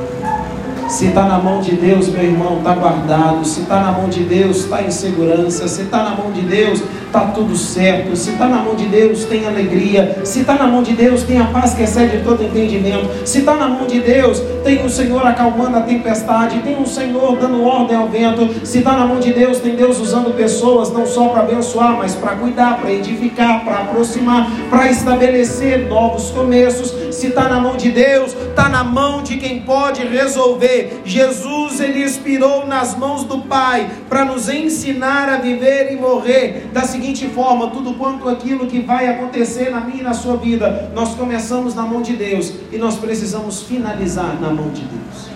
Se 0.87 1.07
está 1.07 1.25
na 1.25 1.37
mão 1.37 1.61
de 1.61 1.71
Deus, 1.75 2.09
meu 2.09 2.23
irmão, 2.23 2.57
está 2.59 2.75
guardado. 2.75 3.45
Se 3.45 3.61
está 3.61 3.79
na 3.81 3.91
mão 3.91 4.09
de 4.09 4.23
Deus, 4.23 4.57
está 4.57 4.81
em 4.81 4.91
segurança. 4.91 5.67
Se 5.67 5.81
está 5.83 6.03
na 6.03 6.15
mão 6.15 6.31
de 6.31 6.41
Deus, 6.41 6.81
está 7.11 7.25
tudo 7.25 7.57
certo. 7.57 8.15
Se 8.15 8.31
está 8.31 8.47
na 8.47 8.57
mão 8.57 8.73
de 8.73 8.85
Deus, 8.85 9.25
tem 9.25 9.45
alegria. 9.45 10.21
Se 10.23 10.39
está 10.39 10.53
na 10.53 10.65
mão 10.65 10.81
de 10.81 10.93
Deus, 10.93 11.23
tem 11.23 11.39
a 11.39 11.45
paz 11.45 11.73
que 11.73 11.83
excede 11.83 12.23
todo 12.23 12.41
entendimento. 12.41 13.27
Se 13.27 13.39
está 13.39 13.53
na 13.55 13.67
mão 13.67 13.85
de 13.85 13.99
Deus, 13.99 14.41
tem 14.63 14.85
o 14.85 14.89
Senhor 14.89 15.25
acalmando 15.27 15.77
a 15.77 15.81
tempestade. 15.81 16.59
Tem 16.59 16.81
o 16.81 16.87
Senhor 16.87 17.37
dando 17.37 17.63
ordem 17.65 17.97
ao 17.97 18.07
vento. 18.07 18.65
Se 18.65 18.77
está 18.77 18.93
na 18.93 19.05
mão 19.05 19.19
de 19.19 19.33
Deus, 19.33 19.59
tem 19.59 19.75
Deus 19.75 19.99
usando 19.99 20.33
pessoas 20.35 20.91
não 20.91 21.05
só 21.05 21.27
para 21.27 21.41
abençoar, 21.41 21.97
mas 21.97 22.15
para 22.15 22.35
cuidar, 22.35 22.79
para 22.79 22.91
edificar, 22.91 23.65
para 23.65 23.79
aproximar, 23.79 24.49
para 24.69 24.89
estabelecer 24.89 25.89
novos 25.89 26.31
começos. 26.31 26.95
Se 27.13 27.27
está 27.27 27.49
na 27.49 27.59
mão 27.59 27.75
de 27.75 27.91
Deus, 27.91 28.33
está 28.33 28.69
na 28.69 28.85
mão 28.85 29.21
de 29.21 29.35
quem 29.35 29.59
pode 29.61 30.07
resolver. 30.07 31.01
Jesus, 31.03 31.81
ele 31.81 32.01
expirou 32.01 32.65
nas 32.65 32.97
mãos 32.97 33.25
do 33.25 33.39
Pai 33.39 33.89
para 34.07 34.23
nos 34.23 34.47
ensinar 34.47 35.27
a 35.27 35.37
viver 35.37 35.91
e 35.91 35.97
morrer 35.97 36.69
da 36.71 36.83
seguinte 36.83 37.00
forma: 37.33 37.69
tudo 37.69 37.93
quanto 37.93 38.29
aquilo 38.29 38.67
que 38.67 38.79
vai 38.79 39.07
acontecer 39.07 39.69
na 39.69 39.81
minha 39.81 40.01
e 40.01 40.03
na 40.03 40.13
sua 40.13 40.37
vida, 40.37 40.91
nós 40.93 41.15
começamos 41.15 41.73
na 41.73 41.83
mão 41.83 42.01
de 42.01 42.13
Deus 42.13 42.53
e 42.71 42.77
nós 42.77 42.95
precisamos 42.95 43.63
finalizar 43.63 44.37
na 44.39 44.49
mão 44.49 44.69
de 44.69 44.81
Deus. 44.81 45.31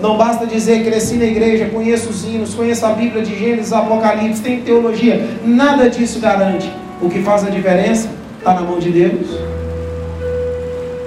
Não 0.00 0.16
basta 0.16 0.46
dizer 0.46 0.84
cresci 0.84 1.16
na 1.16 1.26
igreja, 1.26 1.66
conheço 1.66 2.08
os 2.08 2.24
hinos, 2.24 2.54
conheço 2.54 2.86
a 2.86 2.92
Bíblia 2.92 3.22
de 3.22 3.38
Gênesis, 3.38 3.72
Apocalipse, 3.72 4.40
tem 4.40 4.62
teologia. 4.62 5.28
Nada 5.44 5.90
disso 5.90 6.20
garante. 6.20 6.70
O 7.02 7.08
que 7.08 7.22
faz 7.22 7.44
a 7.46 7.50
diferença 7.50 8.08
está 8.38 8.54
na 8.54 8.62
mão 8.62 8.78
de 8.78 8.90
Deus. 8.90 9.26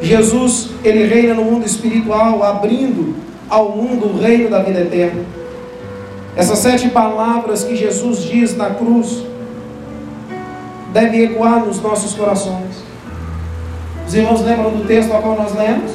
Jesus, 0.01 0.69
ele 0.83 1.05
reina 1.05 1.33
no 1.33 1.43
mundo 1.43 1.65
espiritual, 1.65 2.43
abrindo 2.43 3.15
ao 3.49 3.69
mundo 3.69 4.07
o 4.07 4.19
reino 4.19 4.49
da 4.49 4.61
vida 4.61 4.81
eterna. 4.81 5.21
Essas 6.35 6.59
sete 6.59 6.89
palavras 6.89 7.63
que 7.63 7.75
Jesus 7.75 8.23
diz 8.23 8.55
na 8.55 8.71
cruz 8.71 9.23
devem 10.93 11.23
ecoar 11.23 11.65
nos 11.65 11.81
nossos 11.81 12.13
corações. 12.13 12.83
Os 14.07 14.13
irmãos 14.13 14.41
lembram 14.41 14.69
do 14.69 14.85
texto 14.85 15.11
ao 15.11 15.21
qual 15.21 15.35
nós 15.35 15.53
lemos? 15.55 15.91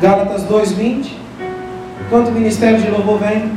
Gálatas 0.00 0.42
2:20. 0.44 1.16
Quanto 2.10 2.28
o 2.28 2.32
ministério 2.32 2.80
de 2.80 2.90
louvor 2.90 3.18
vem? 3.18 3.52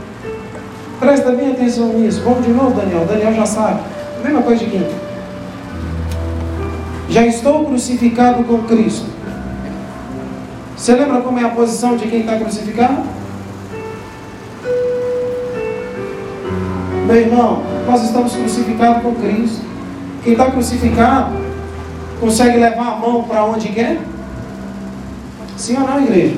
Presta 1.00 1.32
bem 1.32 1.52
atenção 1.52 1.88
nisso. 1.94 2.22
Vamos 2.24 2.46
de 2.46 2.52
novo, 2.52 2.80
Daniel. 2.80 3.06
Daniel 3.06 3.34
já 3.34 3.46
sabe. 3.46 3.82
Mesma 4.24 4.42
coisa 4.42 4.64
de 4.64 4.72
quinta. 4.72 4.92
Já 7.10 7.26
estou 7.26 7.66
crucificado 7.66 8.44
com 8.44 8.64
Cristo. 8.64 9.06
Você 10.76 10.94
lembra 10.94 11.22
como 11.22 11.40
é 11.40 11.44
a 11.44 11.50
posição 11.50 11.98
de 11.98 12.08
quem 12.08 12.22
está 12.22 12.38
crucificado? 12.38 13.04
Meu 17.12 17.20
irmão, 17.20 17.62
nós 17.86 18.04
estamos 18.06 18.34
crucificados 18.34 19.04
com 19.04 19.14
Cristo. 19.16 19.60
Quem 20.24 20.32
está 20.32 20.50
crucificado 20.50 21.34
consegue 22.22 22.58
levar 22.58 22.88
a 22.88 22.96
mão 22.96 23.24
para 23.24 23.44
onde 23.44 23.68
quer? 23.68 24.00
Sim 25.58 25.76
ou 25.76 25.90
não, 25.90 26.02
igreja? 26.02 26.38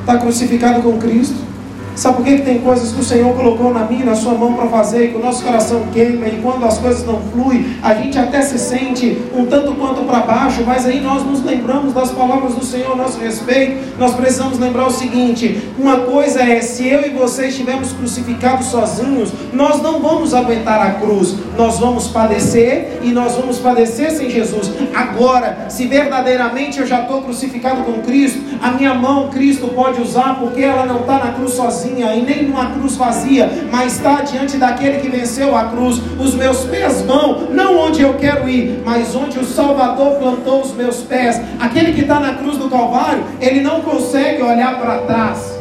Está 0.00 0.18
crucificado 0.18 0.82
com 0.82 0.98
Cristo. 0.98 1.51
Sabe 1.94 2.16
por 2.16 2.24
que, 2.24 2.38
tem 2.38 2.58
coisas 2.60 2.92
que 2.92 3.00
o 3.00 3.04
Senhor 3.04 3.34
colocou 3.34 3.72
na 3.72 3.84
minha, 3.84 4.04
na 4.04 4.14
sua 4.14 4.34
mão 4.34 4.54
para 4.54 4.66
fazer, 4.66 5.10
que 5.10 5.16
o 5.16 5.20
nosso 5.20 5.42
coração 5.44 5.82
queima 5.92 6.26
e 6.26 6.40
quando 6.42 6.64
as 6.64 6.78
coisas 6.78 7.04
não 7.06 7.20
fluem, 7.20 7.76
a 7.82 7.94
gente 7.94 8.18
até 8.18 8.40
se 8.42 8.58
sente 8.58 9.18
um 9.34 9.44
tanto 9.44 9.74
quanto 9.74 10.02
para 10.04 10.20
baixo, 10.20 10.62
mas 10.66 10.86
aí 10.86 11.00
nós 11.00 11.24
nos 11.24 11.44
lembramos 11.44 11.92
das 11.92 12.10
palavras 12.10 12.54
do 12.54 12.64
Senhor 12.64 12.92
a 12.92 12.96
nosso 12.96 13.20
respeito. 13.20 13.98
Nós 13.98 14.14
precisamos 14.14 14.58
lembrar 14.58 14.86
o 14.86 14.90
seguinte: 14.90 15.62
uma 15.78 15.98
coisa 15.98 16.42
é, 16.42 16.60
se 16.60 16.88
eu 16.88 17.06
e 17.06 17.10
você 17.10 17.48
estivermos 17.48 17.92
crucificados 17.92 18.66
sozinhos, 18.66 19.30
nós 19.52 19.82
não 19.82 20.00
vamos 20.00 20.32
aguentar 20.34 20.80
a 20.80 20.92
cruz, 20.92 21.36
nós 21.56 21.78
vamos 21.78 22.08
padecer 22.08 23.00
e 23.02 23.10
nós 23.10 23.36
vamos 23.36 23.58
padecer 23.58 24.10
sem 24.10 24.30
Jesus. 24.30 24.70
Agora, 24.94 25.66
se 25.68 25.86
verdadeiramente 25.86 26.80
eu 26.80 26.86
já 26.86 27.02
estou 27.02 27.22
crucificado 27.22 27.82
com 27.82 28.00
Cristo, 28.00 28.40
a 28.62 28.70
minha 28.70 28.94
mão 28.94 29.28
Cristo 29.28 29.66
pode 29.68 30.00
usar 30.00 30.36
porque 30.38 30.62
ela 30.62 30.86
não 30.86 31.00
está 31.00 31.18
na 31.18 31.32
cruz 31.32 31.54
sozinha 31.54 32.14
e 32.14 32.22
nem 32.22 32.44
numa 32.44 32.70
cruz 32.70 32.96
vazia, 32.96 33.50
mas 33.72 33.96
está 33.96 34.22
diante 34.22 34.56
daquele 34.56 35.00
que 35.00 35.08
venceu 35.08 35.56
a 35.56 35.64
cruz. 35.64 36.00
Os 36.18 36.34
meus 36.34 36.64
pés 36.64 37.02
vão, 37.02 37.48
não 37.50 37.76
onde 37.76 38.02
eu 38.02 38.14
quero 38.14 38.48
ir, 38.48 38.80
mas 38.84 39.16
onde 39.16 39.38
o 39.38 39.44
Salvador 39.44 40.18
plantou 40.18 40.62
os 40.62 40.72
meus 40.74 40.98
pés. 40.98 41.40
Aquele 41.58 41.92
que 41.92 42.02
está 42.02 42.20
na 42.20 42.34
cruz 42.34 42.56
do 42.56 42.70
Calvário, 42.70 43.24
ele 43.40 43.60
não 43.60 43.80
consegue 43.80 44.40
olhar 44.42 44.78
para 44.78 44.98
trás 44.98 45.51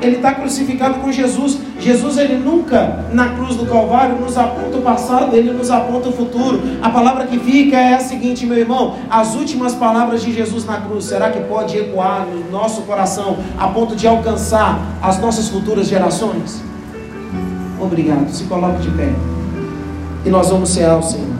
ele 0.00 0.16
está 0.16 0.34
crucificado 0.34 1.00
com 1.00 1.10
Jesus. 1.10 1.58
Jesus, 1.78 2.18
ele 2.18 2.36
nunca 2.36 3.04
na 3.12 3.30
cruz 3.30 3.56
do 3.56 3.66
Calvário 3.66 4.16
nos 4.16 4.36
aponta 4.36 4.78
o 4.78 4.82
passado, 4.82 5.34
ele 5.34 5.50
nos 5.52 5.70
aponta 5.70 6.08
o 6.08 6.12
futuro. 6.12 6.60
A 6.82 6.90
palavra 6.90 7.26
que 7.26 7.38
fica 7.38 7.76
é 7.76 7.94
a 7.94 8.00
seguinte, 8.00 8.46
meu 8.46 8.58
irmão: 8.58 8.96
as 9.10 9.34
últimas 9.34 9.74
palavras 9.74 10.22
de 10.22 10.32
Jesus 10.32 10.64
na 10.64 10.80
cruz, 10.80 11.04
será 11.04 11.30
que 11.30 11.40
pode 11.40 11.76
ecoar 11.76 12.26
no 12.26 12.50
nosso 12.50 12.82
coração 12.82 13.38
a 13.58 13.68
ponto 13.68 13.96
de 13.96 14.06
alcançar 14.06 14.80
as 15.02 15.18
nossas 15.18 15.48
futuras 15.48 15.86
gerações? 15.86 16.62
Obrigado. 17.80 18.28
Se 18.30 18.44
coloque 18.44 18.82
de 18.82 18.90
pé. 18.90 19.12
E 20.24 20.28
nós 20.28 20.50
vamos 20.50 20.68
ser 20.68 20.84
ao 20.84 21.02
Senhor. 21.02 21.39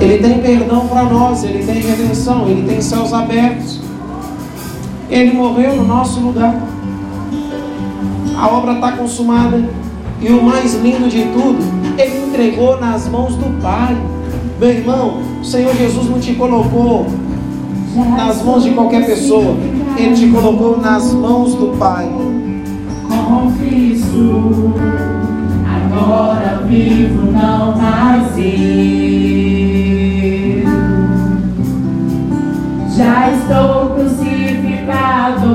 Ele 0.00 0.18
tem 0.18 0.38
perdão 0.40 0.86
para 0.86 1.04
nós, 1.04 1.42
Ele 1.42 1.64
tem 1.64 1.80
redenção, 1.80 2.48
Ele 2.48 2.62
tem 2.68 2.80
céus 2.80 3.12
abertos. 3.12 3.80
Ele 5.10 5.32
morreu 5.32 5.76
no 5.76 5.84
nosso 5.84 6.20
lugar. 6.20 6.54
A 8.36 8.48
obra 8.48 8.74
está 8.74 8.92
consumada. 8.92 9.68
E 10.20 10.28
o 10.28 10.42
mais 10.42 10.74
lindo 10.74 11.08
de 11.08 11.22
tudo, 11.26 11.58
Ele 11.96 12.26
entregou 12.26 12.80
nas 12.80 13.08
mãos 13.08 13.34
do 13.36 13.60
Pai. 13.60 13.96
Meu 14.60 14.70
irmão, 14.70 15.22
o 15.40 15.44
Senhor 15.44 15.74
Jesus 15.74 16.08
não 16.10 16.18
te 16.18 16.34
colocou 16.34 17.06
nas 18.16 18.42
mãos 18.42 18.64
de 18.64 18.70
qualquer 18.70 19.06
pessoa. 19.06 19.56
Ele 19.96 20.14
te 20.14 20.28
colocou 20.28 20.78
nas 20.80 21.12
mãos 21.12 21.54
do 21.54 21.76
Pai. 21.78 22.08
Com 23.08 23.52
Cristo, 23.52 24.74
agora 25.64 26.62
vivo, 26.66 27.32
não 27.32 27.76
mais 27.76 28.36
eu. 28.36 29.67
Já 32.98 33.30
estou 33.30 33.90
crucificado 33.94 35.46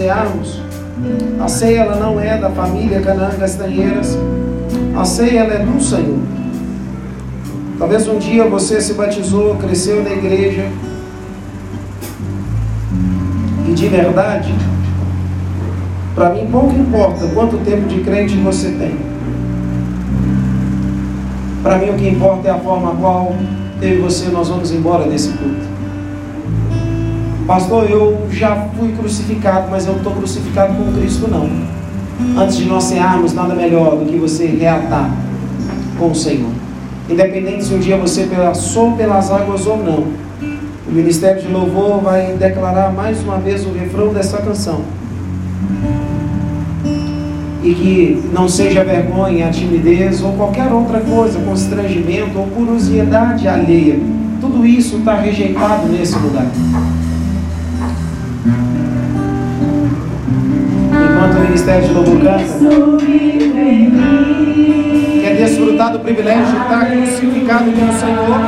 cearmos, 0.00 0.62
a 1.38 1.46
ceia 1.46 1.80
ela 1.80 1.96
não 1.96 2.18
é 2.18 2.38
da 2.38 2.48
família 2.48 3.02
Canaã 3.02 3.30
Castanheiras, 3.38 4.16
a 4.96 5.04
ceia 5.04 5.40
ela 5.40 5.52
é 5.52 5.58
do 5.58 5.78
Senhor. 5.78 6.20
Talvez 7.78 8.08
um 8.08 8.18
dia 8.18 8.46
você 8.46 8.80
se 8.80 8.94
batizou, 8.94 9.56
cresceu 9.56 10.02
na 10.02 10.10
igreja 10.10 10.66
e 13.68 13.72
de 13.72 13.88
verdade, 13.88 14.54
para 16.14 16.30
mim 16.30 16.48
pouco 16.50 16.74
importa 16.74 17.26
quanto 17.34 17.58
tempo 17.58 17.86
de 17.86 18.00
crente 18.00 18.36
você 18.36 18.70
tem. 18.70 18.96
Para 21.62 21.76
mim 21.76 21.90
o 21.90 21.94
que 21.94 22.08
importa 22.08 22.48
é 22.48 22.50
a 22.52 22.58
forma 22.58 22.94
qual 22.94 23.34
eu 23.82 23.98
e 23.98 24.00
você 24.00 24.30
nós 24.30 24.48
vamos 24.48 24.72
embora 24.72 25.06
desse 25.06 25.28
culto. 25.32 25.69
Pastor, 27.50 27.90
eu 27.90 28.28
já 28.30 28.68
fui 28.78 28.92
crucificado, 28.92 29.66
mas 29.72 29.84
eu 29.84 29.96
estou 29.96 30.12
crucificado 30.12 30.72
com 30.72 30.92
Cristo, 30.92 31.28
não. 31.28 31.50
Antes 32.40 32.58
de 32.58 32.66
nós 32.66 32.84
cearmos, 32.84 33.34
nada 33.34 33.56
melhor 33.56 33.96
do 33.96 34.04
que 34.04 34.16
você 34.16 34.46
reatar 34.46 35.10
com 35.98 36.12
o 36.12 36.14
Senhor. 36.14 36.52
Independente 37.08 37.64
se 37.64 37.74
um 37.74 37.80
dia 37.80 37.96
você 37.96 38.22
passou 38.26 38.92
pelas 38.92 39.32
águas 39.32 39.66
ou 39.66 39.78
não. 39.78 40.04
O 40.86 40.92
Ministério 40.92 41.42
de 41.42 41.48
Louvor 41.48 42.00
vai 42.00 42.36
declarar 42.38 42.92
mais 42.92 43.20
uma 43.20 43.38
vez 43.38 43.66
o 43.66 43.72
refrão 43.72 44.14
dessa 44.14 44.38
canção. 44.38 44.82
E 47.64 47.74
que 47.74 48.30
não 48.32 48.48
seja 48.48 48.84
vergonha, 48.84 49.50
timidez 49.50 50.22
ou 50.22 50.34
qualquer 50.34 50.70
outra 50.72 51.00
coisa, 51.00 51.40
constrangimento 51.40 52.38
ou 52.38 52.46
curiosidade 52.46 53.48
alheia. 53.48 53.98
Tudo 54.40 54.64
isso 54.64 54.98
está 54.98 55.16
rejeitado 55.16 55.88
nesse 55.88 56.16
lugar. 56.16 56.46
Ministério 61.50 61.88
de 61.88 61.94
Louvor 61.94 62.20
canta, 62.20 62.44
quer 65.20 65.34
desfrutar 65.34 65.90
do 65.90 65.98
privilégio 65.98 66.46
de 66.46 66.52
estar 66.52 66.86
crucificado 66.86 67.72
com 67.72 67.88
o 67.88 67.92
Senhor, 67.92 68.38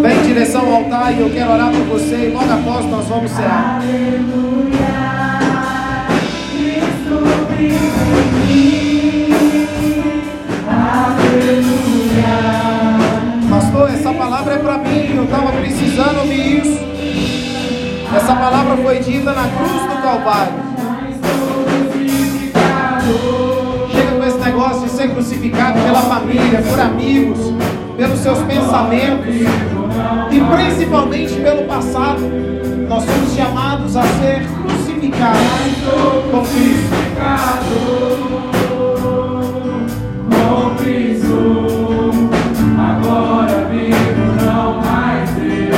vem 0.00 0.18
em 0.18 0.22
direção 0.22 0.62
ao 0.62 0.76
altar 0.76 1.12
e 1.12 1.20
eu 1.20 1.28
quero 1.28 1.52
orar 1.52 1.70
por 1.72 1.84
você 1.98 2.28
e 2.28 2.30
logo 2.32 2.50
após 2.50 2.86
nós 2.86 3.06
vamos 3.06 3.30
cear. 3.32 3.82
Pastor, 13.50 13.90
essa 13.90 14.14
palavra 14.14 14.54
é 14.54 14.58
para 14.58 14.78
mim, 14.78 15.16
eu 15.16 15.24
estava 15.24 15.52
precisando 15.52 16.20
ouvir 16.20 16.62
isso. 16.62 16.80
Essa 18.16 18.34
palavra 18.34 18.74
foi 18.78 19.00
dita 19.00 19.34
na 19.34 19.46
cruz 19.48 19.82
do 19.82 20.02
Calvário. 20.02 20.63
Ser 25.04 25.10
crucificado 25.10 25.78
pela 25.80 26.00
família, 26.00 26.62
por 26.62 26.80
amigos, 26.80 27.52
pelos 27.96 28.18
seus 28.20 28.38
pensamentos 28.38 29.34
e 29.34 30.40
principalmente 30.40 31.34
pelo 31.34 31.64
passado. 31.64 32.20
Nós 32.88 33.04
somos 33.04 33.34
chamados 33.34 33.96
a 33.96 34.02
ser 34.02 34.46
crucificados 34.62 35.42
com 36.30 36.40
Cristo. 36.42 36.94
Com 40.30 40.74
Cristo, 40.76 42.10
agora 42.78 43.68
vivo, 43.70 44.44
não 44.44 44.80
mais 44.80 45.30
eu. 45.38 45.74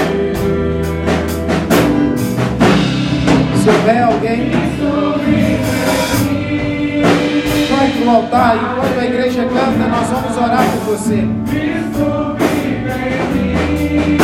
Se 3.63 3.69
houver 3.69 4.03
alguém, 4.03 4.51
vai 7.97 8.05
para 8.05 8.07
o 8.07 8.11
altar 8.11 8.57
enquanto 8.57 8.99
a 8.99 9.05
igreja 9.05 9.45
canta, 9.45 9.89
nós 9.89 10.09
vamos 10.09 10.37
orar 10.37 10.65
por 10.71 10.97
você. 10.97 11.27
Cristo 11.49 12.37
vive 12.39 12.91
em 12.93 14.13
mim. 14.13 14.19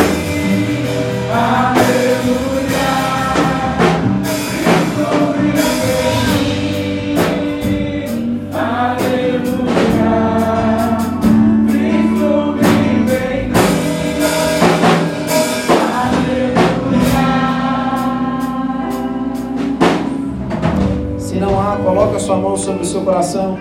Coração. 23.01 23.57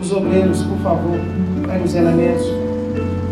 Os 0.00 0.12
obreiros, 0.12 0.62
por 0.62 0.78
favor, 0.78 1.18
pegue 1.66 1.84
os 1.84 1.94
elementos. 1.94 2.46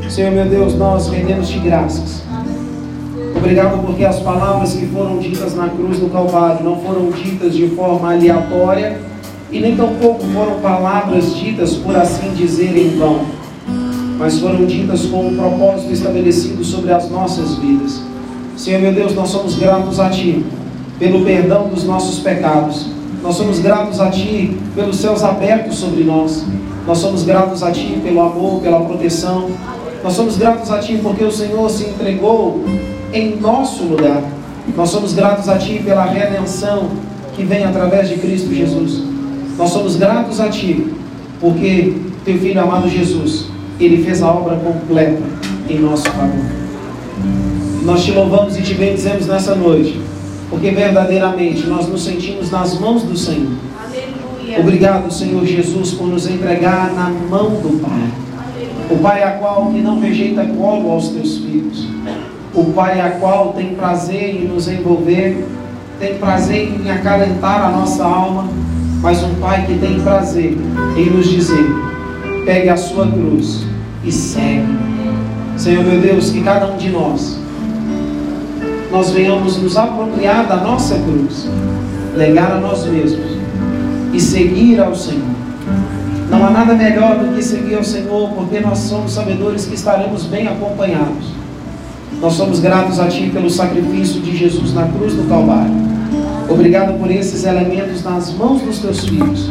Senhor 0.09 0.33
meu 0.33 0.45
Deus, 0.45 0.75
nós 0.75 1.09
rendemos-te 1.09 1.59
graças. 1.59 2.23
Obrigado 3.37 3.85
porque 3.85 4.05
as 4.05 4.21
palavras 4.21 4.75
que 4.75 4.87
foram 4.87 5.19
ditas 5.19 5.55
na 5.55 5.69
cruz 5.69 5.99
do 5.99 6.11
Calvário 6.11 6.65
não 6.65 6.77
foram 6.81 7.11
ditas 7.11 7.55
de 7.55 7.69
forma 7.69 8.13
aleatória 8.13 9.01
e 9.51 9.61
nem 9.61 9.77
tampouco 9.77 10.23
foram 10.27 10.61
palavras 10.61 11.35
ditas, 11.37 11.75
por 11.75 11.97
assim 11.97 12.35
dizer, 12.35 12.77
em 12.77 12.99
vão, 12.99 13.25
mas 14.19 14.39
foram 14.39 14.67
ditas 14.67 15.07
com 15.07 15.27
um 15.27 15.37
propósito 15.37 15.93
estabelecido 15.93 16.63
sobre 16.63 16.93
as 16.93 17.11
nossas 17.11 17.57
vidas. 17.57 18.03
Senhor 18.57 18.81
meu 18.81 18.93
Deus, 18.93 19.15
nós 19.15 19.31
somos 19.31 19.57
gratos 19.57 19.99
a 19.99 20.11
Ti 20.11 20.45
pelo 20.99 21.25
perdão 21.25 21.69
dos 21.69 21.85
nossos 21.85 22.19
pecados 22.19 23.00
nós 23.23 23.37
somos 23.37 23.59
gratos 23.59 24.01
a 24.01 24.11
Ti 24.11 24.57
pelos 24.75 24.97
céus 24.97 25.23
abertos 25.23 25.77
sobre 25.77 26.05
nós. 26.05 26.45
Nós 26.87 26.99
somos 26.99 27.23
gratos 27.23 27.62
a 27.62 27.71
Ti 27.71 28.01
pelo 28.03 28.21
amor, 28.21 28.62
pela 28.62 28.81
proteção. 28.81 29.51
Nós 30.03 30.14
somos 30.14 30.39
gratos 30.39 30.71
a 30.71 30.79
Ti 30.79 30.99
porque 31.03 31.23
o 31.25 31.31
Senhor 31.31 31.68
se 31.71 31.85
entregou 31.85 32.64
em 33.12 33.37
nosso 33.37 33.85
lugar. 33.85 34.23
Nós 34.75 34.89
somos 34.89 35.12
gratos 35.12 35.49
a 35.49 35.59
Ti 35.59 35.83
pela 35.85 36.05
redenção 36.07 36.89
que 37.37 37.45
vem 37.45 37.64
através 37.64 38.09
de 38.09 38.16
Cristo 38.16 38.55
Jesus. 38.55 39.03
Nós 39.59 39.71
somos 39.71 39.97
gratos 39.97 40.41
a 40.41 40.49
Ti 40.49 40.95
porque 41.41 41.95
Teu 42.25 42.39
Filho 42.39 42.61
amado 42.61 42.89
Jesus, 42.89 43.47
Ele 43.79 44.03
fez 44.03 44.23
a 44.23 44.31
obra 44.31 44.57
completa 44.57 45.23
em 45.68 45.79
nosso 45.79 46.05
favor. 46.05 46.61
Nós 47.85 48.03
te 48.03 48.12
louvamos 48.12 48.57
e 48.59 48.62
te 48.62 48.75
bendizemos 48.75 49.27
nessa 49.27 49.55
noite 49.55 50.01
porque 50.51 50.73
verdadeiramente 50.73 51.67
nós 51.67 51.89
nos 51.89 52.05
sentimos 52.05 52.51
nas 52.51 52.79
mãos 52.79 53.05
do 53.05 53.17
Senhor. 53.17 53.53
Aleluia. 53.83 54.61
Obrigado, 54.61 55.13
Senhor 55.13 55.47
Jesus, 55.47 55.93
por 55.93 56.09
nos 56.09 56.29
entregar 56.29 56.93
na 56.93 57.09
mão 57.09 57.51
do 57.51 57.81
Pai. 57.81 57.93
Aleluia. 57.93 58.87
O 58.91 58.99
Pai 58.99 59.23
a 59.23 59.31
qual 59.33 59.67
que 59.67 59.79
não 59.79 60.01
rejeita 60.01 60.45
colo 60.45 60.91
aos 60.91 61.09
teus 61.11 61.39
filhos. 61.39 61.89
O 62.53 62.65
Pai 62.73 63.01
a 63.01 63.11
qual 63.11 63.53
tem 63.53 63.75
prazer 63.77 64.43
em 64.43 64.49
nos 64.49 64.67
envolver, 64.67 65.47
tem 66.01 66.17
prazer 66.17 66.81
em 66.81 66.91
acalentar 66.91 67.67
a 67.67 67.71
nossa 67.71 68.05
alma, 68.05 68.49
mas 69.01 69.23
um 69.23 69.37
Pai 69.37 69.65
que 69.67 69.79
tem 69.79 70.01
prazer 70.01 70.59
em 70.97 71.11
nos 71.11 71.31
dizer: 71.31 71.65
pegue 72.45 72.69
a 72.69 72.77
sua 72.77 73.07
cruz 73.07 73.65
e 74.05 74.11
segue. 74.11 74.67
Senhor 75.57 75.85
meu 75.85 76.01
Deus, 76.01 76.31
que 76.31 76.43
cada 76.43 76.67
um 76.73 76.77
de 76.77 76.89
nós 76.89 77.39
nós 78.91 79.11
venhamos 79.11 79.57
nos 79.57 79.76
apropriar 79.76 80.47
da 80.47 80.57
nossa 80.57 80.97
cruz, 80.97 81.49
negar 82.16 82.53
a 82.53 82.61
nós 82.61 82.84
mesmos 82.86 83.38
e 84.12 84.20
seguir 84.20 84.80
ao 84.80 84.95
Senhor. 84.95 85.30
Não 86.30 86.47
há 86.47 86.51
nada 86.51 86.74
melhor 86.74 87.18
do 87.18 87.34
que 87.34 87.43
seguir 87.43 87.76
ao 87.76 87.84
Senhor, 87.84 88.30
porque 88.30 88.61
nós 88.61 88.78
somos 88.78 89.12
sabedores 89.12 89.66
que 89.66 89.74
estaremos 89.74 90.24
bem 90.24 90.47
acompanhados. 90.47 91.26
Nós 92.20 92.34
somos 92.34 92.61
gratos 92.61 93.01
a 93.01 93.09
Ti 93.09 93.30
pelo 93.32 93.49
sacrifício 93.49 94.20
de 94.20 94.36
Jesus 94.36 94.74
na 94.74 94.86
cruz 94.86 95.14
do 95.14 95.28
Calvário. 95.28 95.72
Obrigado 96.49 96.99
por 96.99 97.11
esses 97.11 97.45
elementos 97.45 98.03
nas 98.03 98.32
mãos 98.32 98.61
dos 98.62 98.78
Teus 98.78 99.09
filhos. 99.09 99.51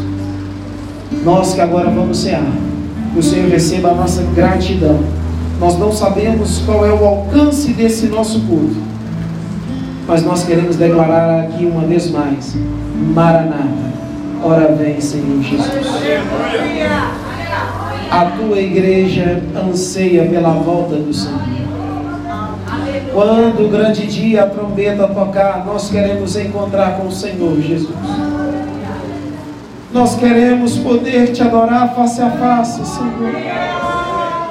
Nós 1.23 1.53
que 1.53 1.61
agora 1.61 1.89
vamos 1.89 2.19
cear, 2.19 2.45
que 3.13 3.19
o 3.19 3.23
Senhor 3.23 3.49
receba 3.49 3.91
a 3.91 3.95
nossa 3.95 4.21
gratidão. 4.35 4.99
Nós 5.59 5.77
não 5.77 5.91
sabemos 5.91 6.61
qual 6.65 6.85
é 6.85 6.93
o 6.93 7.05
alcance 7.05 7.73
desse 7.73 8.07
nosso 8.07 8.39
culto, 8.41 8.75
mas 10.09 10.25
nós 10.25 10.43
queremos 10.43 10.75
declarar 10.75 11.41
aqui 11.41 11.65
uma 11.65 11.81
vez 11.81 12.09
mais: 12.09 12.55
Maranata, 13.13 13.93
ora 14.43 14.73
vem, 14.73 14.99
Senhor 14.99 15.39
Jesus. 15.43 15.87
A 18.11 18.25
tua 18.25 18.59
igreja 18.59 19.43
anseia 19.55 20.25
pela 20.25 20.49
volta 20.49 20.95
do 20.95 21.13
Senhor. 21.13 21.39
Quando 23.13 23.65
o 23.65 23.69
grande 23.69 24.07
dia 24.07 24.43
a 24.43 24.47
trombeta 24.47 25.07
tocar, 25.07 25.63
nós 25.63 25.91
queremos 25.91 26.35
encontrar 26.35 26.97
com 26.97 27.07
o 27.07 27.11
Senhor 27.11 27.61
Jesus. 27.61 27.95
Nós 29.93 30.15
queremos 30.15 30.77
poder 30.77 31.31
te 31.33 31.43
adorar 31.43 31.93
face 31.93 32.21
a 32.21 32.31
face, 32.31 32.83
Senhor. 32.83 33.31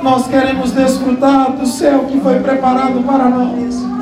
Nós 0.03 0.29
queremos 0.29 0.71
desfrutar 0.71 1.51
do 1.53 1.67
céu 1.67 2.05
que 2.05 2.21
foi 2.21 2.39
preparado 2.39 3.03
para 3.05 3.29
nós. 3.29 3.98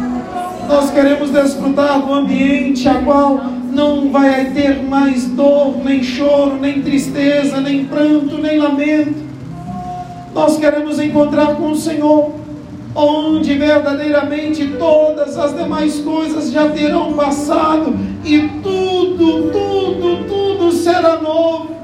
Nós 0.69 0.91
queremos 0.91 1.31
desfrutar 1.31 2.03
do 2.03 2.13
ambiente 2.13 2.89
a 2.89 2.95
qual 3.03 3.41
não 3.73 4.11
vai 4.11 4.47
ter 4.47 4.83
mais 4.83 5.27
dor, 5.27 5.77
nem 5.85 6.03
choro, 6.03 6.57
nem 6.57 6.83
tristeza, 6.83 7.61
nem 7.61 7.85
pranto, 7.85 8.39
nem 8.39 8.59
lamento. 8.59 9.27
Nós 10.35 10.59
queremos 10.59 10.99
encontrar 10.99 11.55
com 11.57 11.71
o 11.71 11.77
Senhor, 11.77 12.33
onde 12.95 13.55
verdadeiramente 13.55 14.67
todas 14.79 15.39
as 15.39 15.55
demais 15.55 16.01
coisas 16.01 16.51
já 16.51 16.69
terão 16.69 17.13
passado 17.13 17.95
e 18.25 18.41
tudo, 18.63 19.51
tudo, 19.53 20.25
tudo 20.27 20.73
será 20.73 21.21
novo. 21.21 21.77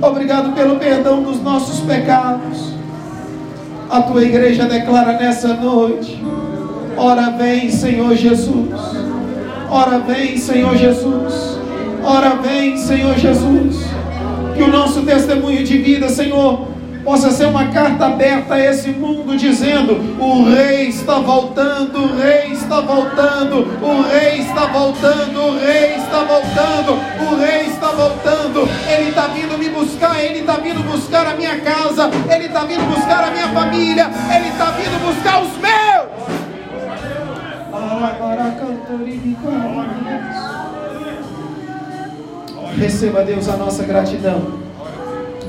Obrigado 0.00 0.54
pelo 0.54 0.76
perdão 0.76 1.22
dos 1.22 1.42
nossos 1.42 1.80
pecados. 1.80 2.73
A 3.94 4.02
tua 4.02 4.24
igreja 4.24 4.64
declara 4.64 5.12
nessa 5.12 5.54
noite: 5.54 6.20
Ora 6.96 7.30
vem, 7.30 7.70
Senhor 7.70 8.16
Jesus. 8.16 8.74
Ora 9.70 10.00
vem, 10.00 10.36
Senhor 10.36 10.76
Jesus. 10.76 11.60
Ora 12.02 12.30
vem, 12.42 12.76
Senhor 12.76 13.16
Jesus. 13.16 13.84
Que 14.56 14.64
o 14.64 14.66
nosso 14.66 15.02
testemunho 15.02 15.62
de 15.62 15.78
vida, 15.78 16.08
Senhor, 16.08 16.66
possa 17.04 17.30
ser 17.30 17.46
uma 17.46 17.68
carta 17.68 18.06
aberta 18.06 18.54
a 18.54 18.60
esse 18.60 18.88
mundo 18.88 19.36
dizendo: 19.36 19.92
o 20.18 20.44
rei 20.44 20.88
está 20.88 21.18
voltando, 21.18 21.98
o 21.98 22.16
rei 22.16 22.52
está 22.52 22.80
voltando, 22.80 23.58
o 23.82 24.02
rei 24.02 24.40
está 24.40 24.66
voltando, 24.66 25.40
o 25.40 25.58
rei 25.58 25.96
está 25.96 26.24
voltando, 26.24 26.92
o 27.30 27.36
rei 27.36 27.66
está 27.66 27.88
voltando. 27.88 28.68
Ele 28.88 29.10
está 29.10 29.26
vindo 29.28 29.58
me 29.58 29.68
buscar, 29.68 30.24
ele 30.24 30.40
está 30.40 30.54
vindo 30.54 30.82
buscar 30.90 31.26
a 31.26 31.34
minha 31.34 31.60
casa, 31.60 32.10
ele 32.34 32.46
está 32.46 32.64
vindo 32.64 32.82
buscar 32.88 33.24
a 33.24 33.30
minha 33.30 33.48
família, 33.48 34.10
ele 34.34 34.48
está 34.48 34.70
vindo 34.70 34.98
buscar 35.04 35.42
os 35.42 35.56
meus. 35.58 35.74
Receba, 42.76 43.22
Deus, 43.22 43.48
a 43.48 43.56
nossa 43.56 43.84
gratidão. 43.84 44.63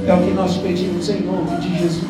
É 0.08 0.14
o 0.14 0.18
que 0.18 0.32
nós 0.32 0.58
pedimos 0.58 1.10
em 1.10 1.22
nome 1.22 1.58
de 1.58 1.80
Jesus. 1.80 2.06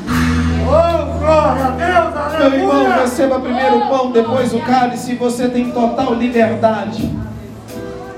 Oh, 0.68 1.20
glória 1.20 1.66
a 1.66 1.70
Deus, 1.70 2.18
aleluia. 2.18 2.50
Meu 2.50 2.60
irmão, 2.60 3.00
receba 3.00 3.40
primeiro 3.40 3.78
o 3.78 3.88
pão, 3.88 4.12
depois 4.12 4.54
o 4.54 4.60
cálice. 4.60 5.16
Você 5.16 5.48
tem 5.48 5.72
total 5.72 6.14
liberdade. 6.14 7.10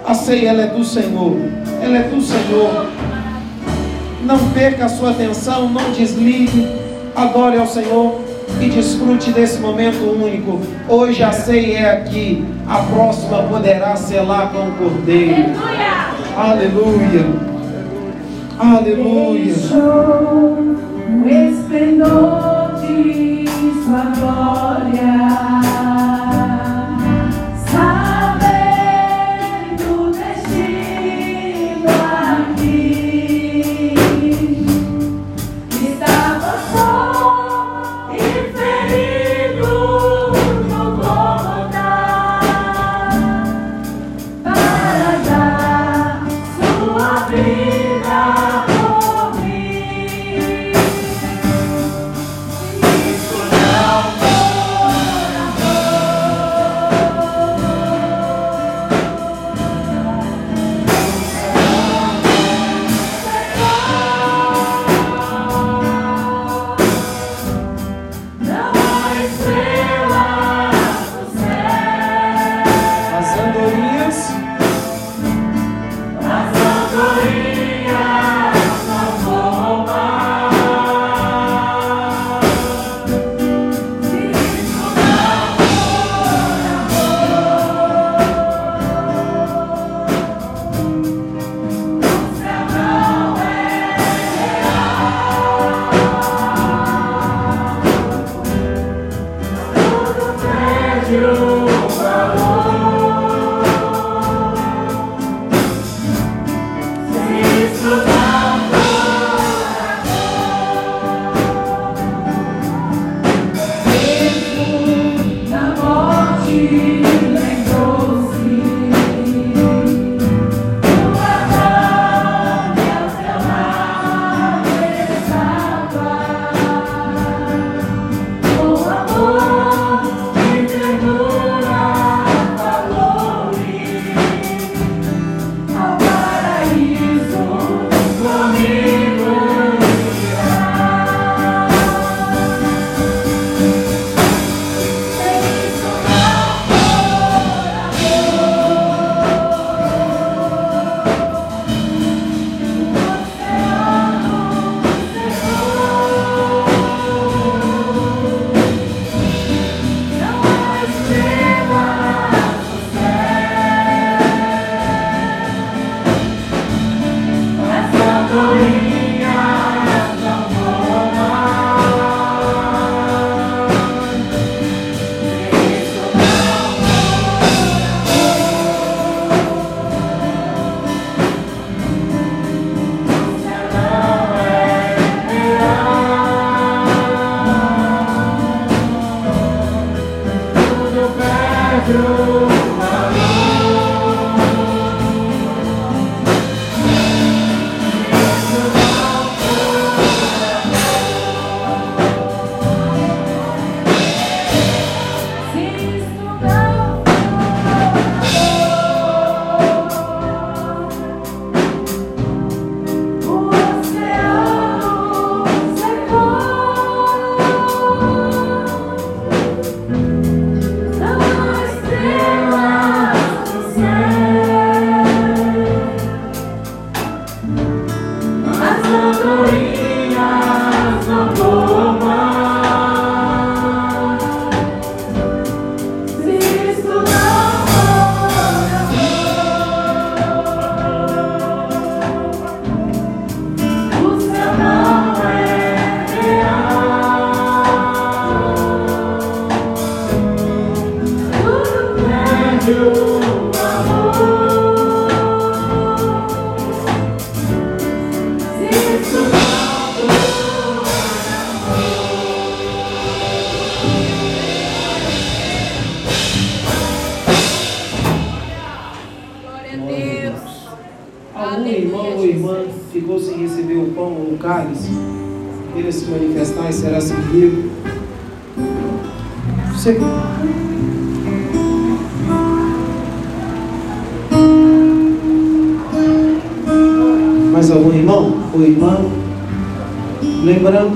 A 0.04 0.16
ceia 0.16 0.50
ela 0.50 0.64
é 0.64 0.68
do 0.68 0.84
Senhor. 0.84 1.36
Ela 1.80 1.98
é 1.98 2.04
do 2.04 2.20
Senhor. 2.20 2.88
Não 4.24 4.50
perca 4.50 4.86
a 4.86 4.90
sua 4.90 5.12
atenção, 5.12 5.70
não 5.70 5.92
desligue. 5.92 6.68
Adore 7.16 7.58
ao 7.58 7.68
Senhor 7.68 8.20
e 8.60 8.70
desfrute 8.70 9.32
desse 9.32 9.60
momento 9.60 10.04
único. 10.04 10.60
Hoje 10.88 11.22
a 11.22 11.32
ceia 11.32 11.78
é 11.78 11.92
aqui, 11.92 12.44
a 12.68 12.80
próxima 12.80 13.44
poderá 13.44 13.96
ser 13.96 14.22
lá 14.22 14.48
com 14.48 14.70
o 14.70 14.72
Cordeiro. 14.72 15.52
Aleluia. 16.36 16.86
Aleluia. 17.16 17.47
Aleluia. 18.60 19.54
O 21.10 21.30
esplendor 21.30 22.74
de 22.82 23.46
sua 23.84 24.04
glória. 24.18 25.47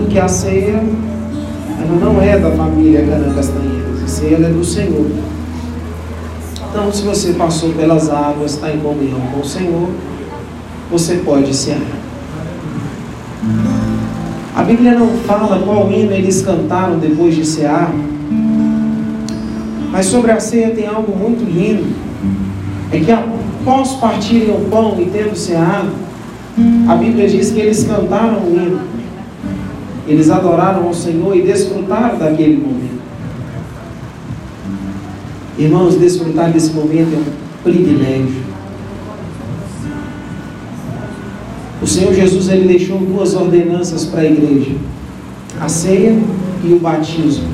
Que 0.09 0.19
a 0.19 0.27
ceia 0.27 0.83
ela 1.81 1.95
não 1.99 2.21
é 2.21 2.37
da 2.37 2.51
família 2.51 3.01
Castanheiras, 3.33 4.03
a 4.03 4.07
ceia 4.07 4.35
é 4.35 4.49
do 4.49 4.63
Senhor. 4.63 5.07
Então, 6.69 6.91
se 6.91 7.03
você 7.03 7.33
passou 7.33 7.71
pelas 7.73 8.09
águas, 8.09 8.55
está 8.55 8.71
em 8.71 8.79
comunhão 8.79 9.21
com 9.33 9.39
o 9.39 9.45
Senhor, 9.45 9.89
você 10.91 11.15
pode 11.15 11.53
cear. 11.53 11.81
A 14.55 14.63
Bíblia 14.63 14.99
não 14.99 15.07
fala 15.25 15.59
qual 15.59 15.89
hino 15.89 16.11
eles 16.11 16.41
cantaram 16.41 16.99
depois 16.99 17.33
de 17.33 17.45
cear, 17.45 17.91
mas 19.91 20.05
sobre 20.07 20.31
a 20.31 20.39
ceia 20.39 20.71
tem 20.71 20.87
algo 20.87 21.17
muito 21.17 21.43
lindo. 21.43 21.87
É 22.91 22.99
que 22.99 23.11
após 23.11 23.93
partirem 23.93 24.51
o 24.51 24.65
pão 24.69 24.97
e 24.99 25.05
tendo 25.05 25.35
ceado, 25.35 25.89
a 26.87 26.95
Bíblia 26.95 27.27
diz 27.29 27.51
que 27.51 27.59
eles 27.59 27.85
cantaram 27.85 28.39
o 28.39 28.53
hino. 28.53 28.80
Eles 30.11 30.29
adoraram 30.29 30.87
ao 30.87 30.93
Senhor 30.93 31.33
e 31.37 31.41
desfrutaram 31.41 32.17
daquele 32.17 32.57
momento. 32.57 33.01
Irmãos, 35.57 35.95
desfrutar 35.95 36.51
desse 36.51 36.73
momento 36.73 37.13
é 37.13 37.17
um 37.17 37.63
privilégio. 37.63 38.41
O 41.81 41.87
Senhor 41.87 42.13
Jesus 42.13 42.49
ele 42.49 42.67
deixou 42.67 42.99
duas 42.99 43.33
ordenanças 43.33 44.03
para 44.03 44.19
a 44.19 44.25
igreja: 44.25 44.75
a 45.61 45.69
ceia 45.69 46.19
e 46.61 46.73
o 46.73 46.79
batismo. 46.79 47.47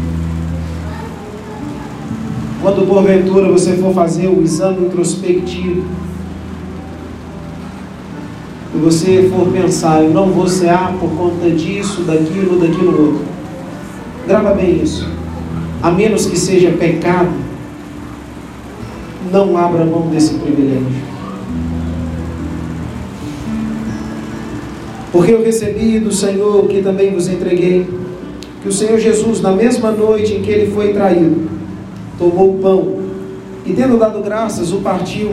Quando 2.59 2.87
porventura 2.87 3.51
você 3.51 3.73
for 3.73 3.93
fazer 3.93 4.29
o 4.29 4.41
exame 4.41 4.87
introspectivo, 4.87 5.83
e 8.77 8.79
você 8.79 9.27
for 9.33 9.51
pensar, 9.51 10.03
eu 10.03 10.11
não 10.11 10.27
vou 10.27 10.47
cear 10.47 10.93
por 10.99 11.09
conta 11.09 11.49
disso, 11.49 12.01
daquilo, 12.01 12.59
daquilo 12.59 13.07
outro. 13.07 13.25
Grava 14.27 14.53
bem 14.53 14.83
isso. 14.83 15.09
A 15.81 15.89
menos 15.89 16.27
que 16.27 16.37
seja 16.37 16.69
pecado, 16.71 17.31
não 19.31 19.57
abra 19.57 19.83
mão 19.83 20.09
desse 20.09 20.35
privilégio. 20.35 21.07
Porque 25.11 25.31
eu 25.31 25.43
recebi 25.43 25.99
do 25.99 26.11
Senhor, 26.11 26.67
que 26.67 26.83
também 26.83 27.11
vos 27.11 27.27
entreguei, 27.27 27.87
que 28.61 28.69
o 28.69 28.71
Senhor 28.71 28.99
Jesus, 28.99 29.41
na 29.41 29.53
mesma 29.53 29.89
noite 29.89 30.35
em 30.35 30.43
que 30.43 30.51
ele 30.51 30.71
foi 30.71 30.93
traído, 30.93 31.49
tomou 32.19 32.53
o 32.53 32.59
pão 32.59 32.99
e, 33.65 33.73
tendo 33.73 33.97
dado 33.97 34.21
graças, 34.21 34.71
o 34.71 34.81
partiu 34.81 35.31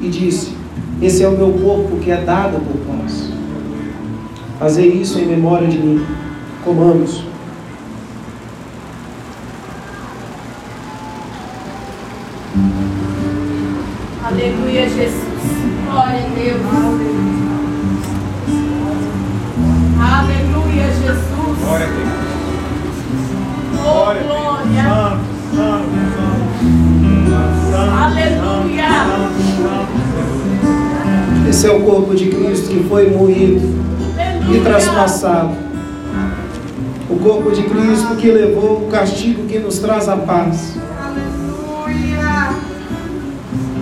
e 0.00 0.08
disse: 0.08 0.57
esse 1.00 1.22
é 1.22 1.28
o 1.28 1.32
meu 1.32 1.52
corpo 1.52 1.96
que 1.98 2.10
é 2.10 2.16
dado 2.16 2.58
por 2.60 2.76
vós. 2.82 3.32
Fazer 4.58 4.86
isso 4.86 5.18
em 5.20 5.26
memória 5.26 5.68
de 5.68 5.78
mim. 5.78 6.04
Comamos. 6.64 7.22
Aleluia, 14.24 14.88
Jesus. 14.88 15.24
Glória 15.86 16.18
a 16.18 16.28
Deus. 16.34 16.60
Aleluia, 20.00 20.86
Jesus. 20.90 21.58
Glória 21.60 21.86
a 21.86 21.90
Deus. 21.90 22.08
Oh, 23.80 24.04
glória. 24.26 24.82
Santo, 24.82 25.24
santo, 25.54 25.88
santo. 27.70 27.90
Aleluia. 27.96 29.27
Esse 31.48 31.66
é 31.66 31.72
o 31.72 31.80
corpo 31.80 32.14
de 32.14 32.28
Cristo 32.28 32.68
que 32.68 32.84
foi 32.84 33.08
moído 33.08 33.62
e 34.54 34.60
traspassado. 34.60 35.56
O 37.08 37.16
corpo 37.16 37.50
de 37.50 37.62
Cristo 37.62 38.16
que 38.16 38.30
levou 38.30 38.82
o 38.82 38.90
castigo 38.90 39.46
que 39.46 39.58
nos 39.58 39.78
traz 39.78 40.10
a 40.10 40.16
paz. 40.18 40.76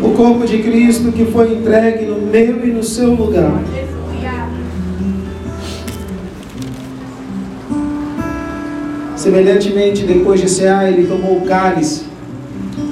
O 0.00 0.10
corpo 0.10 0.46
de 0.46 0.62
Cristo 0.62 1.10
que 1.10 1.24
foi 1.24 1.54
entregue 1.54 2.06
no 2.06 2.20
meu 2.20 2.64
e 2.64 2.70
no 2.70 2.84
seu 2.84 3.12
lugar. 3.12 3.60
Semelhantemente, 9.16 10.04
depois 10.04 10.40
de 10.40 10.48
cear, 10.48 10.88
ele 10.88 11.08
tomou 11.08 11.38
o 11.38 11.40
cálice, 11.40 12.04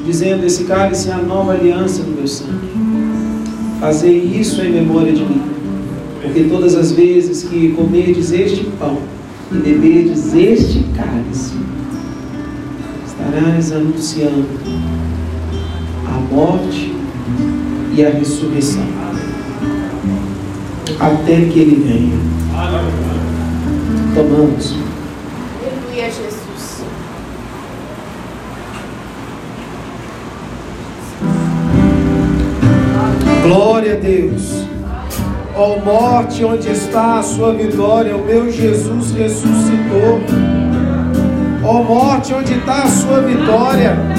dizendo: 0.05 0.45
Esse 0.45 0.64
cálice 0.64 1.11
é 1.11 1.12
a 1.12 1.18
nova 1.18 1.53
aliança 1.53 2.03
do 2.03 2.11
meu 2.11 2.27
sangue. 2.27 2.74
Fazei 3.85 4.16
isso 4.41 4.62
em 4.62 4.72
memória 4.72 5.12
de 5.12 5.20
mim. 5.20 5.43
Porque 6.22 6.45
todas 6.45 6.74
as 6.74 6.93
vezes 6.93 7.43
que 7.43 7.68
comerdes 7.72 8.32
este 8.32 8.64
pão 8.78 8.97
e 9.53 9.59
beberdes 9.59 10.32
este 10.32 10.87
cálice, 10.97 11.53
estarás 13.07 13.72
anunciando 13.72 14.47
a 16.07 16.35
morte 16.35 16.95
e 17.95 18.03
a 18.03 18.09
ressurreição. 18.09 18.87
Até 20.99 21.43
que 21.43 21.59
ele 21.59 21.85
venha. 21.87 22.18
Tomamos. 24.14 24.84
Glória 33.55 33.92
a 33.92 33.96
Deus. 33.96 34.66
Ó 35.55 35.74
oh, 35.74 35.78
morte, 35.78 36.44
onde 36.44 36.68
está 36.68 37.20
a 37.20 37.22
sua 37.22 37.55
vitória? 37.55 38.16
O 38.16 38.24
meu 38.24 38.50
Jesus 38.50 39.12
ressuscitou. 39.12 40.20
Ó 41.62 41.70
oh, 41.70 41.84
morte, 41.84 42.34
onde 42.34 42.52
está 42.52 42.82
a 42.82 42.88
sua 42.88 43.20
vitória? 43.20 44.13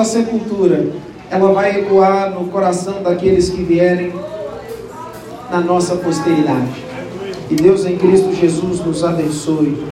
A 0.00 0.04
sepultura, 0.04 0.86
ela 1.30 1.52
vai 1.52 1.80
ecoar 1.80 2.30
no 2.30 2.48
coração 2.48 3.02
daqueles 3.02 3.50
que 3.50 3.62
vierem 3.62 4.12
na 5.50 5.60
nossa 5.60 5.96
posteridade. 5.96 6.84
E 7.50 7.54
Deus 7.54 7.84
em 7.84 7.96
Cristo 7.96 8.34
Jesus 8.34 8.84
nos 8.84 9.04
abençoe. 9.04 9.76